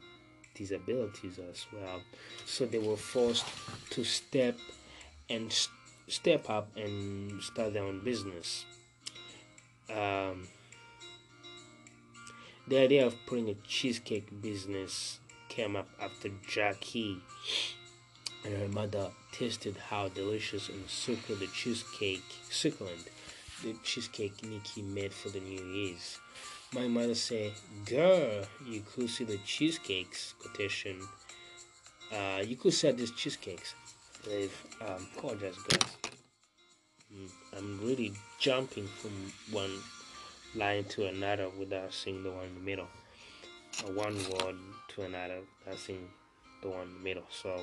disabilities 0.57 1.39
as 1.39 1.67
well. 1.73 2.01
So 2.45 2.67
they 2.67 2.79
were 2.79 2.97
forced 2.97 3.47
to 3.91 4.05
step 4.05 4.57
and 5.29 5.53
st- 5.53 5.75
step 6.09 6.49
up 6.49 6.69
and 6.77 7.43
start 7.43 7.75
their 7.75 7.83
own 7.83 8.03
business. 8.05 8.65
Um, 9.91 10.49
the 12.69 12.79
idea 12.79 13.07
of 13.07 13.15
putting 13.27 13.49
a 13.49 13.55
cheesecake 13.67 14.43
business 14.43 15.21
came 15.49 15.77
up 15.77 15.89
after 16.01 16.31
Jackie 16.49 17.19
and 18.45 18.57
her 18.57 18.69
mother 18.69 19.11
tasted 19.33 19.77
how 19.77 20.09
delicious 20.09 20.69
and 20.69 20.89
succulent 20.89 21.41
the 21.41 21.47
cheesecake, 21.49 22.25
succulent 22.51 23.09
the 23.63 23.75
cheesecake 23.83 24.43
Nikki 24.43 24.83
made 24.83 25.13
for 25.13 25.29
the 25.29 25.41
New 25.41 25.65
Year's. 25.65 26.19
My 26.73 26.89
mother 26.89 27.15
said, 27.15 27.53
"Girl, 27.85 28.45
you 28.67 28.83
could 28.83 29.09
see 29.09 29.25
the 29.25 29.39
cheesecakes." 29.39 30.35
Quotation. 30.39 31.01
Uh, 32.13 32.43
you 32.47 32.57
could 32.57 32.75
sell 32.75 32.93
these 32.93 33.13
cheesecakes. 33.13 33.75
They've 34.25 34.67
um, 34.81 35.07
apologize, 35.17 35.57
guys. 35.69 35.97
Mm, 37.15 37.31
I'm 37.57 37.81
really 37.83 38.13
jumping 38.39 38.87
from 38.87 39.33
one 39.51 39.73
line 40.55 40.85
to 40.85 41.07
another 41.07 41.49
without 41.59 41.93
seeing 41.93 42.23
the 42.23 42.31
one 42.31 42.47
in 42.47 42.55
the 42.55 42.61
middle 42.61 42.89
a 43.85 43.93
one 43.93 44.17
word 44.31 44.57
to 44.89 45.03
another. 45.03 45.41
That's 45.65 45.89
in 45.89 46.09
the 46.63 46.69
one 46.69 46.83
in 46.83 46.95
the 46.95 47.01
middle. 47.01 47.27
So 47.31 47.63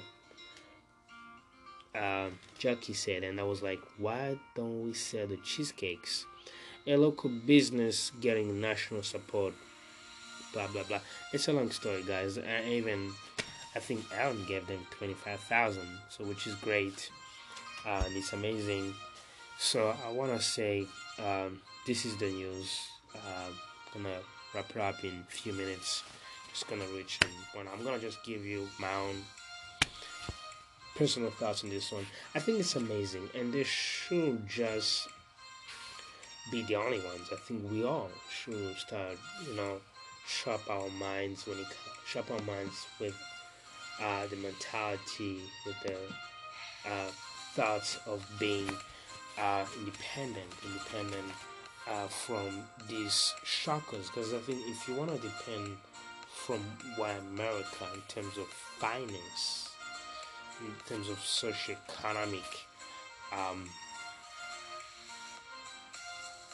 um, 1.95 2.37
Jackie 2.57 2.93
said, 2.93 3.23
and 3.23 3.39
I 3.39 3.43
was 3.43 3.61
like, 3.61 3.79
why 3.97 4.37
don't 4.55 4.83
we 4.85 4.93
sell 4.93 5.27
the 5.27 5.37
cheesecakes? 5.37 6.25
A 6.85 6.97
local 6.97 7.29
business 7.29 8.11
getting 8.19 8.59
national 8.59 9.03
support, 9.03 9.53
blah 10.51 10.67
blah 10.67 10.83
blah. 10.83 10.99
It's 11.31 11.47
a 11.47 11.53
long 11.53 11.71
story, 11.71 12.03
guys. 12.03 12.37
Even 12.37 13.13
I 13.75 13.79
think 13.79 14.03
Aaron 14.13 14.43
gave 14.45 14.67
them 14.67 14.85
twenty 14.91 15.13
five 15.13 15.39
thousand, 15.39 15.87
so 16.09 16.25
which 16.25 16.45
is 16.45 16.55
great. 16.55 17.09
Uh, 17.85 18.03
and 18.05 18.15
it's 18.15 18.33
amazing. 18.33 18.93
So 19.57 19.95
I 20.05 20.11
want 20.11 20.31
to 20.31 20.41
say 20.41 20.85
um, 21.19 21.61
this 21.87 22.05
is 22.05 22.17
the 22.17 22.27
news. 22.27 22.79
Uh, 23.15 23.51
gonna 23.93 24.17
wrap 24.53 24.69
it 24.69 24.77
up 24.77 25.03
in 25.03 25.23
a 25.27 25.31
few 25.31 25.53
minutes. 25.53 26.03
Just 26.51 26.67
gonna 26.67 26.85
reach 26.95 27.19
one. 27.53 27.67
I'm 27.73 27.83
gonna 27.83 27.99
just 27.99 28.23
give 28.25 28.45
you 28.45 28.67
my 28.77 28.93
own 28.93 29.23
personal 30.95 31.31
thoughts 31.31 31.63
on 31.63 31.69
this 31.69 31.91
one. 31.91 32.05
I 32.35 32.39
think 32.39 32.59
it's 32.59 32.75
amazing, 32.75 33.29
and 33.33 33.53
this 33.53 33.67
should 33.67 34.47
just 34.47 35.07
be 36.51 36.61
the 36.63 36.75
only 36.75 36.99
ones. 36.99 37.29
I 37.31 37.35
think 37.35 37.69
we 37.71 37.83
all 37.83 38.09
should 38.29 38.75
start, 38.77 39.17
you 39.47 39.55
know, 39.55 39.77
sharp 40.27 40.61
our 40.69 40.89
minds 40.99 41.47
when 41.47 41.59
it 41.59 41.67
sharp 42.05 42.29
our 42.31 42.41
minds 42.41 42.85
with 42.99 43.15
uh, 44.01 44.27
the 44.27 44.35
mentality, 44.37 45.39
with 45.65 45.75
the 45.83 45.97
uh, 46.89 47.11
thoughts 47.53 47.97
of 48.07 48.25
being 48.39 48.69
uh, 49.39 49.65
independent, 49.79 50.51
independent 50.65 51.31
uh, 51.89 52.07
from 52.07 52.63
these 52.87 53.33
shockers. 53.43 54.07
Because 54.07 54.33
I 54.33 54.39
think 54.39 54.59
if 54.67 54.87
you 54.87 54.95
want 54.95 55.11
to 55.11 55.17
depend 55.17 55.77
from 56.33 56.59
why 56.97 57.11
America, 57.11 57.87
in 57.93 58.01
terms 58.07 58.37
of 58.37 58.47
finance, 58.47 59.69
in 60.61 60.73
terms 60.87 61.09
of 61.09 61.19
socio-economic, 61.19 62.43
um, 63.31 63.69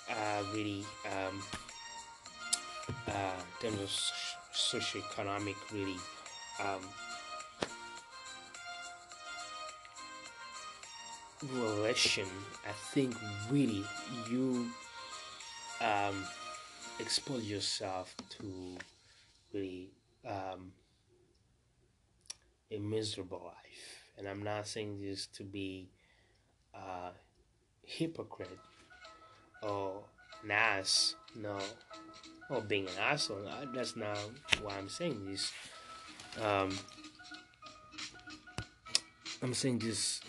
uh, 0.10 0.44
really, 0.54 0.84
um, 1.06 1.42
uh, 3.08 3.42
in 3.62 3.70
terms 3.70 3.82
of 3.82 3.92
socio-economic, 4.52 5.56
really, 5.72 5.98
um, 6.64 6.82
relation, 11.54 12.28
I 12.68 12.74
think 12.94 13.16
really 13.50 13.84
you 14.30 14.70
um, 15.82 16.26
expose 17.00 17.44
yourself 17.44 18.16
to 18.38 18.78
really 19.54 19.92
um, 20.28 20.72
a 22.72 22.80
miserable 22.80 23.42
life. 23.46 24.04
And 24.18 24.28
I'm 24.28 24.44
not 24.44 24.68
saying 24.68 25.00
this 25.02 25.28
to 25.28 25.44
be 25.44 25.90
a 26.74 27.12
hypocrite 27.84 28.60
or 29.62 30.04
an 30.44 30.52
ass, 30.52 31.16
no, 31.36 31.58
or 32.50 32.62
being 32.62 32.86
an 32.86 32.94
asshole. 33.02 33.48
That's 33.74 33.96
not 33.96 34.18
why 34.62 34.76
I'm 34.78 34.90
saying 34.90 35.26
this. 35.26 35.52
Um, 36.42 36.78
I'm 39.42 39.54
saying 39.54 39.80
this 39.80 40.22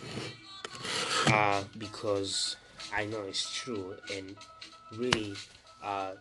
uh, 1.32 1.62
because 1.78 2.56
I 2.94 3.06
know 3.06 3.22
it's 3.22 3.52
true 3.54 3.96
and 4.14 4.36
really 4.96 5.34
uh, 5.82 6.12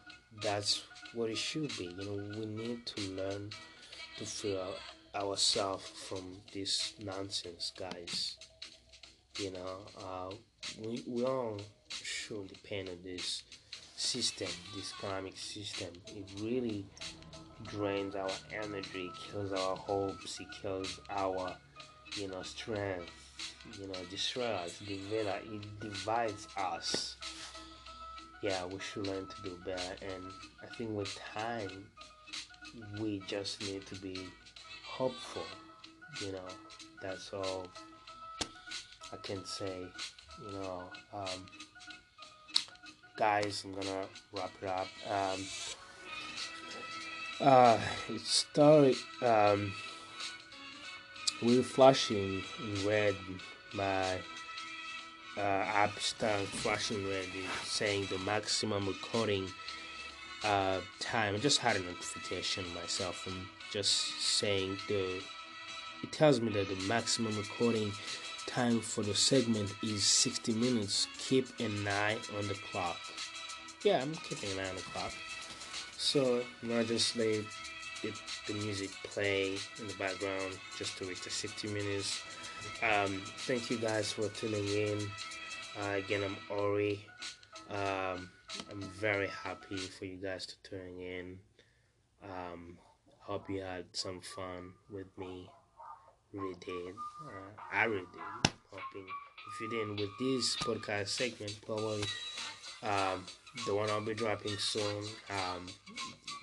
that's 0.41 0.84
what 1.14 1.30
it 1.30 1.38
should 1.38 1.76
be. 1.78 1.93
You 1.97 2.05
know, 2.05 2.39
we 2.39 2.45
need 2.45 2.86
to 2.86 3.01
learn 3.12 3.49
to 4.18 4.26
free 4.26 4.57
ourselves 5.16 5.88
from 6.07 6.38
this 6.53 6.93
nonsense, 6.99 7.72
guys. 7.78 8.38
You 9.38 9.51
know, 9.51 9.78
uh, 9.97 10.34
we, 10.82 11.03
we 11.07 11.24
all 11.26 11.60
should 11.89 12.47
depend 12.47 12.89
on 12.89 12.97
this 13.03 13.43
system, 13.95 14.47
this 14.76 14.93
economic 14.97 15.38
system. 15.38 15.89
It 16.07 16.26
really 16.41 16.86
drains 17.68 18.16
our 18.16 18.30
energy, 18.51 19.12
kills 19.32 19.51
our 19.51 19.76
hopes, 19.76 20.39
it 20.39 20.47
kills 20.62 20.99
our, 21.10 21.53
you 22.16 22.28
know, 22.28 22.41
strength. 22.41 23.12
you 23.80 23.88
know, 23.88 23.93
destroy 24.10 24.45
us, 24.45 24.80
divide, 24.80 25.41
it 25.51 25.80
divides 25.80 26.47
us. 26.57 27.18
Yeah, 28.41 28.66
we 28.66 28.80
should 28.80 29.05
learn 29.07 29.28
to 29.28 29.41
do 29.43 29.57
better, 29.66 29.95
and 30.01 30.24
I 30.64 30.74
think 30.76 30.91
with 30.91 31.20
time, 31.36 31.86
we 32.99 33.22
just 33.28 33.62
need 33.62 33.86
to 33.88 33.95
be 33.95 34.18
hopeful. 34.86 35.43
You 36.22 36.32
know, 36.32 36.47
that's 37.01 37.32
all 37.34 37.68
I 39.12 39.18
can 39.18 39.45
say. 39.45 39.88
You 40.46 40.52
know, 40.54 40.84
um, 41.14 41.46
guys, 43.18 43.64
I'm 43.66 43.74
gonna 43.74 44.06
wrap 44.34 44.52
it 44.62 44.68
up. 44.68 44.88
Um, 45.10 45.46
uh, 47.42 47.80
it 48.10 48.22
started. 48.22 48.96
Um, 49.22 49.74
we're 51.42 51.64
flashing 51.64 52.44
in 52.64 52.88
red. 52.88 53.16
My 53.74 54.18
uh, 55.38 55.42
app 55.42 56.00
started 56.00 56.48
flashing 56.48 57.08
red, 57.08 57.28
saying 57.64 58.08
the 58.10 58.18
maximum 58.20 58.88
recording 58.88 59.48
uh, 60.44 60.80
time. 61.00 61.36
I 61.36 61.38
just 61.38 61.60
had 61.60 61.76
a 61.76 61.80
notification 61.80 62.66
myself 62.74 63.28
and 63.28 63.36
just 63.72 64.22
saying 64.22 64.78
the. 64.88 65.22
It 66.02 66.14
tells 66.14 66.40
me 66.40 66.50
that 66.54 66.70
the 66.70 66.76
maximum 66.88 67.36
recording 67.36 67.92
time 68.50 68.82
for 68.82 69.04
the 69.04 69.14
segment 69.14 69.72
is 69.84 70.04
60 70.04 70.54
minutes. 70.54 71.08
Keep 71.20 71.60
an 71.60 71.88
eye 71.88 72.18
on 72.36 72.47
the 72.47 72.56
clock. 72.56 72.97
Yeah, 73.84 74.02
I'm 74.02 74.16
keeping 74.16 74.52
an 74.54 74.66
eye 74.66 74.70
on 74.70 74.76
the 74.76 74.82
clock. 74.82 75.14
So 75.97 76.41
now 76.64 76.82
just 76.82 77.16
let 77.16 77.43
the 78.02 78.54
music 78.56 78.89
play 79.04 79.58
in 79.80 79.88
the 79.88 79.93
background 80.00 80.58
just 80.80 80.97
to 80.97 81.06
reach 81.06 81.22
the 81.22 81.30
60 81.30 81.68
minutes. 81.68 82.24
Um, 82.82 83.22
thank 83.45 83.70
you 83.70 83.78
guys 83.78 84.12
for 84.12 84.28
tuning 84.30 84.68
in. 84.68 85.12
Uh, 85.80 85.97
again, 85.97 86.24
I'm 86.24 86.38
Ori. 86.50 87.06
Um, 87.70 88.32
I'm 88.72 88.82
very 89.00 89.28
happy 89.28 89.78
for 89.78 90.06
you 90.06 90.18
guys 90.18 90.47
to 90.47 90.56
tuning 90.64 91.02
in. 91.02 91.38
Um, 92.24 92.80
hope 93.20 93.47
you 93.47 93.62
had 93.62 93.86
some 93.91 94.22
fun 94.22 94.74
with 94.89 95.16
me. 95.20 95.47
Did. 96.32 96.94
Uh, 97.26 97.32
I 97.74 97.86
really 97.86 98.02
did. 98.14 98.52
Hoping 98.72 99.06
if 99.48 99.62
you 99.62 99.70
didn't 99.70 99.96
with 100.00 100.10
this 100.20 100.56
podcast 100.58 101.08
segment, 101.10 101.60
probably 101.66 102.04
um, 102.84 103.26
the 103.66 103.74
one 103.76 103.90
I'll 103.90 104.02
be 104.02 104.14
dropping 104.14 104.58
soon. 104.58 105.04
Um, 105.30 105.66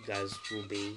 guys 0.06 0.34
will 0.50 0.64
be. 0.64 0.96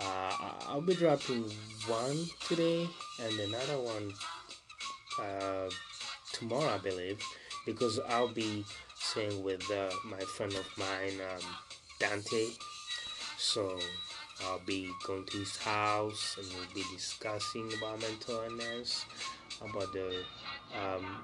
Uh, 0.00 0.32
I'll 0.68 0.80
be 0.80 0.94
dropping 0.94 1.44
one 1.86 2.26
today 2.48 2.88
and 3.22 3.40
another 3.40 3.78
one 3.78 4.12
uh, 5.20 5.68
tomorrow, 6.32 6.74
I 6.74 6.78
believe, 6.78 7.20
because 7.66 8.00
I'll 8.08 8.28
be 8.28 8.64
staying 8.98 9.42
with 9.42 9.70
uh, 9.70 9.90
my 10.06 10.20
friend 10.20 10.52
of 10.54 10.66
mine, 10.78 11.20
um, 11.20 11.46
Dante. 12.00 12.48
So 13.38 13.78
I'll 14.46 14.60
be 14.66 14.90
going 15.06 15.24
to 15.26 15.38
his 15.38 15.56
house 15.56 16.36
and 16.38 16.46
we'll 16.54 16.74
be 16.74 16.84
discussing 16.94 17.70
about 17.78 18.00
mental 18.00 18.42
illness, 18.42 19.04
about 19.60 19.92
the 19.92 20.22
um, 20.74 21.22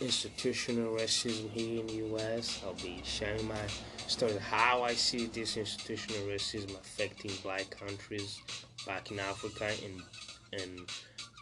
institutional 0.00 0.96
racism 0.96 1.50
here 1.50 1.80
in 1.80 1.86
the 1.86 2.16
US. 2.16 2.62
I'll 2.64 2.74
be 2.74 3.00
sharing 3.04 3.46
my 3.46 3.66
story, 4.06 4.36
how 4.38 4.82
I 4.82 4.94
see 4.94 5.26
this 5.26 5.56
institutional 5.56 6.26
racism 6.26 6.74
affecting 6.74 7.32
black 7.42 7.70
countries 7.70 8.40
back 8.86 9.10
in 9.10 9.18
Africa 9.20 9.70
and, 9.84 10.60
and 10.60 10.80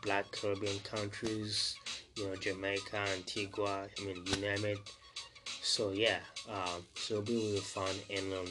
black 0.03 0.31
Caribbean 0.33 0.79
countries, 0.81 1.76
you 2.16 2.26
know, 2.26 2.37
Jamaica, 2.37 3.05
Antigua, 3.16 3.87
I 3.99 4.05
mean, 4.05 4.22
you 4.26 4.37
name 4.41 4.64
it. 4.64 4.79
So, 5.62 5.91
yeah, 5.91 6.18
um, 6.49 6.85
so 6.95 7.14
it'll 7.14 7.24
be 7.24 7.37
really 7.37 7.61
fun. 7.61 7.95
And 8.11 8.33
on 8.33 8.47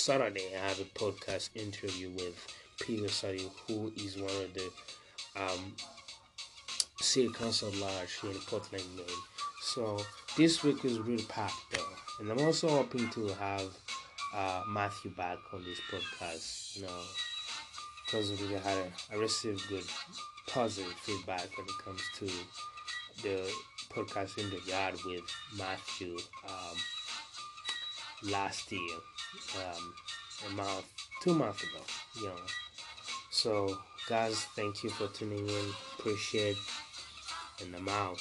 Saturday, 0.00 0.56
I 0.56 0.68
have 0.68 0.80
a 0.80 0.84
podcast 0.98 1.50
interview 1.54 2.08
with 2.08 2.46
Peter 2.80 3.08
Sadi, 3.08 3.50
who 3.68 3.92
is 3.96 4.16
one 4.16 4.30
of 4.30 4.54
the 4.54 4.70
um, 5.36 5.74
city 7.02 7.28
council 7.34 7.70
large 7.78 8.18
here 8.22 8.30
in 8.30 8.38
Portland, 8.38 8.82
Maine. 8.96 9.04
So 9.60 9.98
this 10.38 10.64
week 10.64 10.86
is 10.86 10.98
really 11.00 11.24
packed 11.24 11.52
though, 11.72 11.84
and 12.18 12.30
I'm 12.30 12.40
also 12.46 12.68
hoping 12.70 13.10
to 13.10 13.28
have 13.34 13.68
uh, 14.34 14.62
Matthew 14.68 15.10
back 15.10 15.36
on 15.52 15.62
this 15.64 15.80
podcast. 15.92 16.76
You 16.76 16.84
know, 16.84 17.02
because 18.06 18.30
we 18.40 18.54
had 18.54 18.78
a, 18.78 18.90
I 19.12 19.16
received 19.16 19.68
good 19.68 19.84
positive 20.48 20.94
feedback 20.94 21.46
when 21.58 21.66
it 21.66 21.78
comes 21.84 22.02
to 22.20 22.24
the 23.22 23.52
podcast 23.90 24.38
in 24.38 24.48
the 24.48 24.60
yard 24.66 24.94
with 25.04 25.24
Matthew 25.58 26.16
um, 26.48 26.76
last 28.24 28.70
year, 28.72 28.96
um, 29.56 29.94
a 30.48 30.50
month, 30.54 30.84
two 31.22 31.34
months 31.34 31.62
ago. 31.62 31.80
You 32.16 32.26
know, 32.28 32.36
so 33.30 33.78
guys, 34.08 34.44
thank 34.56 34.82
you 34.82 34.90
for 34.90 35.08
tuning 35.08 35.48
in. 35.48 35.66
Appreciate 35.98 36.56
and 37.62 37.74
I'm 37.74 37.88
out. 37.88 38.16